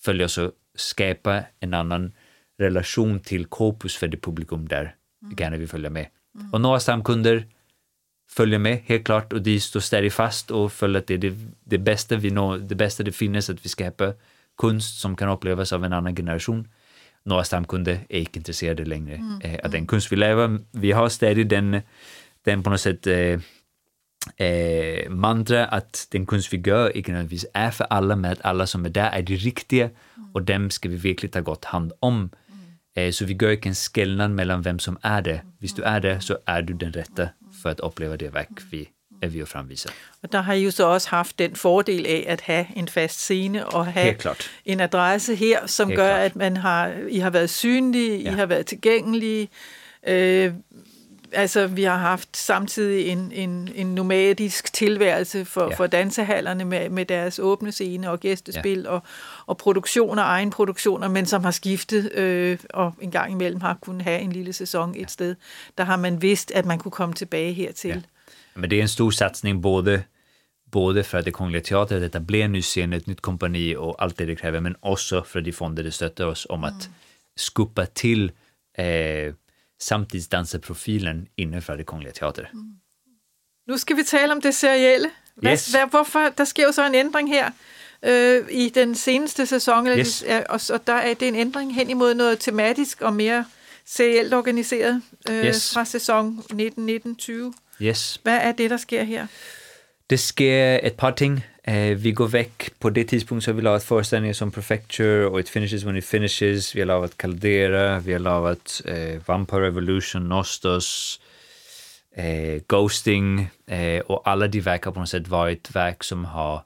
följer 0.04 0.28
så 0.28 0.52
skapa 0.74 1.42
en 1.60 1.74
annan 1.74 2.12
relation 2.58 3.20
till 3.20 3.46
Corpus 3.46 3.96
för 3.96 4.08
det 4.08 4.16
publikum 4.16 4.68
där 4.68 4.94
mm. 5.22 5.36
gärna 5.38 5.56
vill 5.56 5.68
följa 5.68 5.90
med. 5.90 6.06
Mm. 6.38 6.52
Och 6.52 6.60
några 6.60 6.80
stamkunder 6.80 7.46
följer 8.30 8.58
med 8.58 8.82
helt 8.86 9.04
klart 9.04 9.32
och 9.32 9.42
de 9.42 9.60
står 9.60 9.80
stadigt 9.80 10.14
fast 10.14 10.50
och 10.50 10.72
följer 10.72 11.00
att 11.00 11.06
det 11.06 11.14
är 11.14 11.18
det, 11.18 11.34
det 11.64 11.78
bästa 11.78 12.16
vi 12.16 12.30
når, 12.30 12.58
det 12.58 12.74
bästa 12.74 13.02
det 13.02 13.12
finns 13.12 13.50
att 13.50 13.64
vi 13.64 13.68
skapar 13.68 14.14
konst 14.54 15.00
som 15.00 15.16
kan 15.16 15.28
upplevas 15.28 15.72
av 15.72 15.84
en 15.84 15.92
annan 15.92 16.16
generation. 16.16 16.68
Några 17.24 17.44
stamkunder 17.44 17.98
är 18.08 18.18
inte 18.18 18.38
intresserade 18.38 18.84
längre 18.84 19.14
mm. 19.14 19.40
eh, 19.40 19.64
av 19.64 19.70
den 19.70 19.86
konst 19.86 20.12
vi 20.12 20.16
lever. 20.16 20.58
Vi 20.70 20.92
har 20.92 21.08
stadigt 21.08 21.48
den, 21.48 21.80
den 22.44 22.62
på 22.62 22.70
något 22.70 22.80
sätt 22.80 23.06
eh, 23.06 23.40
eh, 24.36 25.10
mantra 25.10 25.66
att 25.66 26.06
den 26.10 26.26
konst 26.26 26.52
vi 26.52 26.62
gör 26.66 26.96
inte 26.96 27.46
är 27.54 27.70
för 27.70 27.86
alla, 27.90 28.16
men 28.16 28.32
att 28.32 28.44
alla 28.44 28.66
som 28.66 28.84
är 28.84 28.90
där 28.90 29.10
är 29.10 29.22
de 29.22 29.36
riktiga 29.36 29.90
och 30.34 30.42
dem 30.42 30.70
ska 30.70 30.88
vi 30.88 30.96
verkligen 30.96 31.32
ta 31.32 31.40
gott 31.40 31.64
hand 31.64 31.92
om. 32.00 32.30
Eh, 32.96 33.10
så 33.10 33.24
vi 33.24 33.34
gör 33.40 33.50
inte 33.50 33.68
en 33.68 33.74
skillnad 33.74 34.30
mellan 34.30 34.62
vem 34.62 34.78
som 34.78 34.98
är 35.02 35.22
det. 35.22 35.42
Om 35.60 35.68
du 35.76 35.82
är 35.82 36.00
det 36.00 36.20
så 36.20 36.38
är 36.44 36.62
du 36.62 36.74
den 36.74 36.92
rätta 36.92 37.28
för 37.62 37.70
att 37.70 37.80
uppleva 37.80 38.16
det 38.16 38.28
verk 38.28 38.48
vi 38.70 38.88
är 39.22 39.28
vi 39.28 39.44
framvisa. 39.44 39.90
Och 40.22 40.28
där 40.28 40.42
har 40.42 40.54
ju 40.54 40.72
så 40.72 40.94
också 40.94 41.10
haft 41.10 41.36
den 41.36 41.54
fördel 41.54 42.06
av 42.06 42.32
att 42.34 42.40
ha 42.40 42.54
en 42.54 42.86
fast 42.86 43.18
scen 43.18 43.56
och 43.56 43.86
ha 43.86 44.14
en 44.64 44.80
adress 44.80 45.28
här 45.28 45.66
som 45.66 45.88
Helt 45.88 45.98
gör 45.98 46.18
klart. 46.18 46.26
att 46.26 46.34
man 46.34 46.56
har, 46.56 47.08
I 47.08 47.20
har 47.20 47.30
varit 47.30 47.50
synliga, 47.50 48.30
ja. 48.30 48.32
I 48.32 48.38
har 48.38 48.46
varit 48.46 48.66
tillgängliga. 48.66 49.48
Øh, 50.06 50.52
altså, 51.34 51.66
vi 51.66 51.84
har 51.84 51.96
haft 51.96 52.36
samtidig 52.36 53.08
en, 53.08 53.32
en, 53.32 53.68
en 53.74 53.94
nomadisk 53.94 54.72
tilværelse 54.72 55.44
for, 55.44 55.68
ja. 55.70 55.74
for 55.74 55.86
dansehallerne 55.86 56.64
med, 56.64 56.88
med 56.90 57.06
deres 57.06 57.38
åbne 57.38 57.72
scene 57.72 58.10
og 58.10 58.20
gæstespil 58.20 58.80
ja. 58.80 58.88
og, 58.90 59.02
og 59.46 59.56
produktioner, 59.56 60.22
egen 60.22 60.50
produktioner, 60.50 61.08
men 61.08 61.26
som 61.26 61.44
har 61.44 61.50
skiftet 61.50 62.12
øh, 62.12 62.58
og 62.70 62.94
en 63.00 63.10
gang 63.10 63.32
imellem 63.32 63.60
har 63.60 63.78
kunnet 63.82 64.02
have 64.02 64.20
en 64.20 64.32
lille 64.32 64.52
sæson 64.52 64.90
et 64.90 65.00
ja. 65.00 65.06
sted. 65.06 65.34
Der 65.78 65.84
har 65.84 65.96
man 65.96 66.22
vidst, 66.22 66.50
at 66.50 66.64
man 66.64 66.78
kunne 66.78 66.92
komme 66.92 67.14
tilbage 67.14 67.52
hertil. 67.52 67.90
Ja. 67.90 68.00
Men 68.54 68.70
det 68.70 68.78
är 68.78 68.82
en 68.82 68.88
stor 68.88 69.10
satsning 69.10 69.62
både 69.62 70.02
både 70.72 71.02
för 71.02 71.18
att 71.18 71.24
det 71.24 71.32
Kungliga 71.32 71.62
Teatern 71.62 72.02
etablerar 72.02 72.44
en 72.44 72.52
ny 72.52 72.62
scen, 72.62 72.92
ett 72.92 73.06
nytt 73.06 73.20
kompani 73.20 73.76
och 73.76 74.02
allt 74.02 74.18
det 74.18 74.26
det 74.26 74.36
kräver, 74.36 74.60
men 74.60 74.76
också 74.80 75.22
för 75.22 75.38
att 75.38 75.44
de 75.44 75.52
fonder 75.52 75.82
det 75.82 75.92
stöttar 75.92 76.26
oss 76.26 76.46
om 76.48 76.64
att 76.64 76.84
mm. 76.86 76.94
skupa 77.36 77.86
till 77.86 78.32
eh, 78.78 79.34
samtidsdanserprofilen 79.82 81.28
inden 81.36 81.62
for 81.62 81.76
det 81.76 81.86
Kongelige 81.86 82.12
Teater. 82.12 82.44
Mm. 82.52 82.60
Nu 83.68 83.76
skal 83.76 83.96
vi 83.96 84.02
tale 84.02 84.32
om 84.32 84.40
det 84.40 84.54
serielle. 84.54 85.10
Hvad, 85.34 85.52
yes. 85.52 85.70
hvad, 85.70 85.90
hvorfor, 85.90 86.28
der 86.38 86.44
sker 86.44 86.64
jo 86.66 86.72
så 86.72 86.86
en 86.86 86.94
ændring 86.94 87.28
her 87.28 87.50
øh, 88.02 88.44
i 88.50 88.68
den 88.68 88.94
seneste 88.94 89.46
sæson, 89.46 89.86
yes. 89.86 90.24
og, 90.48 90.60
og 90.70 90.86
der 90.86 90.92
er 90.92 91.14
det 91.14 91.28
en 91.28 91.34
ændring 91.34 91.74
hen 91.74 91.90
imod 91.90 92.14
noget 92.14 92.38
tematisk 92.40 93.00
og 93.00 93.12
mere 93.12 93.44
serielt 93.84 94.34
organiseret 94.34 95.02
øh, 95.30 95.44
yes. 95.44 95.74
fra 95.74 95.84
sæson 95.84 96.44
19-19-20. 96.52 97.32
Yes. 97.82 98.20
Hvad 98.22 98.38
er 98.38 98.52
det, 98.52 98.70
der 98.70 98.76
sker 98.76 99.02
her? 99.02 99.26
Det 100.10 100.20
sker 100.20 100.80
et 100.82 100.92
par 100.92 101.10
ting. 101.10 101.44
Eh, 101.64 101.96
vi 101.96 102.12
går 102.12 102.28
väck, 102.28 102.70
på 102.78 102.90
det 102.90 103.04
tidspunkt 103.04 103.44
så 103.44 103.50
har 103.50 103.56
vi 103.56 103.62
lavat 103.62 103.84
föreställningar 103.84 104.34
som 104.34 104.50
Prefecture 104.50 105.26
och 105.26 105.40
It 105.40 105.48
Finishes 105.48 105.82
When 105.82 105.96
It 105.96 106.04
Finishes, 106.04 106.74
vi 106.74 106.80
har 106.80 106.86
lavat 106.86 107.16
Caldera, 107.16 107.98
vi 107.98 108.12
har 108.12 108.20
lavat 108.20 108.82
eh, 108.84 109.20
Vampire 109.26 109.60
Revolution, 109.60 110.28
Nostos, 110.28 111.20
eh, 112.16 112.62
Ghosting 112.68 113.50
eh, 113.66 114.00
och 114.00 114.28
alla 114.28 114.48
de 114.48 114.60
verk 114.60 114.84
har 114.84 114.92
på 114.92 115.00
något 115.00 115.08
sätt 115.08 115.28
varit 115.28 115.76
verk 115.76 116.04
som 116.04 116.24
har 116.24 116.62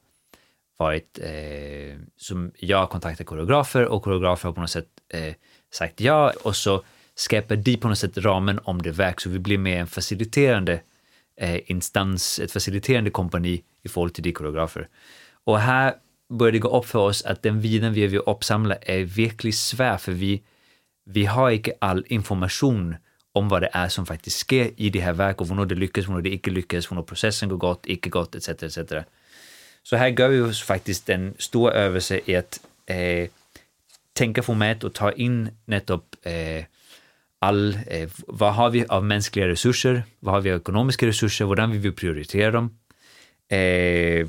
varit, 0.78 1.18
eh, 1.22 1.99
som 2.16 2.53
jag 2.57 2.78
har 2.78 2.86
kontaktat 2.86 3.26
koreografer 3.26 3.84
och 3.84 4.03
koreografer 4.03 4.49
har 4.49 4.55
på 4.55 4.61
något 4.61 4.70
sätt 4.70 4.88
eh, 5.09 5.34
sagt 5.72 6.01
ja. 6.01 6.32
Och 6.42 6.57
så 6.57 6.84
skapar 7.14 7.57
de 7.57 7.76
på 7.76 7.88
något 7.88 7.99
sätt 7.99 8.18
ramen 8.18 8.61
om 8.64 8.82
det 8.82 8.90
verk. 8.90 9.20
Så 9.20 9.30
vi 9.30 9.38
blir 9.38 9.59
mer 9.59 9.80
en 9.80 9.86
faciliterande 9.86 10.80
eh, 11.37 11.61
instans, 11.66 12.39
ett 12.39 12.53
faciliterande 12.53 13.11
kompani 13.11 13.62
i 13.82 13.89
förhållande 13.89 14.14
till 14.14 14.24
de 14.24 14.32
koreografer. 14.32 14.89
Och 15.45 15.61
här 15.61 15.95
börjar 16.28 16.53
det 16.53 16.59
gå 16.59 16.78
upp 16.78 16.87
för 16.87 16.99
oss 16.99 17.24
att 17.24 17.43
den 17.43 17.61
viden 17.61 17.93
vi 17.93 18.07
vill 18.07 18.20
uppsamla 18.26 18.74
är 18.74 19.05
verkligen 19.05 19.53
svår, 19.53 19.97
för 19.97 20.12
vi, 20.12 20.43
vi 21.05 21.24
har 21.24 21.51
inte 21.51 21.72
all 21.78 22.05
information 22.09 22.97
om 23.32 23.49
vad 23.49 23.62
det 23.62 23.70
är 23.72 23.89
som 23.89 24.07
faktiskt 24.07 24.39
sker 24.39 24.70
i 24.76 24.91
det 24.91 25.01
här 25.01 25.12
verket 25.12 25.41
och 25.41 25.57
när 25.57 25.64
det 25.64 25.74
lyckas, 25.74 26.09
när 26.09 26.20
det 26.20 26.30
inte 26.30 26.51
lyckas, 26.51 26.91
när 26.91 27.03
processen 27.03 27.49
går 27.49 27.57
gott, 27.57 27.87
inte 27.87 28.09
gott, 28.09 28.34
etc. 28.34 28.49
etc. 28.49 28.78
Så 29.82 29.97
här 29.97 30.09
gör 30.09 30.28
vi 30.28 30.41
oss 30.41 30.62
faktiskt 30.62 31.09
en 31.09 31.34
stor 31.39 31.72
övelse 31.72 32.20
i 32.24 32.37
att 32.37 32.61
eh, 32.87 33.28
tänka 34.12 34.43
format 34.43 34.84
och 34.84 34.95
ta 34.95 35.12
in 35.12 35.51
nettopp 35.64 36.16
eh, 36.22 36.64
all, 37.39 37.78
eh, 37.87 38.09
vad 38.26 38.55
har 38.55 38.70
vi 38.70 38.87
av 38.89 39.05
mänskliga 39.05 39.49
resurser, 39.49 40.03
vad 40.20 40.34
har 40.34 40.41
vi 40.41 40.51
av 40.51 40.57
ekonomiska 40.57 41.07
resurser, 41.07 41.45
hur 41.45 41.66
vill 41.66 41.80
vi 41.80 41.93
prioritera 41.93 42.51
dem? 42.51 42.78
Eh, 43.49 44.26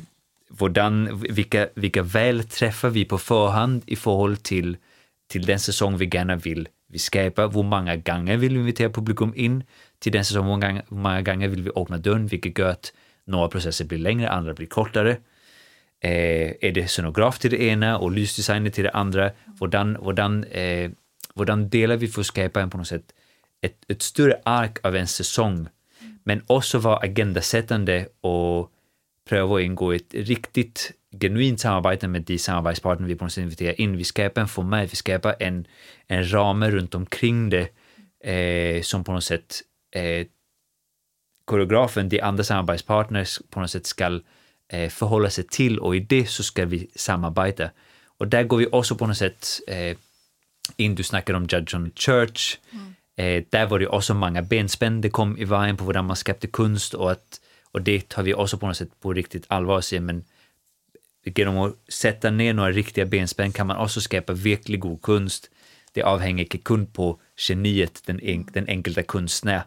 hvordan, 0.50 1.20
vilka, 1.30 1.68
vilka 1.76 2.04
väl 2.04 2.44
träffar 2.44 2.90
vi 2.90 3.06
på 3.06 3.18
förhand 3.18 3.84
i 3.86 3.96
förhållande 3.96 4.42
till, 4.42 4.78
till 5.28 5.46
den 5.46 5.60
säsong 5.60 5.98
vi 5.98 6.10
gärna 6.14 6.36
vill 6.36 6.68
vi 6.90 7.00
skapa, 7.00 7.48
hur 7.48 7.64
många 7.64 7.96
gånger 7.96 8.38
vill 8.38 8.54
vi 8.54 8.60
invitera 8.60 8.90
publikum 8.90 9.34
in 9.36 9.64
till 10.00 10.12
den 10.12 10.26
säsong, 10.26 10.44
hur 10.44 10.52
många, 10.52 10.72
hur 10.90 10.98
många 10.98 11.22
gånger 11.22 11.48
vill 11.48 11.64
vi 11.64 11.70
öppna 11.76 11.98
dörren, 11.98 12.28
vilket 12.28 12.58
gör 12.58 12.70
att 12.70 12.94
några 13.26 13.48
processer 13.48 13.86
blir 13.86 14.00
längre, 14.00 14.30
andra 14.30 14.54
blir 14.54 14.68
kortare. 14.68 15.18
Eh, 16.04 16.54
är 16.62 16.72
det 16.72 16.88
scenograf 16.88 17.40
till 17.40 17.52
det 17.52 17.64
ena 17.64 17.98
och 17.98 18.12
lysdesigner 18.12 18.70
till 18.70 18.84
det 18.84 18.92
andra? 18.92 19.32
Hvordan, 19.60 19.96
hvordan, 19.96 20.44
eh, 20.44 20.92
hvordan 21.38 21.70
delar 21.70 21.98
vi 21.98 22.08
för 22.08 22.22
att 22.22 22.28
skapa 22.28 22.62
en 22.62 22.70
på 22.70 22.78
något 22.78 22.88
sätt 22.88 23.14
ett, 23.62 23.78
ett 23.88 24.02
större 24.02 24.42
ark 24.46 24.80
av 24.84 24.96
en 24.96 25.08
säsong, 25.08 25.68
men 26.24 26.42
också 26.48 26.80
vara 26.80 26.98
agendasättande 26.98 28.08
och 28.22 28.72
pröva 29.30 29.56
att 29.56 29.62
ingå 29.62 29.92
ett 29.92 30.14
riktigt 30.14 30.92
genuint 31.22 31.60
samarbete 31.60 32.08
med 32.08 32.22
de 32.22 32.38
samarbetspartner 32.38 33.08
vi 33.08 33.16
på 33.16 33.26
något 33.26 33.34
sätt 33.34 33.42
inviterar 33.42 33.82
in. 33.82 33.98
Vi 33.98 34.04
skapar 34.04 34.42
en 34.42 34.48
format, 34.48 34.92
vi 34.92 34.96
skapar 34.96 35.36
en, 35.40 35.68
en 36.08 36.34
ram 36.34 36.64
runt 36.64 36.96
omkring 36.96 37.50
det 37.50 37.70
eh, 38.24 38.82
som 38.82 39.04
på 39.04 39.12
något 39.12 39.24
sätt 39.24 39.62
eh, 39.92 40.28
koreografen, 41.46 42.10
de 42.10 42.22
andra 42.22 42.44
samarbetspartners 42.44 43.40
på 43.50 43.60
något 43.60 43.72
sätt 43.72 43.86
ska 43.86 44.22
eh, 44.70 44.90
förhålla 44.90 45.30
sig 45.30 45.44
till 45.48 45.80
och 45.80 45.96
i 45.96 46.00
det 46.00 46.26
så 46.26 46.44
ska 46.44 46.66
vi 46.66 46.88
samarbeta. 46.96 47.70
Och 48.18 48.28
där 48.28 48.44
går 48.44 48.58
vi 48.58 48.68
också 48.72 48.96
på 48.96 49.08
något 49.08 49.18
sätt 49.18 49.48
eh, 49.68 49.98
in, 50.76 50.96
du 50.96 51.04
snackade 51.04 51.38
om 51.38 51.48
Judge 51.50 51.92
Church, 51.96 52.58
mm. 52.72 52.96
eh, 53.16 53.44
där 53.50 53.66
var 53.66 53.80
det 53.80 53.88
också 53.88 54.14
många 54.14 54.42
benspänn 54.42 55.02
det 55.02 55.10
kom 55.10 55.38
i 55.38 55.46
vägen 55.46 55.78
på 55.78 55.86
hur 55.86 56.02
man 56.02 56.16
skapade 56.16 56.48
konst 56.48 56.94
och, 56.94 57.12
att, 57.12 57.42
och 57.72 57.82
det 57.82 58.10
tar 58.10 58.24
vi 58.24 58.34
också 58.34 58.58
på 58.58 58.68
något 58.68 58.78
sätt 58.78 59.00
på 59.02 59.14
riktigt 59.14 59.46
allvar 59.48 59.78
och 59.78 60.02
men 60.02 60.24
genom 61.36 61.58
att 61.58 61.76
sätta 61.88 62.30
ner 62.30 62.54
några 62.54 62.72
riktiga 62.72 63.06
benspänn 63.06 63.52
kan 63.52 63.68
man 63.68 63.78
också 63.78 64.02
skapa 64.02 64.34
verklig 64.34 64.80
god 64.80 65.02
konst. 65.02 65.50
Det 65.94 66.04
avhänger 66.04 66.44
inte 66.44 66.58
kun 66.58 66.86
på 66.86 67.20
geniet, 67.50 68.02
den, 68.06 68.20
en, 68.24 68.46
den 68.54 68.68
enkelta 68.68 69.04
konstnär, 69.04 69.62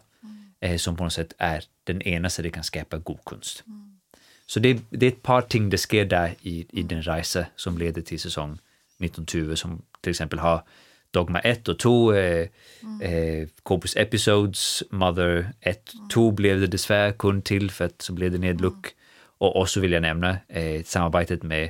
eh, 0.59 0.77
som 0.77 0.95
på 0.95 1.03
något 1.03 1.13
sätt 1.13 1.33
är 1.37 1.63
den 1.83 2.01
ena 2.01 2.29
det 2.37 2.49
kan 2.49 2.63
skapa 2.63 2.97
god 2.97 3.23
konst. 3.23 3.63
Mm. 3.67 3.99
Så 4.45 4.59
det, 4.59 4.79
det, 4.89 5.05
är 5.05 5.11
ett 5.11 5.23
par 5.23 5.41
ting 5.41 5.69
det 5.69 5.77
sker 5.77 6.05
där 6.05 6.35
i, 6.41 6.65
i 6.69 6.83
den 6.83 7.01
resa 7.01 7.45
som 7.55 7.77
leder 7.77 8.01
till 8.01 8.19
säsong 8.19 8.59
1920 8.99 9.55
som 9.55 9.81
till 10.01 10.09
exempel 10.09 10.39
har 10.39 10.63
Dogma 11.11 11.39
1 11.39 11.67
och 11.67 11.79
2, 11.79 12.13
eh, 12.13 12.47
mm. 12.83 13.01
eh, 13.01 13.47
Corpus 13.63 13.95
Episodes, 13.95 14.83
Mother 14.89 15.53
1, 15.59 15.91
2 16.13 16.23
mm. 16.23 16.35
blev 16.35 16.59
det 16.59 16.67
dessvärre 16.67 17.11
kun 17.11 17.41
till 17.41 17.71
för 17.71 17.85
att 17.85 18.01
så 18.01 18.13
blev 18.13 18.31
det 18.31 18.37
nedluck. 18.37 18.85
Mm. 18.85 18.95
Och 19.37 19.61
också 19.61 19.79
vill 19.79 19.91
jag 19.91 20.01
nämna 20.01 20.37
eh, 20.47 20.83
samarbetet 20.83 21.43
med, 21.43 21.69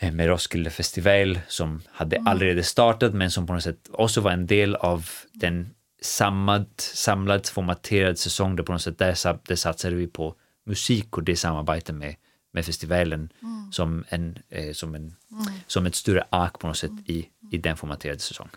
eh, 0.00 0.12
med 0.12 0.26
Roskilde 0.26 0.70
festival 0.70 1.40
som 1.48 1.82
hade 1.90 2.16
mm. 2.16 2.26
allerede 2.26 2.62
startat 2.62 3.14
men 3.14 3.30
som 3.30 3.46
på 3.46 3.52
något 3.52 3.62
sätt 3.62 3.88
också 3.92 4.20
var 4.20 4.30
en 4.30 4.46
del 4.46 4.76
av 4.76 5.08
den 5.32 5.74
samlad, 6.02 6.66
samlad 6.76 7.46
formaterad 7.46 8.18
säsong 8.18 8.56
där 8.56 8.62
på 8.64 8.72
något 8.72 8.82
sätt 8.82 8.98
där, 8.98 9.38
där 9.48 9.56
satsade 9.56 9.96
vi 9.96 10.06
på 10.06 10.34
musik 10.66 11.16
och 11.16 11.24
det 11.24 11.36
samarbetet 11.36 11.94
med, 11.94 12.14
med 12.52 12.64
festivalen 12.64 13.32
mm. 13.42 13.72
som, 13.72 14.04
en, 14.08 14.38
eh, 14.48 14.72
som, 14.72 14.94
en, 14.94 15.02
mm. 15.02 15.54
som 15.66 15.86
ett 15.86 15.94
större 15.94 16.24
ark 16.30 16.58
på 16.58 16.66
något 16.66 16.76
sätt 16.76 16.92
i, 17.06 17.28
i 17.50 17.58
den 17.58 17.76
formaterade 17.76 18.18
säsongen. 18.18 18.52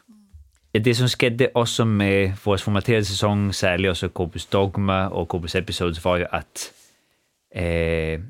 Det 0.71 0.95
som 0.95 1.07
skedde 1.07 1.51
också 1.53 1.85
med 1.85 2.33
vår 2.43 2.57
formaterade 2.57 3.05
säsong, 3.05 3.53
särskilt 3.53 3.91
också 3.91 4.09
Corpus 4.09 4.45
Dogma 4.45 5.09
och 5.09 5.29
Corpus 5.29 5.55
Episodes, 5.55 6.03
var 6.03 6.17
ju 6.17 6.25
att 6.25 6.73
eh, 7.51 8.21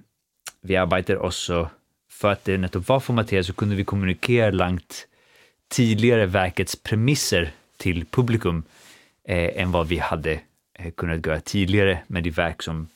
vi 0.61 0.75
arbetade 0.75 1.19
också 1.19 1.69
för 2.09 2.31
att 2.31 2.45
det 2.45 2.57
nettopp 2.57 2.87
var 2.87 2.99
formaterat 2.99 3.45
så 3.45 3.53
kunde 3.53 3.75
vi 3.75 3.83
kommunicera 3.83 4.51
långt 4.51 5.07
tidigare 5.67 6.25
verkets 6.25 6.75
premisser 6.75 7.51
till 7.77 8.05
publikum 8.05 8.63
eh, 9.23 9.61
än 9.61 9.71
vad 9.71 9.87
vi 9.87 9.97
hade 9.97 10.39
eh, 10.73 10.91
kunnat 10.91 11.25
göra 11.25 11.39
tidigare 11.39 11.99
med 12.07 12.23
de 12.23 12.29
verk 12.29 12.63
som 12.63 12.87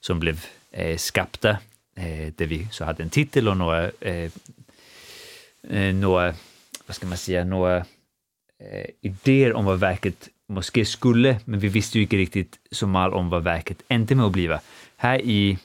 som 0.00 0.20
blev 0.20 0.44
eh, 0.70 0.96
skapta, 0.96 1.58
Øh, 1.98 2.26
eh, 2.26 2.32
där 2.38 2.46
vi 2.46 2.68
så 2.70 2.84
hade 2.84 3.02
en 3.02 3.10
titel 3.10 3.48
och 3.48 3.54
øh, 3.54 3.60
øh, 4.02 4.30
några, 5.70 5.88
eh, 5.88 5.94
några 5.94 6.34
vad 6.86 6.94
ska 6.94 7.06
man 7.06 7.18
säga, 7.18 7.44
några 7.44 7.76
eh, 8.60 8.84
idéer 9.02 9.52
om 9.52 9.64
vad 9.64 9.80
verket 9.80 10.28
måske 10.48 10.84
skulle, 10.84 11.40
men 11.44 11.62
vi 11.62 11.68
visste 11.68 11.98
ju 11.98 12.02
inte 12.02 12.16
riktigt 12.16 12.58
så 12.72 12.86
mal 12.86 13.12
om 13.12 13.30
vad 13.30 13.44
verket 13.44 13.82
inte 13.90 14.14
med 14.14 14.26
att 14.26 14.32
bliva. 14.32 14.60
Här 14.96 15.20
i 15.20 15.58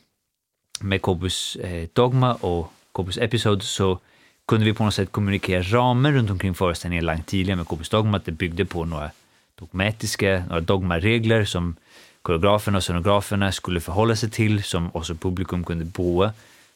med 0.81 1.01
Kobus 1.01 1.55
eh, 1.55 1.87
Dogma 1.93 2.33
och 2.33 2.73
Kobus 2.91 3.17
Episode 3.17 3.61
så 3.61 3.99
kunde 4.47 4.65
vi 4.65 4.73
på 4.73 4.83
något 4.83 4.93
sätt 4.93 5.11
kommunicera 5.11 5.61
ramen 5.61 6.13
runt 6.13 6.29
omkring 6.29 6.53
föreställningen 6.53 7.05
långt 7.05 7.27
tidigare 7.27 7.55
med 7.55 7.67
Kobus 7.67 7.89
Dogma, 7.89 8.17
att 8.17 8.25
det 8.25 8.31
byggde 8.31 8.65
på 8.65 8.85
några 8.85 9.11
dogmatiska, 9.55 10.45
några 10.49 10.61
dogmaregler 10.61 11.45
som 11.45 11.75
koreograferna 12.23 12.77
och 12.77 12.83
scenograferna 12.83 13.51
skulle 13.51 13.79
förhålla 13.79 14.15
sig 14.15 14.29
till, 14.29 14.63
som 14.63 14.89
också 14.93 15.15
publikum 15.15 15.63
kunde 15.63 15.85
boa 15.85 16.33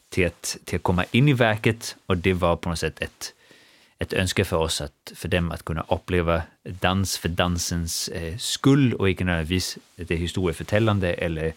till 0.08 0.26
att, 0.26 0.56
till 0.64 0.76
att 0.76 0.82
komma 0.82 1.04
in 1.10 1.28
i 1.28 1.32
verket 1.32 1.96
och 2.06 2.16
det 2.16 2.32
var 2.32 2.56
på 2.56 2.68
något 2.68 2.78
sätt 2.78 3.02
ett, 3.02 3.34
ett 3.98 4.12
önske 4.12 4.44
för 4.44 4.56
oss, 4.56 4.80
att, 4.80 5.12
för 5.14 5.28
dem 5.28 5.50
att 5.50 5.64
kunna 5.64 5.84
uppleva 5.88 6.42
dans 6.64 7.18
för 7.18 7.28
dansens 7.28 8.10
øh, 8.14 8.22
eh, 8.22 8.36
skull 8.38 8.94
och 8.94 9.08
inte 9.08 9.24
nödvändigtvis 9.24 9.78
det 9.96 10.16
historieförtällande 10.16 11.14
eller 11.14 11.44
øh, 11.44 11.52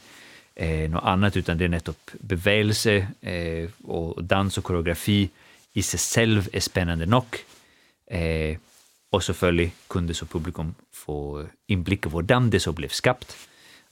eh, 0.84 0.90
något 0.90 1.04
annat, 1.04 1.38
utan 1.38 1.58
det 1.58 1.66
är 1.66 1.70
nettopp 1.70 2.12
bevägelse 2.20 3.08
eh, 3.22 3.64
øh, 3.64 3.70
och 3.84 4.24
dans 4.24 4.58
och 4.58 4.64
koreografi 4.64 5.30
i 5.74 5.82
sig 5.82 6.00
själv 6.00 6.50
är 6.54 6.60
spännande 6.60 7.06
nog. 7.06 7.26
Eh, 8.12 8.58
och 9.12 9.24
selvfølgelig 9.24 9.74
kunde 9.88 10.14
så 10.14 10.26
publikum 10.26 10.76
få 10.94 11.46
inblick 11.68 12.06
i 12.06 12.10
hur 12.10 12.22
det 12.52 12.60
så 12.60 12.72
blev 12.72 12.90
skapt. 12.90 13.48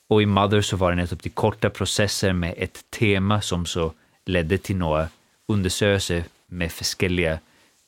Och 0.09 0.21
i 0.21 0.25
Mother 0.25 0.61
så 0.61 0.77
var 0.77 0.89
det 0.89 0.95
nästan 0.95 1.19
till 1.19 1.31
korta 1.31 1.69
processer 1.69 2.33
med 2.33 2.53
ett 2.57 2.85
tema 2.89 3.41
som 3.41 3.65
så 3.65 3.93
ledde 4.25 4.57
till 4.57 4.75
några 4.75 5.09
undersökelser 5.47 6.23
med 6.47 6.71
olika 7.03 7.39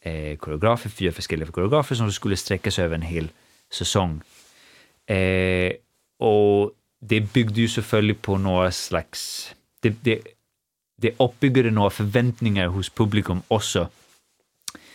eh, 0.01 0.38
koreografer, 0.38 0.89
fyra 0.89 1.13
olika 1.32 1.51
koreografer 1.51 1.95
som 1.95 2.11
skulle 2.11 2.38
sträcka 2.38 2.72
sig 2.72 2.86
över 2.86 2.95
en 2.95 3.01
hel 3.01 3.30
säsong. 3.72 4.22
Eh, 5.05 5.72
och 6.19 6.72
det 7.01 7.19
byggde 7.34 7.61
ju 7.61 7.67
såklart 7.67 8.22
på 8.22 8.38
några 8.38 8.72
slags, 8.72 9.51
det, 9.80 9.95
det, 10.01 10.19
det 10.97 11.19
uppbyggde 11.19 11.72
några 11.72 11.89
förväntningar 11.89 12.67
hos 12.67 12.89
publikum 12.89 13.41
också. 13.47 13.88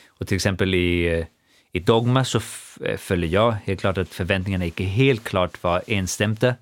Och 0.08 0.26
till 0.26 0.36
exempel 0.36 0.74
i, 0.74 1.04
eh, 1.06 1.26
i 1.72 1.80
Dogma 1.80 2.24
så 2.24 2.40
följer 2.98 3.30
jag 3.30 3.52
helt 3.52 3.80
klart 3.80 3.98
att 3.98 4.08
förväntningarna 4.08 4.64
inte 4.64 4.84
helt 4.84 5.24
klart 5.24 5.62
var 5.62 5.82
enstämda 5.86 6.54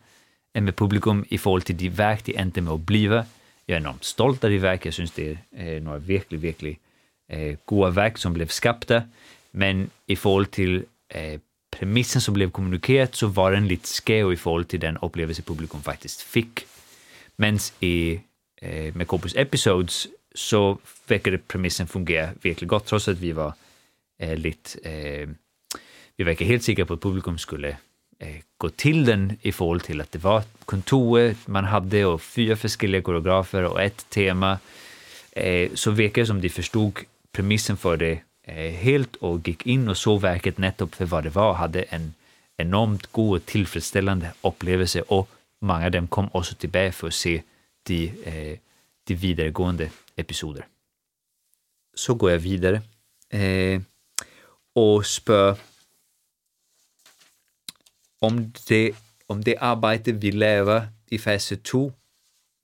med 0.63 0.77
publikum 0.77 1.25
i 1.29 1.39
forhold 1.39 1.63
till 1.63 1.77
de 1.77 1.89
verk 1.89 2.27
de 2.27 2.37
endte 2.37 2.61
med 2.61 2.73
att 2.73 2.81
bliva. 2.81 3.25
Jag 3.67 3.77
är 3.77 3.81
enormt 3.81 4.05
stolt 4.05 4.45
av 4.45 4.51
de 4.51 4.59
verk, 4.59 4.87
jag 4.87 4.95
syns 4.95 5.11
det 5.11 5.31
øh, 5.31 5.39
är 5.53 5.81
några 5.81 5.99
verkligen, 5.99 6.43
verkligen 6.43 6.77
eh, 7.29 7.49
øh, 7.49 7.57
goda 7.67 7.91
verk 7.91 8.19
som 8.19 8.35
blev 8.35 8.49
skapta, 8.49 9.03
men 9.53 9.91
i 10.09 10.15
forhold 10.15 10.47
till 10.47 10.85
eh, 11.11 11.33
øh, 11.33 11.39
premissen 11.79 12.21
som 12.21 12.35
blev 12.35 12.51
kommunicerat 12.51 13.17
så 13.17 13.27
var 13.27 13.51
den 13.51 13.67
lite 13.67 13.89
skev 13.89 14.33
i 14.33 14.37
forhold 14.37 14.65
till 14.65 14.81
den 14.81 14.99
upplevelse 15.03 15.43
publikum 15.43 15.83
faktiskt 15.83 16.23
fick. 16.23 16.67
Men 17.37 17.59
i, 17.81 18.21
eh, 18.63 18.97
med 18.97 19.07
Corpus 19.07 19.35
Episodes 19.37 20.09
så 20.35 20.79
verkade 21.09 21.39
premissen 21.39 21.87
fungera 21.87 22.29
verkligen 22.43 22.69
gott, 22.69 22.87
trots 22.87 23.09
att 23.09 23.19
vi 23.19 23.33
var 23.33 23.53
eh, 24.21 24.37
lite, 24.37 24.79
eh, 24.89 25.29
vi 26.17 26.25
verkar 26.25 26.47
helt 26.47 26.63
säkra 26.63 26.85
på 26.85 26.95
att 26.95 27.01
publikum 27.01 27.39
skulle 27.39 27.77
Eh, 28.19 28.37
gå 28.57 28.71
till 28.71 29.05
den 29.05 29.39
i 29.43 29.53
förhållande 29.53 29.85
till 29.85 30.01
att 30.01 30.13
det 30.13 30.19
var 30.19 30.43
kontoret 30.65 31.47
man 31.47 31.65
hade 31.65 32.05
och 32.05 32.23
fyra 32.23 32.57
olika 32.65 33.03
koreografer 33.03 33.65
och 33.65 33.83
ett 33.83 34.11
tema, 34.11 34.59
eh, 35.33 35.71
så 35.75 35.91
verkar 35.91 36.23
det 36.23 36.27
som 36.27 36.41
de 36.41 36.49
förstod 36.49 36.99
premissen 37.33 37.77
för 37.77 37.97
det 37.97 38.21
eh, 38.43 38.73
helt 38.73 39.17
och 39.17 39.49
gick 39.49 39.67
in 39.67 39.89
och 39.89 39.97
såg 39.97 40.21
verket 40.21 40.59
nettopp 40.59 40.95
för 40.95 41.05
vad 41.05 41.25
det 41.25 41.31
var, 41.31 41.49
och 41.49 41.57
hade 41.57 41.83
en 41.83 42.15
enormt 42.57 43.07
god 43.07 43.37
och 43.37 43.47
tillfredsställande 43.47 44.33
upplevelse 44.43 45.03
och 45.03 45.29
många 45.61 45.85
av 45.85 45.91
dem 45.91 46.09
kom 46.09 46.29
också 46.33 46.55
tillbaka 46.55 46.93
för 46.93 47.07
att 47.07 47.15
se 47.15 47.43
de, 47.83 48.13
de 49.05 49.15
vidaregående 49.15 49.91
episoder. 50.17 50.67
Så 51.95 52.15
går 52.15 52.31
jag 52.31 52.39
vidare 52.39 52.83
och 54.75 55.07
spör 55.07 55.57
om 58.25 58.53
det, 58.69 58.93
om 59.27 59.45
det 59.45 59.57
arbete 59.61 60.13
vi 60.13 60.31
laver 60.31 60.89
i 61.11 61.19
fase 61.19 61.57
2 61.57 61.93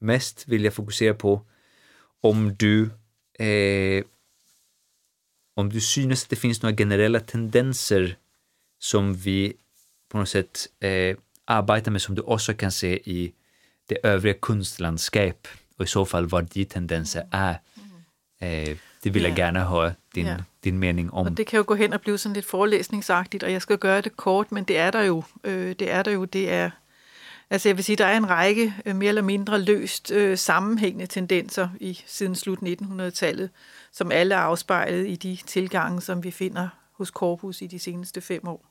mest 0.01 0.49
vill 0.49 0.65
jag 0.65 0.75
fokusera 0.75 1.15
på 1.15 1.41
om 2.23 2.55
du 2.57 2.91
eh, 3.45 4.05
om 5.57 5.71
du 5.71 5.81
synes 5.81 6.25
att 6.25 6.31
det 6.31 6.37
finns 6.37 6.63
några 6.63 6.77
generella 6.77 7.21
tendenser 7.21 8.17
som 8.79 9.15
vi 9.15 9.53
på 10.09 10.19
något 10.19 10.29
sätt 10.29 10.69
eh, 10.81 11.17
arbetar 11.45 11.91
med 11.91 12.03
som 12.03 12.15
du 12.15 12.23
också 12.23 12.55
kan 12.55 12.73
se 12.73 12.95
i 13.05 13.33
det 13.87 13.99
övriga 14.03 14.39
konstlandskap 14.41 15.49
och 15.77 15.85
i 15.85 15.89
så 15.89 16.05
fall 16.05 16.27
vad 16.27 16.45
de 16.45 16.65
tendenser 16.65 17.29
är. 17.31 17.61
Eh, 18.39 18.77
det 19.03 19.11
vill 19.11 19.23
jag 19.23 19.39
gärna 19.39 19.65
höra 19.65 19.95
din, 20.15 20.27
ja. 20.27 20.37
din 20.65 20.79
mening 20.79 21.15
om. 21.15 21.27
Og 21.27 21.37
det 21.37 21.47
kan 21.47 21.57
jo 21.57 21.65
gå 21.67 21.75
hen 21.75 21.93
og 21.93 22.01
blive 22.01 22.19
sådan 22.19 22.35
lidt 22.35 22.47
forelæsningsagtigt, 22.47 23.43
og 23.43 23.53
jeg 23.53 23.63
skal 23.63 23.79
gøre 23.79 24.01
det 24.01 24.17
kort, 24.17 24.53
men 24.53 24.65
det 24.65 24.79
er 24.79 24.91
der 24.91 25.03
jo. 25.03 25.23
Øh, 25.45 25.75
det 25.79 25.91
er 25.91 26.03
der 26.03 26.11
jo, 26.11 26.25
det 26.25 26.53
er... 26.53 26.71
Altså 27.53 27.69
jeg 27.69 27.77
vil 27.77 27.85
sige, 27.85 27.97
der 27.97 28.07
er 28.07 28.17
en 28.17 28.31
række 28.31 28.75
øh, 28.87 28.97
mere 28.97 29.09
eller 29.09 29.23
mindre 29.23 29.61
løst 29.61 30.11
øh, 30.11 30.39
sammenhængende 30.39 31.07
tendenser 31.07 31.69
i 31.81 32.01
siden 32.07 32.35
slut 32.35 32.59
1900-tallet, 32.59 33.51
som 33.93 34.13
alle 34.13 34.35
er 34.35 34.39
afspejlet 34.39 35.09
i 35.09 35.17
de 35.17 35.39
tilgange, 35.47 36.01
som 36.01 36.25
vi 36.25 36.31
finder 36.31 36.69
hos 36.93 37.09
Corpus 37.09 37.63
i 37.63 37.67
de 37.67 37.79
seneste 37.79 38.21
fem 38.21 38.49
år. 38.49 38.67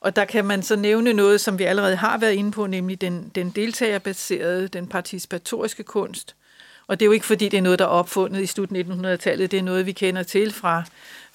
Og 0.00 0.16
der 0.16 0.24
kan 0.24 0.44
man 0.44 0.62
så 0.62 0.76
nævne 0.76 1.12
noget, 1.12 1.40
som 1.40 1.58
vi 1.58 1.64
allerede 1.64 1.96
har 1.96 2.18
været 2.18 2.32
inde 2.32 2.50
på, 2.50 2.66
nemlig 2.66 3.00
den, 3.00 3.30
den 3.34 3.50
deltagerbaserede, 3.50 4.68
den 4.68 4.86
participatoriske 4.86 5.82
kunst, 5.82 6.36
Og 6.90 7.00
det 7.00 7.04
er 7.04 7.06
jo 7.06 7.12
ikke 7.12 7.26
fordi, 7.26 7.48
det 7.48 7.58
er 7.58 7.62
noget, 7.62 7.78
der 7.78 7.84
er 7.84 7.88
opfundet 7.88 8.42
i 8.42 8.46
slut 8.46 8.70
1900-tallet. 8.70 9.50
Det 9.50 9.58
er 9.58 9.62
noget, 9.62 9.86
vi 9.86 9.92
kender 9.92 10.22
til 10.22 10.52
fra, 10.52 10.82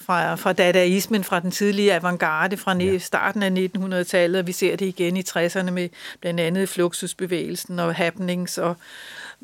fra, 0.01 0.35
fra 0.35 0.53
dadaismen, 0.53 1.23
fra 1.23 1.39
den 1.39 1.51
tidlige 1.51 1.93
avantgarde, 1.93 2.57
fra 2.57 2.77
ja. 2.77 2.97
starten 2.97 3.43
af 3.43 3.69
1900-tallet, 3.77 4.39
og 4.39 4.47
vi 4.47 4.51
ser 4.51 4.75
det 4.75 4.85
igen 4.85 5.17
i 5.17 5.21
60'erne 5.29 5.71
med 5.71 5.89
blandt 6.21 6.39
andet 6.39 6.69
fluxusbevægelsen 6.69 7.79
og 7.79 7.95
happenings 7.95 8.57
og 8.57 8.75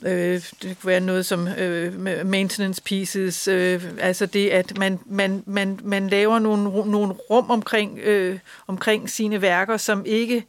øh, 0.05 0.41
det 0.61 0.77
kunne 0.81 0.87
være 0.87 0.99
noget 0.99 1.25
som 1.25 1.47
øh, 1.47 1.99
maintenance 2.25 2.81
pieces, 2.81 3.47
øh, 3.47 3.83
altså 3.99 4.25
det, 4.25 4.49
at 4.49 4.77
man, 4.77 4.99
man, 5.05 5.43
man, 5.45 5.79
man 5.83 6.09
laver 6.09 6.39
nogle, 6.39 6.91
nogle 6.91 7.13
rum 7.13 7.49
omkring, 7.51 7.99
øh, 7.99 8.39
omkring 8.67 9.09
sine 9.09 9.41
værker, 9.41 9.77
som 9.77 10.05
ikke 10.05 10.45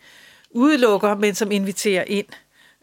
udelukker, 0.50 1.14
men 1.14 1.34
som 1.34 1.52
inviterer 1.52 2.04
ind 2.06 2.26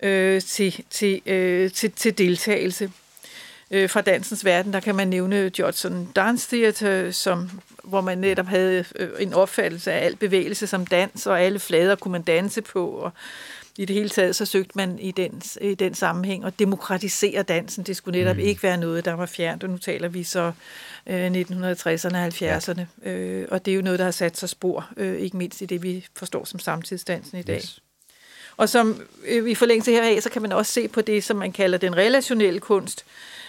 øh, 0.04 0.42
til, 0.42 0.84
til, 0.90 1.22
øh, 1.26 1.72
til, 1.72 1.92
til 1.92 2.18
deltagelse. 2.18 2.92
Øh, 3.72 3.90
fra 3.90 4.02
dansens 4.02 4.46
verden, 4.46 4.74
der 4.74 4.80
kan 4.80 4.96
man 4.96 5.08
nævne 5.08 5.52
Judson 5.60 6.12
Dance 6.16 6.56
Theater, 6.56 7.12
som, 7.12 7.62
hvor 7.84 8.02
man 8.02 8.18
netop 8.18 8.46
havde 8.46 8.86
øh, 8.96 9.10
en 9.20 9.34
opfattelse 9.34 9.92
af 9.92 10.06
al 10.06 10.16
bevægelse 10.16 10.68
som 10.68 10.86
dans, 10.86 11.28
og 11.28 11.42
alle 11.42 11.60
flader 11.60 11.96
kunne 11.96 12.12
man 12.12 12.22
danse 12.22 12.62
på, 12.62 12.88
og 12.88 13.12
i 13.78 13.86
det 13.86 13.96
hele 13.96 14.10
taget, 14.10 14.36
så 14.36 14.46
søgte 14.46 14.72
man 14.76 15.00
i 15.00 15.12
den, 15.12 15.42
i 15.62 15.76
den 15.76 15.94
sammenhæng 15.94 16.46
at 16.46 16.60
demokratisere 16.60 17.44
dansen. 17.44 17.84
Det 17.84 17.96
skulle 17.96 18.20
netop 18.20 18.36
mm. 18.36 18.42
ikke 18.42 18.64
være 18.64 18.78
noget, 18.78 19.06
der 19.06 19.14
var 19.14 19.26
fjernt, 19.26 19.64
og 19.64 19.70
nu 19.70 19.78
taler 19.78 20.08
vi 20.08 20.24
så 20.24 20.52
øh, 21.08 21.32
1960'erne 21.32 22.18
og 22.18 22.28
70'erne. 22.28 22.82
Ja. 23.06 23.12
Øh, 23.12 23.48
og 23.52 23.66
det 23.66 23.72
er 23.72 23.76
jo 23.76 23.82
noget, 23.82 24.00
der 24.00 24.06
har 24.06 24.12
sat 24.12 24.38
sig 24.38 24.50
spor, 24.50 24.90
øh, 24.98 25.20
ikke 25.20 25.38
mindst 25.38 25.62
i 25.62 25.66
det, 25.66 25.84
vi 25.84 26.06
forstår 26.16 26.46
som 26.46 26.60
samtidsdansen 26.60 27.40
i 27.40 27.42
dag. 27.42 27.58
Yes. 27.58 27.82
Og 28.60 28.70
som 28.70 29.02
øh, 29.28 29.50
i 29.50 29.56
forlængelse 29.56 29.92
heraf, 29.92 30.22
så 30.22 30.30
kan 30.30 30.42
man 30.42 30.52
også 30.52 30.72
se 30.72 30.88
på 30.88 31.02
det, 31.02 31.24
som 31.24 31.38
man 31.38 31.52
kalder 31.52 31.78
den 31.78 31.98
relationelle 31.98 32.60
kunst, 32.60 33.06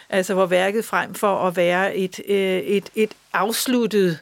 altså 0.08 0.34
hvor 0.34 0.46
værket 0.46 0.84
frem 0.84 1.14
for 1.14 1.46
at 1.46 1.56
være 1.56 1.96
et, 1.96 2.20
øh, 2.28 2.58
et, 2.58 2.90
et 2.94 3.10
afsluttet 3.32 4.18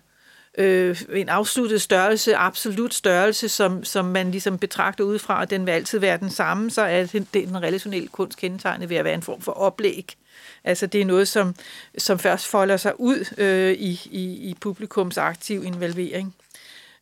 øh, 0.59 1.03
en 1.13 1.29
afsluttet 1.29 1.83
størrelse, 1.83 2.37
absolut 2.37 2.95
størrelse, 2.95 3.49
som, 3.49 3.85
som 3.85 4.05
man 4.05 4.31
ligesom 4.31 4.59
betragter 4.59 5.05
udefra, 5.05 5.41
og 5.41 5.51
den 5.51 5.67
vil 5.67 5.73
altid 5.73 5.99
være 5.99 6.19
den 6.19 6.31
samme, 6.31 6.71
så 6.71 6.83
er 6.83 7.07
det 7.07 7.35
den 7.35 7.63
relationelle 7.63 8.09
kunst 8.09 8.39
kendetegnet 8.39 8.89
ved 8.89 8.97
at 8.97 9.05
være 9.05 9.15
en 9.15 9.23
form 9.23 9.41
for 9.41 9.53
oplæg. 9.53 10.17
Altså 10.65 10.87
det 10.87 11.01
er 11.01 11.05
noget, 11.05 11.29
som, 11.29 11.55
som 11.99 12.19
først 12.19 12.47
folder 12.47 12.77
sig 12.77 13.01
ud 13.01 13.35
øh, 13.39 13.73
i, 13.73 14.01
i, 14.11 14.51
i 14.51 14.57
publikums 14.61 15.19
aktiv 15.19 15.65
involvering. 15.65 16.35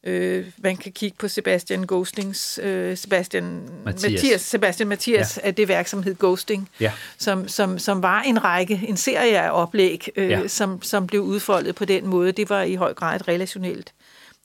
Øh, 0.06 0.46
man 0.58 0.76
kan 0.76 0.92
kigge 0.92 1.16
på 1.18 1.28
Sebastian 1.28 1.86
Ghostings, 1.86 2.60
øh, 2.62 2.96
Sebastian 2.96 3.68
Mathias, 3.84 4.12
Mathias 4.12 4.40
Sebastian 4.40 4.88
Mathias 4.88 5.36
ja. 5.42 5.46
af 5.46 5.54
det 5.54 5.68
værk, 5.68 5.86
som 5.86 6.02
hed 6.02 6.14
Ghosting, 6.18 6.68
ja. 6.80 6.92
som, 7.18 7.48
som, 7.48 7.78
som 7.78 8.02
var 8.02 8.22
en 8.22 8.44
række, 8.44 8.80
en 8.88 8.96
serie 8.96 9.40
af 9.40 9.62
oplæg, 9.62 10.08
øh, 10.16 10.30
ja. 10.30 10.48
som, 10.48 10.82
som 10.82 11.06
blev 11.06 11.20
udfoldet 11.20 11.74
på 11.74 11.84
den 11.84 12.06
måde. 12.06 12.32
Det 12.32 12.50
var 12.50 12.62
i 12.62 12.74
høj 12.74 12.94
grad 12.94 13.20
et 13.20 13.28
relationelt 13.28 13.92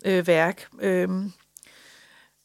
øh, 0.06 0.28
værk. 0.28 0.68
Øh, 0.82 1.10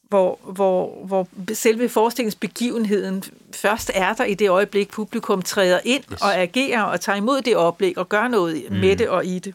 hvor, 0.09 0.39
hvor, 0.53 1.05
hvor 1.05 1.27
selve 1.53 1.89
forestillingsbegivenheden 1.89 3.23
først 3.53 3.91
er 3.93 4.13
der 4.13 4.23
i 4.23 4.33
det 4.33 4.49
øjeblik, 4.49 4.89
publikum 4.89 5.41
træder 5.41 5.79
ind 5.83 6.03
yes. 6.13 6.21
og 6.21 6.35
agerer 6.35 6.83
og 6.83 7.01
tager 7.01 7.15
imod 7.15 7.41
det 7.41 7.55
oplæg 7.55 7.97
og 7.97 8.09
gør 8.09 8.27
noget 8.27 8.65
mm. 8.69 8.75
med 8.75 8.95
det 8.95 9.09
og 9.09 9.25
i 9.25 9.39
det. 9.39 9.53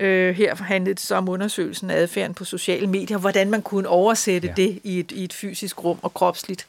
Øh, 0.00 0.34
her 0.34 0.54
handlede 0.54 0.94
det 0.94 1.00
så 1.00 1.14
om 1.14 1.28
undersøgelsen 1.28 1.90
af 1.90 1.96
adfærden 1.96 2.34
på 2.34 2.44
sociale 2.44 2.86
medier, 2.86 3.18
hvordan 3.18 3.50
man 3.50 3.62
kunne 3.62 3.88
oversætte 3.88 4.48
ja. 4.48 4.54
det 4.62 4.78
i 4.84 5.00
et, 5.00 5.12
i 5.12 5.24
et 5.24 5.32
fysisk 5.32 5.84
rum 5.84 5.98
og 6.02 6.14
kropsligt, 6.14 6.66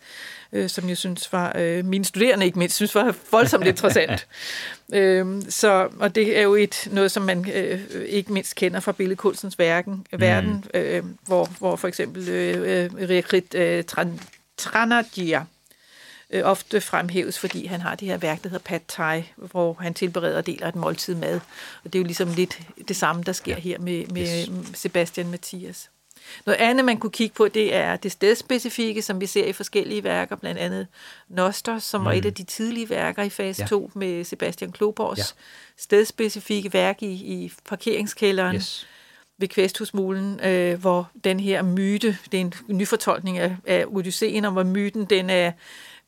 øh, 0.52 0.70
som 0.70 0.90
jeg 0.90 0.98
synes 0.98 1.34
var, 1.34 1.52
øh, 1.56 1.86
mine 1.86 2.06
studerende 2.06 2.46
ikke 2.46 2.60
mindst, 2.60 2.76
synes 2.76 2.96
var 2.96 3.16
voldsomt 3.32 3.68
interessant. 3.68 4.28
øh, 4.94 5.42
så, 5.50 5.90
og 6.00 6.16
det 6.16 6.38
er 6.38 6.42
jo 6.42 6.56
et 6.56 6.88
noget, 6.92 7.12
som 7.12 7.24
man 7.24 7.52
øh, 7.54 7.80
ikke 8.06 8.34
mindst 8.34 8.56
kender 8.56 8.80
fra 8.80 8.92
billedkunstens 8.92 9.60
verden, 9.60 10.08
mm. 10.12 10.22
verden 10.22 10.66
øh, 10.74 11.04
hvor, 11.28 11.50
hvor 11.60 11.76
for 11.76 11.88
eksempel 11.88 12.30
øh, 12.30 12.84
øh, 12.84 13.10
Rikrit 13.10 13.56
øh, 13.56 13.84
Tranadjia, 14.58 15.46
øh, 16.32 16.42
ofte 16.44 16.82
fremhæves, 16.82 17.40
fordi 17.40 17.66
han 17.66 17.82
har 17.82 17.96
det 17.96 18.08
her 18.08 18.18
værk, 18.18 18.44
der 18.44 18.50
hedder 18.50 18.64
Pad 18.64 18.80
Thai, 18.88 19.24
hvor 19.36 19.78
han 19.80 19.94
tilbereder 19.94 20.38
og 20.38 20.46
deler 20.46 20.68
et 20.68 20.76
måltid 20.76 21.16
mad. 21.16 21.40
Og 21.84 21.94
det 21.94 21.96
er 21.96 22.00
jo 22.00 22.06
ligesom 22.06 22.34
lidt 22.34 22.60
det 22.88 22.96
samme, 22.96 23.24
der 23.24 23.32
sker 23.32 23.56
ja. 23.56 23.60
her 23.60 23.80
med, 23.80 24.08
med 24.08 24.48
yes. 24.48 24.80
Sebastian 24.80 25.30
Mathias. 25.30 25.90
Noget 26.46 26.60
andet, 26.60 26.86
man 26.86 26.98
kunne 26.98 27.12
kigge 27.12 27.36
på, 27.36 27.48
det 27.48 27.76
er 27.76 27.96
det 27.96 28.12
stedspecifikke, 28.12 29.02
som 29.02 29.22
vi 29.22 29.26
ser 29.26 29.46
i 29.46 29.54
forskellige 29.54 30.04
værker, 30.04 30.36
blandt 30.36 30.60
andet 30.60 30.88
Noster, 31.30 31.80
som 31.80 32.02
mm. 32.02 32.06
var 32.06 32.12
et 32.12 32.26
af 32.26 32.34
de 32.34 32.44
tidlige 32.44 32.90
værker 32.90 33.24
i 33.24 33.30
fase 33.30 33.62
ja. 33.62 33.68
2 33.68 33.92
med 33.94 34.24
Sebastian 34.24 34.72
Kloborgs 34.72 35.20
ja. 35.20 35.24
stedspecifikke 35.78 36.74
værk 36.74 37.04
i, 37.04 37.12
i 37.12 37.54
parkeringskælderen. 37.66 38.56
Yes 38.56 38.88
ved 39.42 39.48
Kvæsthusmulen, 39.48 40.40
øh, 40.40 40.80
hvor 40.80 41.10
den 41.24 41.40
her 41.40 41.62
myte, 41.62 42.18
det 42.32 42.38
er 42.38 42.42
en 42.42 42.54
nyfortolkning 42.68 43.38
af, 43.38 43.56
af 43.68 43.86
Odysseen, 43.88 44.46
om 44.46 44.54
hvor 44.54 44.64
myten 44.64 45.06
den 45.06 45.30
er 45.30 45.52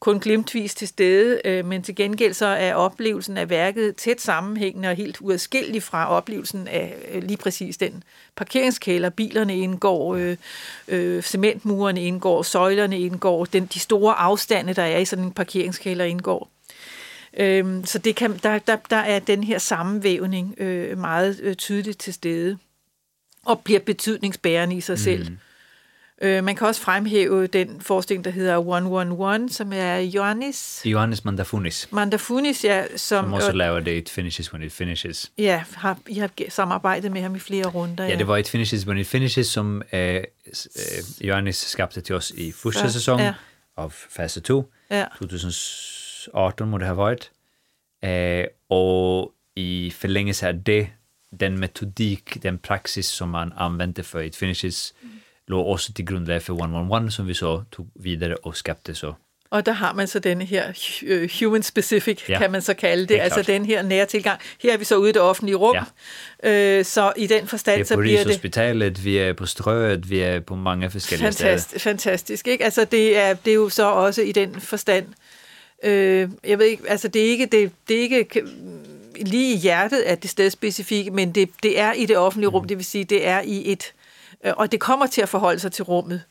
kun 0.03 0.19
glimtvis 0.19 0.75
til 0.75 0.87
stede, 0.87 1.41
øh, 1.45 1.65
men 1.65 1.83
til 1.83 1.95
gengæld 1.95 2.33
så 2.33 2.45
er 2.45 2.73
oplevelsen 2.73 3.37
af 3.37 3.49
værket 3.49 3.95
tæt 3.95 4.21
sammenhængende 4.21 4.89
og 4.89 4.95
helt 4.95 5.17
uadskillelig 5.21 5.83
fra 5.83 6.09
oplevelsen 6.09 6.67
af 6.67 6.95
øh, 7.11 7.23
lige 7.23 7.37
præcis 7.37 7.77
den 7.77 8.03
parkeringskælder. 8.35 9.09
Bilerne 9.09 9.57
indgår, 9.57 10.15
øh, 10.15 10.37
øh, 10.87 11.23
cementmurene 11.23 12.03
indgår, 12.03 12.41
søjlerne 12.41 12.99
indgår, 12.99 13.45
den, 13.45 13.65
de 13.65 13.79
store 13.79 14.13
afstande, 14.13 14.73
der 14.73 14.83
er 14.83 14.97
i 14.97 15.05
sådan 15.05 15.25
en 15.25 15.31
parkeringskælder 15.31 16.05
indgår. 16.05 16.49
Øh, 17.37 17.85
så 17.85 17.97
det 17.99 18.15
kan, 18.15 18.39
der, 18.43 18.59
der, 18.59 18.77
der 18.89 18.97
er 18.97 19.19
den 19.19 19.43
her 19.43 19.57
sammenvævning 19.57 20.55
øh, 20.57 20.97
meget 20.97 21.39
øh, 21.41 21.55
tydeligt 21.55 21.99
til 21.99 22.13
stede 22.13 22.57
og 23.45 23.59
bliver 23.59 23.79
betydningsbærende 23.79 24.75
i 24.75 24.81
sig 24.81 24.93
mm. 24.93 24.97
selv. 24.97 25.27
Øh, 26.23 26.43
man 26.43 26.55
kan 26.55 26.67
også 26.67 26.81
fremhæve 26.81 27.47
den 27.47 27.81
forestilling, 27.81 28.25
der 28.25 28.31
hedder 28.31 28.57
111, 28.57 29.49
som 29.49 29.73
er 29.73 29.97
Ioannis... 29.97 30.81
Ioannis 30.85 31.25
Mandafunis. 31.25 31.87
Mandafunis, 31.91 32.63
ja. 32.63 32.83
Som, 32.87 32.97
som 32.97 33.33
også 33.33 33.51
laver 33.51 33.79
det 33.79 33.97
It 33.97 34.09
Finishes 34.09 34.53
When 34.53 34.63
It 34.63 34.71
Finishes. 34.71 35.31
Ja, 35.37 35.63
har, 35.73 35.97
I 36.07 36.13
har 36.13 36.29
samarbejdet 36.49 37.11
med 37.11 37.21
ham 37.21 37.35
i 37.35 37.39
flere 37.39 37.65
runder. 37.65 38.03
Ja, 38.03 38.09
ja 38.09 38.17
det 38.17 38.27
var 38.27 38.37
It 38.37 38.49
Finishes 38.49 38.87
When 38.87 38.97
It 38.97 39.07
Finishes, 39.07 39.47
som 39.47 39.81
øh, 39.93 40.15
øh, 40.15 40.23
Ioannis 41.21 41.55
skabte 41.55 42.01
til 42.01 42.15
os 42.15 42.31
i 42.31 42.51
første 42.51 42.91
sæson 42.91 43.19
ja. 43.19 43.33
af 43.77 43.91
fase 43.91 44.41
2. 44.41 44.71
Ja. 44.91 45.05
2018 45.17 46.69
må 46.69 46.77
det 46.77 46.85
have 46.85 46.97
været. 46.97 47.31
Øh, 48.05 48.47
og 48.69 49.33
i 49.55 49.93
forlængelse 49.99 50.47
af 50.47 50.63
det, 50.63 50.87
den 51.39 51.57
metodik, 51.57 52.43
den 52.43 52.57
praxis, 52.57 53.05
som 53.05 53.29
man 53.29 53.51
anvendte 53.57 54.03
för 54.03 54.19
It 54.19 54.35
Finishes, 54.35 54.93
lå 55.47 55.61
også 55.61 55.93
til 55.93 56.05
grundlag 56.05 56.41
for 56.41 56.53
111, 56.53 57.11
som 57.11 57.27
vi 57.27 57.33
så 57.33 57.63
tog 57.71 57.87
videre 57.95 58.35
og 58.43 58.55
skabte 58.55 58.95
så. 58.95 59.13
Og 59.53 59.65
der 59.65 59.71
har 59.71 59.93
man 59.93 60.07
så 60.07 60.19
denne 60.19 60.45
her 60.45 60.73
øh, 61.03 61.29
human 61.39 61.63
specific, 61.63 62.29
ja, 62.29 62.39
kan 62.39 62.51
man 62.51 62.61
så 62.61 62.73
kalde 62.73 63.05
det, 63.05 63.19
altså 63.19 63.41
den 63.41 63.65
her 63.65 63.81
nære 63.81 64.05
tilgang. 64.05 64.39
Her 64.61 64.73
er 64.73 64.77
vi 64.77 64.85
så 64.85 64.95
ude 64.95 65.09
i 65.09 65.13
det 65.13 65.21
offentlige 65.21 65.55
rum, 65.55 65.75
ja. 66.43 66.77
øh, 66.79 66.85
så 66.85 67.13
i 67.17 67.27
den 67.27 67.47
forstand 67.47 67.85
så 67.85 67.97
bliver 67.97 68.05
det... 68.05 68.11
Vi 68.11 68.19
er 68.19 68.23
på 68.23 68.29
Rigshospitalet, 68.29 69.05
vi 69.05 69.17
er 69.17 69.33
på 69.33 69.45
Strøget, 69.45 70.09
vi 70.09 70.19
er 70.19 70.39
på 70.39 70.55
mange 70.55 70.89
forskellige 70.89 71.25
Fantast, 71.25 71.67
steder. 71.67 71.79
Fantastisk, 71.79 72.47
ikke? 72.47 72.63
Altså 72.63 72.85
det 72.85 73.17
er, 73.17 73.33
det 73.33 73.51
er 73.51 73.55
jo 73.55 73.69
så 73.69 73.85
også 73.85 74.21
i 74.21 74.31
den 74.31 74.61
forstand, 74.61 75.05
øh, 75.83 76.29
jeg 76.43 76.59
ved 76.59 76.65
ikke, 76.65 76.83
altså 76.87 77.07
det 77.07 77.25
er 77.25 77.29
ikke, 77.29 77.45
det, 77.45 77.71
det 77.87 77.97
er 77.97 78.01
ikke 78.01 78.43
lige 79.21 79.53
i 79.53 79.57
hjertet 79.57 79.99
af 79.99 80.17
det 80.17 80.29
stedspecifikke, 80.29 81.11
men 81.11 81.31
det, 81.31 81.49
det 81.63 81.79
er 81.79 81.93
i 81.93 82.05
det 82.05 82.17
offentlige 82.17 82.49
rum, 82.49 82.61
mm. 82.61 82.67
det 82.67 82.77
vil 82.77 82.85
sige, 82.85 83.03
det 83.03 83.27
er 83.27 83.41
i 83.41 83.71
et 83.71 83.83
Øh, 83.83 84.02
og 84.51 84.71
det 84.71 84.79
kommer 84.79 85.07
til 85.07 85.21
at 85.21 85.29
forholde 85.29 85.59
sig 85.59 85.71
til 85.71 85.83
rummet. 85.83 86.23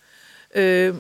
Øh, 0.55 0.95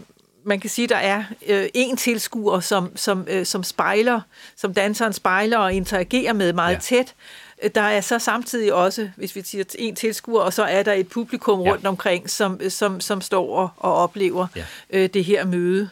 man 0.44 0.60
kan 0.60 0.70
sige, 0.70 0.84
at 0.84 0.90
der 0.90 0.96
er 0.96 1.24
øh, 1.46 1.68
en 1.74 1.96
tilskuer, 1.96 2.60
som, 2.60 2.96
som, 2.96 3.26
øh, 3.30 3.46
som 3.46 3.62
spejler, 3.62 4.20
som 4.56 4.74
danseren 4.74 5.12
spejler 5.12 5.58
og 5.58 5.72
interagerer 5.72 6.32
med 6.32 6.52
meget 6.52 6.74
ja. 6.74 6.80
tæt. 6.80 7.14
Øh, 7.62 7.70
der 7.74 7.80
er 7.80 8.00
så 8.00 8.18
samtidig 8.18 8.74
også, 8.74 9.10
hvis 9.16 9.36
vi 9.36 9.42
siger 9.42 9.64
en 9.78 9.96
tilskuer, 9.96 10.42
og 10.42 10.52
så 10.52 10.62
er 10.62 10.82
der 10.82 10.92
et 10.92 11.08
publikum 11.08 11.60
ja. 11.60 11.70
rundt 11.70 11.86
omkring, 11.86 12.30
som, 12.30 12.60
som, 12.70 13.00
som 13.00 13.20
står 13.20 13.56
og, 13.56 13.68
og 13.76 13.94
oplever 13.94 14.46
ja. 14.56 14.64
øh, 14.90 15.08
det 15.14 15.24
her 15.24 15.44
møde. 15.44 15.90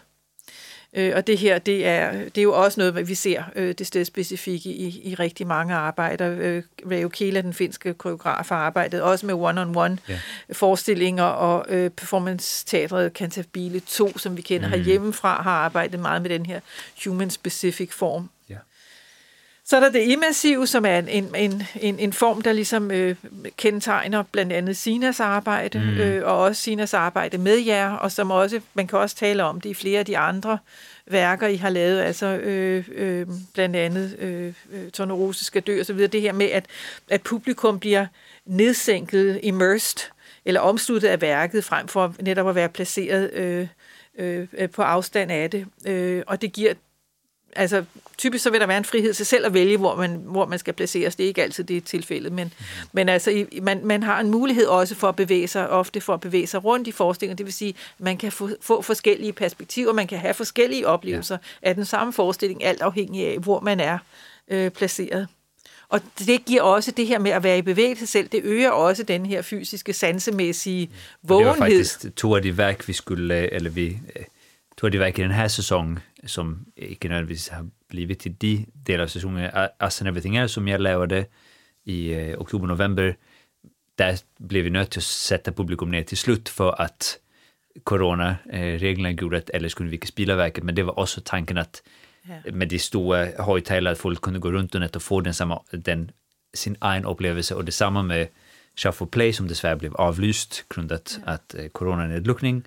Øh, 0.94 1.12
og 1.16 1.26
det 1.26 1.38
her, 1.38 1.58
det 1.58 1.86
er, 1.86 2.12
det 2.12 2.38
er 2.38 2.42
jo 2.42 2.52
også 2.52 2.80
noget, 2.80 3.08
vi 3.08 3.14
ser 3.14 3.42
øh, 3.56 3.74
det 3.78 3.86
sted 3.86 4.04
specifikke 4.04 4.70
i, 4.70 5.00
i 5.04 5.14
rigtig 5.14 5.46
mange 5.46 5.74
arbejder. 5.74 6.36
Øh, 6.38 6.62
Reijo 6.90 7.08
Kela, 7.08 7.40
den 7.40 7.54
finske 7.54 7.94
koreograf, 7.94 8.48
har 8.48 8.56
arbejdet 8.56 9.02
også 9.02 9.26
med 9.26 9.34
one-on-one 9.34 9.96
ja. 10.08 10.18
forestillinger, 10.52 11.24
og 11.24 11.66
øh, 11.68 11.90
performance-teatret 11.90 13.12
Cantabile 13.12 13.80
2, 13.80 14.18
som 14.18 14.36
vi 14.36 14.42
kender 14.42 14.66
mm. 14.66 14.72
herhjemmefra, 14.72 15.42
har 15.42 15.50
arbejdet 15.50 16.00
meget 16.00 16.22
med 16.22 16.30
den 16.30 16.46
her 16.46 16.60
human-specific 17.04 17.92
form. 17.92 18.30
Så 19.70 19.76
er 19.76 19.80
der 19.80 19.90
det 19.90 20.02
immersive, 20.02 20.66
som 20.66 20.84
er 20.84 20.98
en, 20.98 21.34
en, 21.34 21.62
en, 21.80 21.98
en 21.98 22.12
form, 22.12 22.42
der 22.42 22.52
ligesom 22.52 22.90
øh, 22.90 23.16
kendetegner 23.56 24.22
blandt 24.22 24.52
andet 24.52 24.76
Sinas 24.76 25.20
arbejde, 25.20 25.78
mm. 25.78 26.00
øh, 26.00 26.26
og 26.26 26.38
også 26.38 26.62
Sinas 26.62 26.94
arbejde 26.94 27.38
med 27.38 27.58
jer, 27.58 27.90
og 27.90 28.12
som 28.12 28.30
også, 28.30 28.60
man 28.74 28.86
kan 28.86 28.98
også 28.98 29.16
tale 29.16 29.44
om 29.44 29.60
det 29.60 29.70
i 29.70 29.74
flere 29.74 29.98
af 29.98 30.06
de 30.06 30.18
andre 30.18 30.58
værker, 31.06 31.46
I 31.46 31.56
har 31.56 31.70
lavet, 31.70 32.00
altså 32.00 32.26
øh, 32.26 32.84
øh, 32.94 33.26
blandt 33.54 33.76
andet 33.76 34.16
øh, 34.18 34.52
øh 34.72 34.90
Tornerose 34.90 35.44
skal 35.44 35.62
dø 35.62 35.82
videre, 35.88 36.06
det 36.06 36.20
her 36.20 36.32
med, 36.32 36.46
at, 36.46 36.66
at 37.10 37.22
publikum 37.22 37.80
bliver 37.80 38.06
nedsænket, 38.46 39.40
immersed, 39.42 40.10
eller 40.44 40.60
omsluttet 40.60 41.08
af 41.08 41.20
værket, 41.20 41.64
frem 41.64 41.88
for 41.88 42.14
netop 42.20 42.48
at 42.48 42.54
være 42.54 42.68
placeret 42.68 43.32
øh, 43.32 43.68
øh, 44.18 44.70
på 44.70 44.82
afstand 44.82 45.32
af 45.32 45.50
det. 45.50 45.66
Øh, 45.86 46.22
og 46.26 46.42
det 46.42 46.52
giver 46.52 46.74
altså 47.56 47.84
typisk 48.18 48.44
så 48.44 48.50
vil 48.50 48.60
der 48.60 48.66
være 48.66 48.78
en 48.78 48.84
frihed 48.84 49.14
til 49.14 49.26
selv 49.26 49.46
at 49.46 49.54
vælge, 49.54 49.76
hvor 49.76 49.96
man, 49.96 50.20
hvor 50.24 50.46
man 50.46 50.58
skal 50.58 50.74
placeres. 50.74 51.16
Det 51.16 51.24
er 51.24 51.28
ikke 51.28 51.42
altid 51.42 51.64
det 51.64 51.84
tilfælde, 51.84 52.30
men, 52.30 52.52
mm. 52.58 52.86
men 52.92 53.08
altså, 53.08 53.46
man, 53.62 53.80
man 53.84 54.02
har 54.02 54.20
en 54.20 54.30
mulighed 54.30 54.66
også 54.66 54.94
for 54.94 55.08
at 55.08 55.16
bevæge 55.16 55.48
sig, 55.48 55.68
ofte 55.68 56.00
for 56.00 56.14
at 56.14 56.20
bevæge 56.20 56.46
sig 56.46 56.64
rundt 56.64 56.88
i 56.88 56.92
forestillingen. 56.92 57.38
Det 57.38 57.46
vil 57.46 57.52
sige, 57.52 57.68
at 57.68 58.04
man 58.04 58.16
kan 58.16 58.32
få, 58.32 58.50
få 58.60 58.82
forskellige 58.82 59.32
perspektiver, 59.32 59.92
man 59.92 60.06
kan 60.06 60.18
have 60.18 60.34
forskellige 60.34 60.86
oplevelser 60.86 61.38
ja. 61.62 61.68
af 61.68 61.74
den 61.74 61.84
samme 61.84 62.12
forestilling, 62.12 62.64
alt 62.64 62.82
afhængig 62.82 63.26
af, 63.26 63.38
hvor 63.38 63.60
man 63.60 63.80
er 63.80 63.98
øh, 64.50 64.70
placeret. 64.70 65.28
Og 65.88 66.00
det 66.18 66.44
giver 66.44 66.62
også 66.62 66.90
det 66.90 67.06
her 67.06 67.18
med 67.18 67.30
at 67.30 67.42
være 67.42 67.58
i 67.58 67.62
bevægelse 67.62 68.06
selv, 68.06 68.28
det 68.28 68.40
øger 68.44 68.70
også 68.70 69.02
den 69.02 69.26
her 69.26 69.42
fysiske, 69.42 69.92
sansemæssige 69.92 70.90
vågenhed. 71.22 71.52
Det 71.52 71.60
var 71.60 71.66
faktisk 71.66 72.16
to 72.16 72.36
af 72.36 72.42
de 72.42 72.58
værk, 72.58 72.88
vi 72.88 72.92
skulle, 72.92 73.52
eller 73.52 73.70
vi, 73.70 73.98
to 74.80 74.86
af 74.86 74.92
de 74.92 74.98
værk 74.98 75.18
i 75.18 75.22
den 75.22 75.30
her 75.30 75.48
sæson, 75.48 75.98
som 76.26 76.66
ikke 76.76 77.08
nødvendigvis 77.08 77.48
har 77.48 77.66
blivit 77.88 78.18
till 78.18 78.34
de 78.42 78.66
delar 78.86 79.04
av 79.04 79.08
säsongen, 79.08 79.50
Us 79.84 80.00
and 80.00 80.08
Everything 80.08 80.36
Else, 80.36 80.54
som 80.54 80.68
jag 80.68 80.80
lavede 80.80 81.26
i 81.84 82.14
uh, 82.14 82.40
oktober-november, 82.40 83.12
där 83.98 84.16
blev 84.38 84.64
vi 84.64 84.70
till 84.70 84.98
att 84.98 85.02
sätta 85.02 85.52
publikum 85.52 85.90
ner 85.90 86.02
till 86.02 86.18
slut 86.18 86.48
för 86.48 86.80
att 86.80 87.18
coronareglerna 87.84 89.10
gjorde 89.10 89.36
att 89.36 89.50
eller 89.50 89.68
skulle 89.68 89.90
vi 89.90 89.96
inte 89.96 90.06
spela 90.06 90.36
verket, 90.36 90.64
men 90.64 90.74
det 90.74 90.82
var 90.82 90.98
också 90.98 91.20
tanken 91.24 91.58
att 91.58 91.82
ja. 92.22 92.52
med 92.52 92.68
de 92.68 92.78
stora 92.78 93.26
högtalare 93.38 93.92
att 93.92 93.98
folk 93.98 94.20
kunde 94.20 94.38
gå 94.38 94.52
runt 94.52 94.74
och 94.74 95.02
få 95.02 95.20
den, 95.20 95.34
samma, 95.34 95.62
den, 95.70 96.10
sin 96.54 96.76
egen 96.82 97.04
upplevelse. 97.04 97.54
Och 97.54 97.64
detsamma 97.64 98.02
med 98.02 98.28
Shuffle 98.76 99.06
Play 99.06 99.32
som 99.32 99.48
dessvärre 99.48 99.76
blev 99.76 99.94
avlyst 99.94 100.64
grundat 100.68 101.18
ja. 101.26 101.32
att 101.32 101.54
eh, 101.54 101.68
coronanedluckning. 101.68 102.56
eh, 102.56 102.62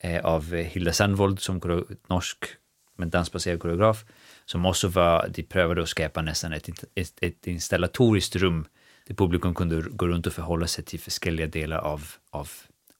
Eh, 0.00 0.24
av 0.24 0.54
Hilda 0.54 0.92
Sandvold 0.92 1.40
som 1.40 1.60
norsk 2.08 2.44
men 2.98 3.10
dansbaserad 3.10 3.60
koreograf 3.60 4.04
som 4.44 4.66
också 4.66 4.88
var, 4.88 5.28
de 5.28 5.42
prövade 5.42 5.82
att 5.82 5.88
skapa 5.88 6.22
nästan 6.22 6.52
ett, 6.52 6.68
ett, 6.94 7.14
ett 7.20 7.46
installatoriskt 7.46 8.36
rum 8.36 8.66
där 9.06 9.14
publikum 9.14 9.54
kunde 9.54 9.82
gå 9.90 10.06
runt 10.06 10.26
och 10.26 10.32
förhålla 10.32 10.66
sig 10.66 10.84
till 10.84 11.00
olika 11.26 11.46
delar 11.46 11.78
av, 11.78 12.06
av 12.30 12.50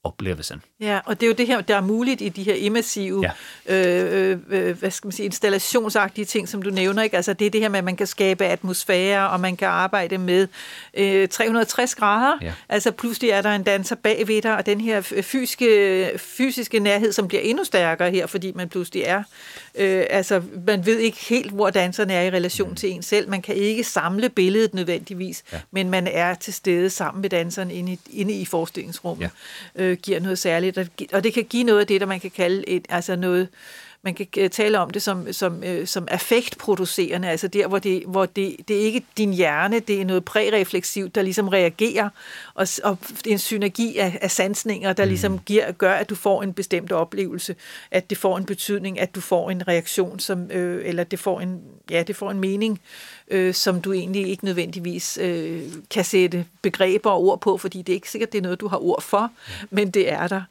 oplevelsen. 0.05 0.63
Ja, 0.81 1.01
og 1.05 1.21
det 1.21 1.27
er 1.27 1.31
jo 1.31 1.35
det 1.35 1.47
her, 1.47 1.61
der 1.61 1.77
er 1.77 1.81
muligt 1.81 2.21
i 2.21 2.29
de 2.29 2.43
her 2.43 2.55
immersive, 2.55 3.25
ja. 3.69 3.75
øh, 3.75 4.31
øh, 4.31 4.39
øh, 4.51 4.79
hvad 4.79 4.91
skal 4.91 5.07
man 5.07 5.13
sige, 5.13 5.27
installationsagtige 5.27 6.25
ting, 6.25 6.49
som 6.49 6.63
du 6.63 6.71
nævner. 6.71 7.03
Ikke? 7.03 7.17
Altså 7.17 7.33
det 7.33 7.47
er 7.47 7.51
det 7.51 7.61
her 7.61 7.69
med, 7.69 7.79
at 7.79 7.85
man 7.85 7.97
kan 7.97 8.07
skabe 8.07 8.45
atmosfære, 8.45 9.31
og 9.31 9.41
man 9.41 9.57
kan 9.57 9.69
arbejde 9.69 10.19
med 10.19 10.49
øh, 10.95 11.29
360 11.29 11.95
grader. 11.95 12.39
Ja. 12.43 12.53
Altså 12.69 12.91
pludselig 12.91 13.31
er 13.31 13.43
der 13.43 13.51
en 13.51 13.63
danser 13.63 13.97
bagved 13.97 14.43
dig, 14.43 14.57
og 14.57 14.67
den 14.67 14.81
her 14.81 15.01
fysiske, 15.23 16.11
fysiske 16.17 16.79
nærhed, 16.79 17.13
som 17.13 17.29
bliver 17.29 17.41
endnu 17.41 17.65
stærkere 17.65 18.11
her, 18.11 18.27
fordi 18.27 18.53
man 18.53 18.69
pludselig 18.69 19.03
er 19.03 19.23
Øh, 19.79 20.05
altså, 20.11 20.43
man 20.67 20.87
ved 20.87 20.99
ikke 20.99 21.19
helt, 21.29 21.53
hvor 21.53 21.71
danserne 21.71 22.13
er 22.13 22.23
i 22.23 22.31
relation 22.31 22.69
mm. 22.69 22.75
til 22.75 22.91
en 22.91 23.03
selv. 23.03 23.29
Man 23.29 23.43
kan 23.43 23.55
ikke 23.55 23.85
samle 23.85 24.29
billedet 24.29 24.75
nødvendigvis, 24.75 25.45
ja. 25.53 25.61
men 25.71 25.91
man 25.91 26.07
er 26.07 26.35
til 26.35 26.55
stede 26.55 26.91
sammen 26.91 27.23
med 27.23 27.31
danseren 27.31 27.71
inde 27.71 27.93
i, 27.93 27.99
inde 28.13 28.35
i 28.35 28.45
forestillingsrummet. 28.45 29.31
Ja. 29.79 29.88
Øh, 29.89 29.97
giver 29.97 30.21
noget 30.21 30.39
særligt, 30.39 30.79
og 31.13 31.25
det 31.25 31.35
kan 31.35 31.45
give 31.45 31.65
noget 31.65 31.81
af 31.81 31.87
det, 31.87 32.01
der 32.01 32.07
man 32.07 32.21
kan 32.21 32.31
kalde 32.31 32.69
et, 32.69 32.87
altså 32.89 33.17
noget 33.17 33.49
man 34.03 34.15
kan 34.15 34.51
tale 34.51 34.79
om 34.79 34.91
det 34.91 35.03
som, 35.03 35.33
som, 35.33 35.65
øh, 35.65 35.87
som 35.87 36.09
affektproducerende, 36.11 37.29
altså 37.29 37.49
der, 37.49 37.67
hvor, 37.67 37.79
det, 37.79 38.03
hvor 38.07 38.27
det, 38.27 38.57
det 38.69 38.77
er 38.77 38.81
ikke 38.81 39.05
din 39.17 39.33
hjerne, 39.33 39.81
det 39.81 40.01
er 40.01 40.05
noget 40.05 40.25
prærefleksivt, 40.25 41.15
der 41.15 41.23
ligesom 41.23 41.49
reagerer, 41.49 42.09
og, 42.55 42.67
og 42.85 42.99
en 43.27 43.39
synergi 43.39 43.99
af, 43.99 44.19
af 44.23 44.31
sansninger, 44.31 44.93
der 44.93 45.05
mm. 45.05 45.09
ligesom 45.09 45.39
giver, 45.39 45.73
gør, 45.73 45.95
at 45.95 46.11
du 46.11 46.15
får 46.15 46.43
en 46.43 46.53
bestemt 46.53 46.93
oplevelse, 46.93 47.55
at 47.91 48.11
det 48.11 48.19
får 48.19 48.39
en 48.39 48.47
betydning, 48.47 49.01
at 49.01 49.15
du 49.15 49.21
får 49.21 49.51
en 49.51 49.69
reaktion, 49.69 50.19
som, 50.19 50.51
øh, 50.51 50.89
eller 50.89 51.05
det 51.05 51.19
får 51.19 51.41
en, 51.41 51.61
ja, 51.91 52.03
det 52.03 52.17
får 52.17 52.31
en 52.31 52.41
mening, 52.41 52.81
øh, 53.31 53.55
som 53.55 53.81
du 53.81 53.93
egentlig 53.93 54.29
ikke 54.29 54.45
nødvendigvis 54.45 55.19
øh, 55.23 55.63
kan 55.91 56.05
sætte 56.05 56.47
begreber 56.63 57.11
og 57.11 57.23
ord 57.23 57.41
på, 57.41 57.57
fordi 57.57 57.79
det 57.83 57.93
er 57.93 57.95
ikke 57.95 58.11
sikkert, 58.11 58.33
det 58.33 58.39
er 58.39 58.43
noget, 58.43 58.61
du 58.61 58.69
har 58.69 58.85
ord 58.85 59.03
for, 59.03 59.31
men 59.71 59.91
det 59.91 60.13
er 60.13 60.29
der. 60.29 60.43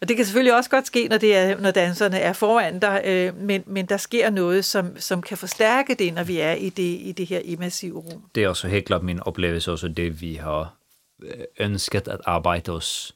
Og 0.00 0.08
det 0.08 0.16
kan 0.16 0.24
selvfølgelig 0.24 0.56
også 0.56 0.70
godt 0.70 0.86
ske, 0.86 1.08
når, 1.08 1.18
det 1.18 1.36
er, 1.36 1.60
når 1.60 1.70
danserne 1.70 2.18
er 2.18 2.32
foran 2.32 2.78
dig, 2.78 3.02
øh, 3.04 3.36
men, 3.36 3.62
men 3.66 3.86
der 3.86 3.96
sker 3.96 4.30
noget, 4.30 4.64
som, 4.64 4.96
som 4.98 5.22
kan 5.22 5.38
forstærke 5.38 5.94
det, 5.94 6.14
når 6.14 6.24
vi 6.24 6.38
er 6.38 6.52
i 6.52 6.68
det, 6.68 6.82
i 6.82 7.14
det 7.16 7.26
her 7.26 7.40
immersive 7.44 7.98
rum. 7.98 8.22
Det 8.34 8.44
er 8.44 8.48
også 8.48 8.68
helt 8.68 8.84
klart 8.84 9.02
min 9.02 9.20
oplevelse, 9.20 9.72
også 9.72 9.88
det 9.88 10.20
vi 10.20 10.34
har 10.34 10.74
øh, 11.22 11.44
ønsket 11.60 12.08
at 12.08 12.20
arbejde 12.24 12.72
os 12.72 13.14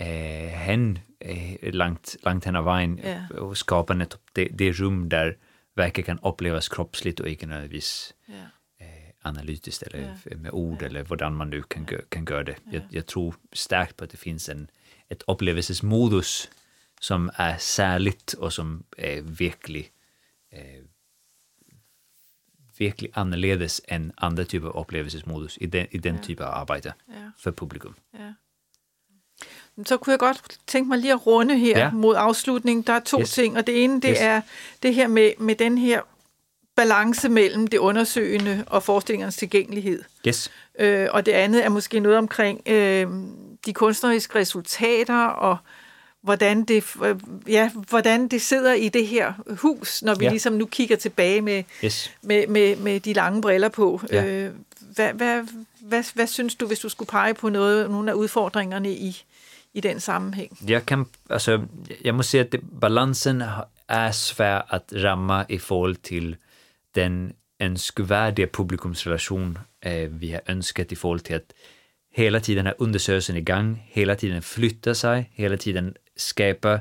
øh, 0.00 0.06
hen 0.06 0.98
øh, 1.24 1.56
langt, 1.62 2.16
langt 2.24 2.44
hen 2.44 2.56
ad 2.56 2.62
vejen, 2.62 3.00
ja. 3.04 3.20
og 3.30 3.56
skabe 3.56 3.94
netop 3.94 4.20
det, 4.36 4.48
det 4.58 4.80
rum, 4.80 5.10
der 5.10 5.32
verket 5.74 6.04
kan 6.04 6.18
opleves 6.22 6.68
kroppsligt 6.68 7.20
og 7.20 7.28
ikke 7.28 7.46
nødvendigvis 7.46 8.14
ja. 8.28 8.46
øh, 8.80 9.10
analytiskt 9.24 9.84
eller 9.86 10.36
med 10.36 10.50
ord, 10.52 10.82
eller 10.82 11.02
hvordan 11.02 11.32
man 11.32 11.48
nu 11.48 11.62
kan, 11.62 11.88
kan 12.10 12.24
gøre 12.24 12.44
det. 12.44 12.56
Ja. 12.66 12.72
Jeg, 12.72 12.82
jeg 12.92 13.06
tror 13.06 13.34
stærkt 13.52 13.96
på, 13.96 14.04
at 14.04 14.12
det 14.12 14.18
finns 14.18 14.48
en 14.48 14.70
ett 15.12 15.22
upplevelsesmodus 15.28 16.50
som 17.00 17.30
är 17.34 17.56
särligt 17.56 18.32
och 18.32 18.52
som 18.52 18.84
är 18.96 19.22
virkelig, 19.22 19.92
eh, 20.50 20.84
virkelig 22.78 23.10
annorledes 23.14 23.80
än 23.84 24.12
andra 24.16 24.44
typer 24.44 24.68
av 24.68 24.76
upplevelsesmodus 24.80 25.58
i 25.58 25.66
den, 25.66 25.86
i 25.90 25.98
den 25.98 26.16
ja. 26.16 26.22
typen 26.22 26.46
av 26.46 26.54
arbete 26.54 26.94
ja. 27.06 27.32
för 27.38 27.52
publikum. 27.52 27.94
Ja. 28.10 28.34
Så 29.86 29.96
kunne 29.96 30.10
jeg 30.10 30.18
godt 30.18 30.58
tænke 30.66 30.88
mig 30.88 30.98
lige 30.98 31.12
at 31.12 31.26
runde 31.26 31.58
her 31.58 31.78
ja. 31.78 31.90
mod 31.90 32.14
afslutning. 32.18 32.86
Der 32.86 32.92
er 32.92 33.00
to 33.00 33.20
yes. 33.20 33.30
ting, 33.30 33.56
og 33.56 33.66
det 33.66 33.84
ene 33.84 34.00
det 34.00 34.10
yes. 34.10 34.18
er 34.20 34.40
det 34.82 34.94
her 34.94 35.08
med, 35.08 35.30
med 35.38 35.54
den 35.54 35.78
her 35.78 36.00
balance 36.76 37.28
mellem 37.28 37.66
det 37.66 37.78
undersøgende 37.78 38.64
og 38.66 38.82
forestillingernes 38.82 39.36
tilgængelighed. 39.36 40.02
Yes. 40.28 40.50
Øh, 40.78 41.08
og 41.10 41.26
det 41.26 41.32
andet 41.32 41.64
er 41.64 41.68
måske 41.68 42.00
noget 42.00 42.18
omkring 42.18 42.60
øh, 42.66 43.06
de 43.66 43.72
kunstneriske 43.72 44.38
resultater 44.38 45.24
og 45.24 45.56
hvordan 46.22 46.64
det, 46.64 46.84
øh, 47.04 47.16
ja, 47.48 47.70
hvordan 47.88 48.28
det 48.28 48.42
sidder 48.42 48.72
i 48.72 48.88
det 48.88 49.06
her 49.06 49.32
hus, 49.56 50.02
når 50.02 50.14
vi 50.14 50.24
ja. 50.24 50.30
ligesom 50.30 50.52
nu 50.52 50.66
kigger 50.66 50.96
tilbage 50.96 51.40
med, 51.40 51.62
yes. 51.84 52.12
med, 52.22 52.46
med, 52.46 52.76
med 52.76 53.00
de 53.00 53.12
lange 53.12 53.42
briller 53.42 53.68
på. 53.68 54.00
Ja. 54.10 54.24
Øh, 54.24 54.50
hvad, 54.94 55.12
hvad, 55.12 55.42
hvad, 55.80 56.04
hvad 56.14 56.26
synes 56.26 56.54
du, 56.54 56.66
hvis 56.66 56.78
du 56.78 56.88
skulle 56.88 57.08
pege 57.08 57.34
på 57.34 57.48
noget, 57.48 57.90
nogle 57.90 58.10
af 58.10 58.14
udfordringerne 58.14 58.92
i, 58.92 59.24
i 59.72 59.80
den 59.80 60.00
sammanhang. 60.00 60.48
Jag 60.60 60.86
kan, 60.86 61.06
alltså, 61.28 61.66
jag 62.02 62.14
måste 62.14 62.30
säga 62.30 62.44
att 62.44 62.50
det, 62.50 62.62
balansen 62.62 63.44
är 63.86 64.12
svår 64.12 64.62
att 64.66 64.92
ramma 64.92 65.44
i 65.48 65.58
förhållande 65.58 66.00
till 66.00 66.36
den 66.94 67.32
önskvärdiga 67.58 68.46
publikumsrelation 68.46 69.58
eh, 69.80 70.08
vi 70.08 70.32
har 70.32 70.42
önskat 70.46 70.92
i 70.92 70.96
förhållande 70.96 71.24
till 71.24 71.36
att 71.36 71.52
hela 72.14 72.40
tiden 72.40 72.66
ha 72.66 72.72
undersökelsen 72.72 73.36
igång, 73.36 73.88
hela 73.88 74.14
tiden 74.14 74.42
flytta 74.42 74.94
sig, 74.94 75.30
hela 75.34 75.56
tiden 75.56 75.94
skapa 76.16 76.80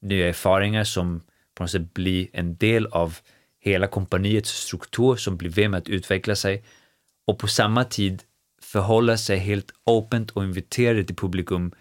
nya 0.00 0.28
erfarenheter 0.28 0.84
som 0.84 1.20
på 1.54 1.62
något 1.62 1.70
sätt 1.70 1.94
blir 1.94 2.28
en 2.32 2.56
del 2.56 2.86
av 2.86 3.18
hela 3.60 3.86
kompaniets 3.86 4.50
struktur 4.50 5.16
som 5.16 5.36
blir 5.36 5.50
vem 5.50 5.70
med 5.70 5.78
att 5.78 5.88
utveckla 5.88 6.36
sig 6.36 6.64
och 7.26 7.38
på 7.38 7.48
samma 7.48 7.84
tid 7.84 8.22
förhålla 8.62 9.16
sig 9.16 9.38
helt 9.38 9.72
öppet 9.86 10.30
och 10.30 10.44
invitera 10.44 11.04
till 11.04 11.16
publikum. 11.16 11.72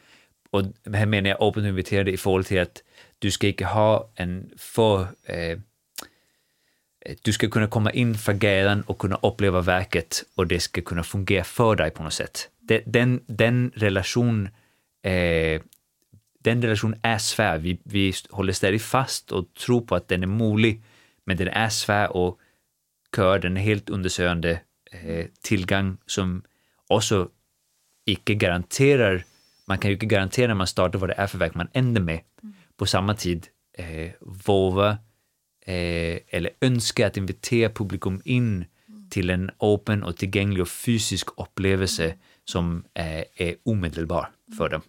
Och 0.52 0.64
här 0.93 1.06
menar 1.06 1.30
jag 1.30 1.41
open 1.41 1.66
inviterade 1.66 2.12
i 2.12 2.18
förhållande 2.18 2.47
till 2.47 2.60
att 2.60 2.84
du 3.20 3.32
ska 3.32 3.47
inte 3.47 3.66
ha 3.66 4.12
en 4.16 4.52
för 4.58 5.08
eh, 5.24 5.38
eh 5.45 5.58
du 7.22 7.34
ska 7.34 7.50
kunna 7.50 7.68
komma 7.68 7.91
in 7.91 8.16
för 8.16 8.34
gaden 8.34 8.82
och 8.82 8.97
kunna 8.97 9.20
uppleva 9.22 9.62
verket 9.62 10.24
och 10.36 10.47
det 10.47 10.60
ska 10.60 10.82
kunna 10.82 11.04
fungera 11.04 11.43
för 11.43 11.76
dig 11.76 11.91
på 11.91 12.04
något 12.04 12.14
sätt. 12.14 12.50
Den, 12.86 13.24
den 13.28 13.72
relation 13.76 14.50
eh, 15.04 15.62
den 16.39 16.62
relation 16.62 16.95
är 17.02 17.18
svår. 17.18 17.58
Vi, 17.58 17.80
vi 17.84 18.14
håller 18.30 18.54
stadigt 18.54 18.82
fast 18.82 19.32
och 19.32 19.54
tror 19.54 19.82
på 19.82 19.95
att 19.95 20.08
den 20.08 20.24
är 20.24 20.28
möjlig, 20.28 20.82
men 21.26 21.38
den 21.38 21.47
är 21.47 21.70
svår 21.70 22.18
och 22.18 22.39
kör 23.16 23.39
den 23.39 23.56
helt 23.56 23.89
undersökande 23.89 24.60
eh, 24.91 25.26
tillgång 25.41 25.97
som 26.06 26.43
också 26.88 27.30
icke 28.06 28.34
garanterar, 28.34 29.24
man 29.70 29.78
kan 29.78 29.90
ju 29.90 29.96
inte 29.96 30.06
garantera 30.06 30.48
när 30.48 30.56
man 30.56 30.68
startar 30.68 31.00
vad 31.00 31.10
det 31.10 31.14
är 31.14 31.28
för 31.28 31.38
verk 31.38 31.56
man 31.56 31.68
ändrar 31.74 32.04
med. 32.04 32.20
Mm. 32.44 32.56
På 32.78 32.86
samma 32.86 33.14
tid 33.14 33.48
eh, 33.78 34.12
våga 34.20 34.98
eh, 35.66 36.20
eller 36.28 36.52
önska 36.62 37.08
att 37.08 37.18
invitera 37.18 37.70
publikum 37.70 38.22
in 38.26 38.66
till 39.10 39.30
en 39.30 39.52
öppen 39.62 40.04
och 40.04 40.18
tillgänglig 40.18 40.62
och 40.62 40.70
fysisk 40.70 41.28
upplevelse 41.38 42.16
som 42.46 42.84
är, 42.94 43.26
är 43.36 43.56
omedelbar 43.64 44.32
för 44.58 44.70
dem. 44.70 44.82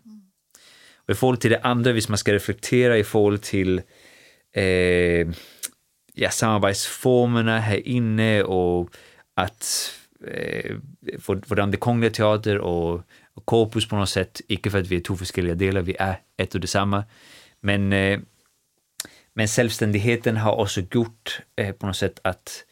Och 0.95 1.11
I 1.11 1.15
förhållande 1.15 1.41
till 1.41 1.51
det 1.51 1.61
andra, 1.61 1.91
om 1.91 2.01
man 2.09 2.19
ska 2.19 2.33
reflektera 2.33 2.99
i 2.99 3.05
förhållande 3.05 3.47
till 3.47 3.83
eh, 4.53 5.29
ja, 6.15 6.31
samarbetsformerna 6.31 7.59
här 7.59 7.89
inne 7.89 8.43
och 8.43 8.91
att 9.35 9.93
eh, 10.27 10.77
hvordan 11.49 11.71
det 11.71 11.77
Kongliga 11.77 12.11
Teater 12.11 12.59
och, 12.59 13.03
och 13.35 13.47
Corpus 13.47 13.89
på 13.89 13.97
något 13.97 14.09
sätt, 14.09 14.41
icke 14.49 14.71
för 14.71 14.79
att 14.81 14.87
vi 14.87 14.97
är 14.97 15.01
två 15.01 15.15
olika 15.15 15.55
delar, 15.55 15.81
vi 15.81 15.97
är 15.99 16.21
ett 16.37 16.55
och 16.55 16.61
detsamma, 16.61 17.05
men, 17.61 17.93
eh, 17.93 18.21
men 19.35 19.49
självständigheten 19.49 20.37
har 20.37 20.57
också 20.57 20.81
gjort 20.81 21.41
eh, 21.57 21.73
på 21.73 21.87
något 21.87 21.97
sätt 21.97 22.21
att 22.25 22.65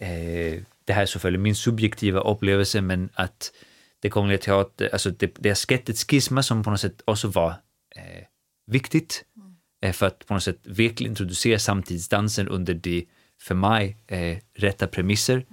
eh, 0.00 0.62
det 0.84 0.92
här 0.92 1.02
är 1.02 1.06
såklart 1.06 1.40
min 1.40 1.54
subjektiva 1.54 2.20
upplevelse, 2.20 2.80
men 2.80 3.08
att 3.14 3.52
det 4.00 4.10
Kungliga 4.10 4.38
Teater, 4.38 4.88
alltså 4.92 5.10
det, 5.10 5.34
det 5.38 5.48
har 5.48 5.56
skett 5.56 5.88
ett 5.88 6.10
skisma 6.10 6.42
som 6.42 6.62
på 6.62 6.70
något 6.70 6.80
sätt 6.80 7.02
också 7.04 7.28
var 7.28 7.50
eh, 7.96 8.24
viktigt 8.66 9.24
mm. 9.82 9.92
för 9.94 10.06
att 10.06 10.26
på 10.26 10.34
något 10.34 10.42
sätt 10.42 10.60
verkligen 10.64 11.12
introducera 11.12 11.58
samtidsdansen 11.58 12.48
under 12.48 12.74
de, 12.74 13.06
för 13.40 13.54
mig, 13.54 13.96
eh, 14.06 14.38
rätta 14.54 14.86
premisser. 14.86 15.46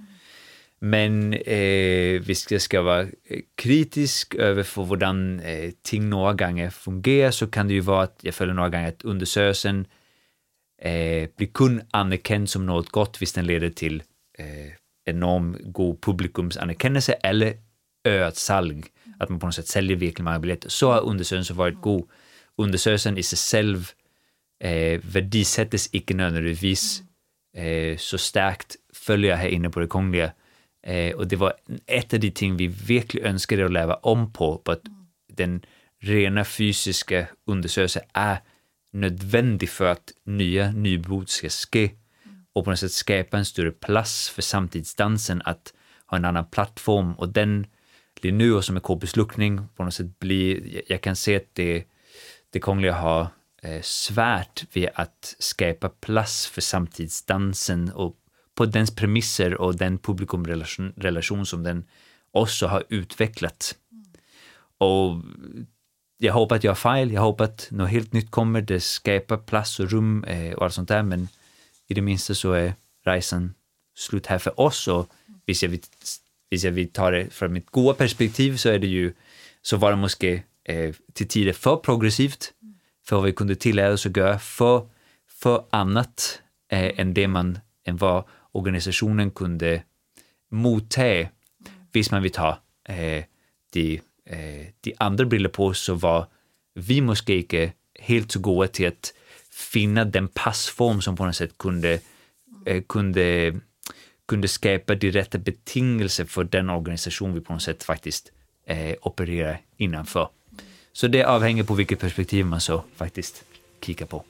Men 0.90 1.32
eh, 1.32 2.20
vi 2.20 2.34
jag 2.50 2.62
ska 2.62 2.82
vara 2.82 3.02
eh, 3.02 3.40
kritisk 3.54 4.34
över 4.34 4.62
för 4.62 4.84
hur 4.84 4.96
eh, 5.40 5.70
ting 5.82 6.08
några 6.08 6.32
gånger 6.32 6.70
fungerar 6.70 7.30
så 7.30 7.46
kan 7.46 7.68
det 7.68 7.74
ju 7.74 7.80
vara 7.80 8.02
att 8.02 8.18
jag 8.22 8.34
följer 8.34 8.54
några 8.54 8.68
gånger 8.68 8.88
att 8.88 9.04
undersökelsen 9.04 9.86
eh, 10.82 11.28
blir 11.36 11.52
kun 11.54 11.82
anerkänd 11.90 12.50
som 12.50 12.66
något 12.66 12.88
gott, 12.88 13.20
hvis 13.20 13.32
den 13.32 13.46
leder 13.46 13.70
till 13.70 14.02
eh, 14.38 14.72
enorm 15.04 15.56
god 15.64 16.00
publikumsanerkännelse 16.00 17.12
eller 17.12 17.54
ökat 18.04 18.36
salg, 18.36 18.84
att 19.18 19.28
man 19.28 19.38
på 19.40 19.46
något 19.46 19.54
sätt 19.54 19.68
säljer 19.68 19.96
verkligen 19.96 20.24
många 20.24 20.38
biljetter. 20.38 20.68
Så 20.68 20.92
har 20.92 21.00
undersökelsen 21.00 21.56
varit 21.56 21.80
god. 21.80 22.08
Undersökelsen 22.58 23.18
i 23.18 23.22
sig 23.22 23.38
själv 23.38 23.90
eh, 24.64 25.00
värdesättes 25.04 25.88
icke 25.92 26.14
nödvändigtvis 26.14 27.02
eh, 27.56 27.96
så 27.96 28.18
starkt 28.18 28.76
följer 28.94 29.30
jag 29.30 29.38
här 29.38 29.48
inne 29.48 29.70
på 29.70 29.80
det 29.80 29.86
kungliga. 29.86 30.32
Eh, 30.86 31.14
och 31.14 31.26
det 31.26 31.36
var 31.36 31.54
ett 31.86 32.14
av 32.14 32.20
de 32.20 32.30
ting 32.30 32.56
vi 32.56 32.66
verkligen 32.66 33.26
önskade 33.26 33.64
att 33.64 33.72
leva 33.72 33.94
om 33.94 34.32
på, 34.32 34.58
på 34.58 34.72
att 34.72 34.82
den 35.28 35.64
rena 36.02 36.44
fysiska 36.44 37.26
undersökelsen 37.46 38.02
är 38.12 38.38
nödvändig 38.92 39.68
för 39.68 39.86
att 39.86 40.12
nya 40.24 40.70
nybord 40.70 41.28
ska 41.28 41.48
ske. 41.48 41.90
Och 42.52 42.64
på 42.64 42.70
något 42.70 42.78
sätt 42.78 42.92
skapa 42.92 43.38
en 43.38 43.44
större 43.44 43.70
plats 43.70 44.30
för 44.30 44.42
samtidsdansen 44.42 45.42
att 45.44 45.74
ha 46.06 46.16
en 46.16 46.24
annan 46.24 46.46
plattform. 46.46 47.12
Och 47.12 47.28
den 47.28 47.66
blir 48.20 48.32
nu 48.32 48.54
och 48.54 48.64
som 48.64 48.76
är 48.76 48.80
k-besluckning 48.80 49.68
på 49.76 49.84
något 49.84 49.94
sätt 49.94 50.18
blir, 50.18 50.82
jag 50.86 51.00
kan 51.00 51.16
se 51.16 51.36
att 51.36 51.54
det, 51.54 51.84
det 52.50 52.60
Kungliga 52.60 52.94
har 52.94 53.26
eh, 53.62 53.82
svärt 53.82 54.64
vid 54.72 54.88
att 54.94 55.36
skapa 55.38 55.88
plats 55.88 56.46
för 56.46 56.60
samtidsdansen 56.60 57.92
och 57.92 58.16
på 58.56 58.66
dens 58.66 58.94
premisser 58.94 59.54
och 59.60 59.76
den 59.76 59.98
publikumrelation 59.98 60.92
relation 60.96 61.46
som 61.46 61.62
den 61.62 61.84
också 62.30 62.66
har 62.66 62.84
utvecklat. 62.88 63.74
Och 64.78 65.22
jag 66.18 66.32
hoppas 66.32 66.56
att 66.56 66.64
jag 66.64 66.70
har 66.70 66.76
fel, 66.96 67.12
jag 67.12 67.20
hoppas 67.22 67.48
att 67.48 67.68
något 67.70 67.90
helt 67.90 68.12
nytt 68.12 68.30
kommer, 68.30 68.60
det 68.60 68.80
skapar 68.80 69.36
plats 69.36 69.80
och 69.80 69.90
rum 69.90 70.24
eh, 70.24 70.52
och 70.52 70.64
allt 70.64 70.74
sånt 70.74 70.88
där, 70.88 71.02
men 71.02 71.28
i 71.88 71.94
det 71.94 72.00
minsta 72.00 72.34
så 72.34 72.52
är 72.52 72.74
resan 73.04 73.54
slut 73.94 74.26
här 74.26 74.38
för 74.38 74.60
oss. 74.60 74.88
Och 74.88 75.00
om 75.00 75.08
jag 75.44 75.68
vill, 75.68 75.80
jag 76.50 76.70
vill 76.70 76.92
ta 76.92 77.10
det 77.10 77.30
från 77.30 77.52
mitt 77.52 77.70
goda 77.70 77.94
perspektiv 77.94 78.56
så 78.56 78.68
är 78.68 78.78
det 78.78 78.86
ju, 78.86 79.12
så 79.62 79.76
var 79.76 79.90
det 79.90 79.96
måske 79.96 80.42
eh, 80.64 80.94
till 81.12 81.28
tider 81.28 81.52
för 81.52 81.76
progressivt. 81.76 82.52
För 83.06 83.16
vad 83.16 83.24
vi 83.24 83.32
kunde 83.32 83.54
tillära 83.54 83.92
oss 83.92 84.06
att 84.06 84.16
göra 84.16 84.38
för, 84.38 84.88
för 85.28 85.64
annat 85.70 86.42
eh, 86.72 87.00
än 87.00 87.14
det 87.14 87.28
man, 87.28 87.58
än 87.84 87.96
vad 87.96 88.24
organisationen 88.56 89.30
kunde 89.30 89.82
motta, 90.50 91.28
visst 91.92 92.12
man 92.12 92.22
vill 92.22 92.32
ta 92.32 92.58
eh, 92.88 93.24
de, 93.74 94.00
eh, 94.26 94.66
de 94.80 94.94
andra 94.98 95.24
briller 95.24 95.48
på 95.48 95.74
så 95.74 95.94
var 95.94 96.26
vi 96.74 97.00
måske 97.00 97.36
inte 97.36 97.72
helt 98.00 98.32
så 98.32 98.40
goda 98.40 98.68
till 98.68 98.88
att 98.88 99.14
finna 99.50 100.04
den 100.04 100.28
passform 100.28 101.00
som 101.00 101.16
på 101.16 101.26
något 101.26 101.36
sätt 101.36 101.58
kunde, 101.58 102.00
eh, 102.66 102.82
kunde, 102.82 103.54
kunde 104.28 104.48
skapa 104.48 104.94
de 104.94 105.10
rätta 105.10 105.38
betingelser 105.38 106.24
för 106.24 106.44
den 106.44 106.70
organisation 106.70 107.34
vi 107.34 107.40
på 107.40 107.52
något 107.52 107.62
sätt 107.62 107.82
faktiskt 107.82 108.32
eh, 108.66 108.96
opererar 109.02 109.60
innanför. 109.76 110.28
Så 110.92 111.08
det 111.08 111.24
avhänger 111.24 111.64
på 111.64 111.74
vilket 111.74 112.00
perspektiv 112.00 112.46
man 112.46 112.60
så 112.60 112.84
faktiskt 112.96 113.44
kikar 113.80 114.06
på. 114.06 114.24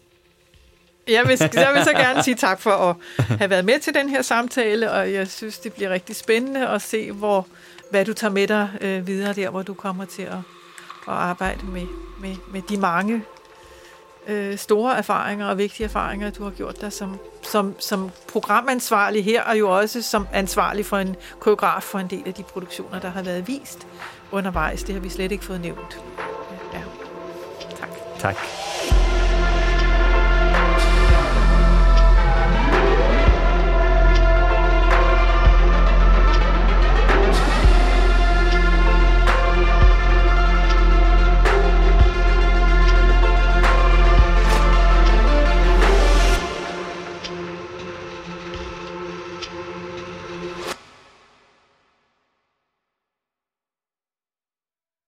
Jeg 1.08 1.28
vil, 1.28 1.38
jeg 1.54 1.74
vil 1.74 1.84
så 1.84 1.92
gerne 1.92 2.22
sige 2.22 2.34
tak 2.34 2.60
for 2.60 2.70
at 2.70 2.96
have 3.38 3.50
været 3.50 3.64
med 3.64 3.78
til 3.80 3.94
den 3.94 4.08
her 4.08 4.22
samtale, 4.22 4.92
og 4.92 5.12
jeg 5.12 5.28
synes, 5.28 5.58
det 5.58 5.72
bliver 5.72 5.90
rigtig 5.90 6.16
spændende 6.16 6.68
at 6.68 6.82
se, 6.82 7.12
hvor, 7.12 7.46
hvad 7.90 8.04
du 8.04 8.12
tager 8.12 8.30
med 8.32 8.46
dig 8.48 8.68
øh, 8.80 9.06
videre 9.06 9.32
der, 9.32 9.50
hvor 9.50 9.62
du 9.62 9.74
kommer 9.74 10.04
til 10.04 10.22
at, 10.22 10.38
at 11.08 11.14
arbejde 11.14 11.66
med, 11.66 11.86
med, 12.20 12.36
med 12.52 12.62
de 12.62 12.76
mange 12.76 13.24
øh, 14.26 14.58
store 14.58 14.96
erfaringer 14.96 15.46
og 15.46 15.58
vigtige 15.58 15.84
erfaringer, 15.84 16.30
du 16.30 16.44
har 16.44 16.50
gjort 16.50 16.80
dig 16.80 16.92
som, 16.92 17.18
som, 17.42 17.74
som 17.78 18.10
programansvarlig 18.28 19.24
her, 19.24 19.42
og 19.42 19.58
jo 19.58 19.70
også 19.78 20.02
som 20.02 20.28
ansvarlig 20.32 20.86
for 20.86 20.96
en 20.98 21.16
koreograf 21.38 21.82
for 21.82 21.98
en 21.98 22.06
del 22.06 22.22
af 22.26 22.34
de 22.34 22.42
produktioner, 22.42 23.00
der 23.00 23.08
har 23.08 23.22
været 23.22 23.48
vist 23.48 23.86
undervejs. 24.30 24.82
Det 24.82 24.94
har 24.94 25.02
vi 25.02 25.08
slet 25.08 25.32
ikke 25.32 25.44
fået 25.44 25.60
nævnt. 25.60 26.00
Ja. 26.72 26.82
Tak. 27.80 27.88
Tak. 28.18 28.36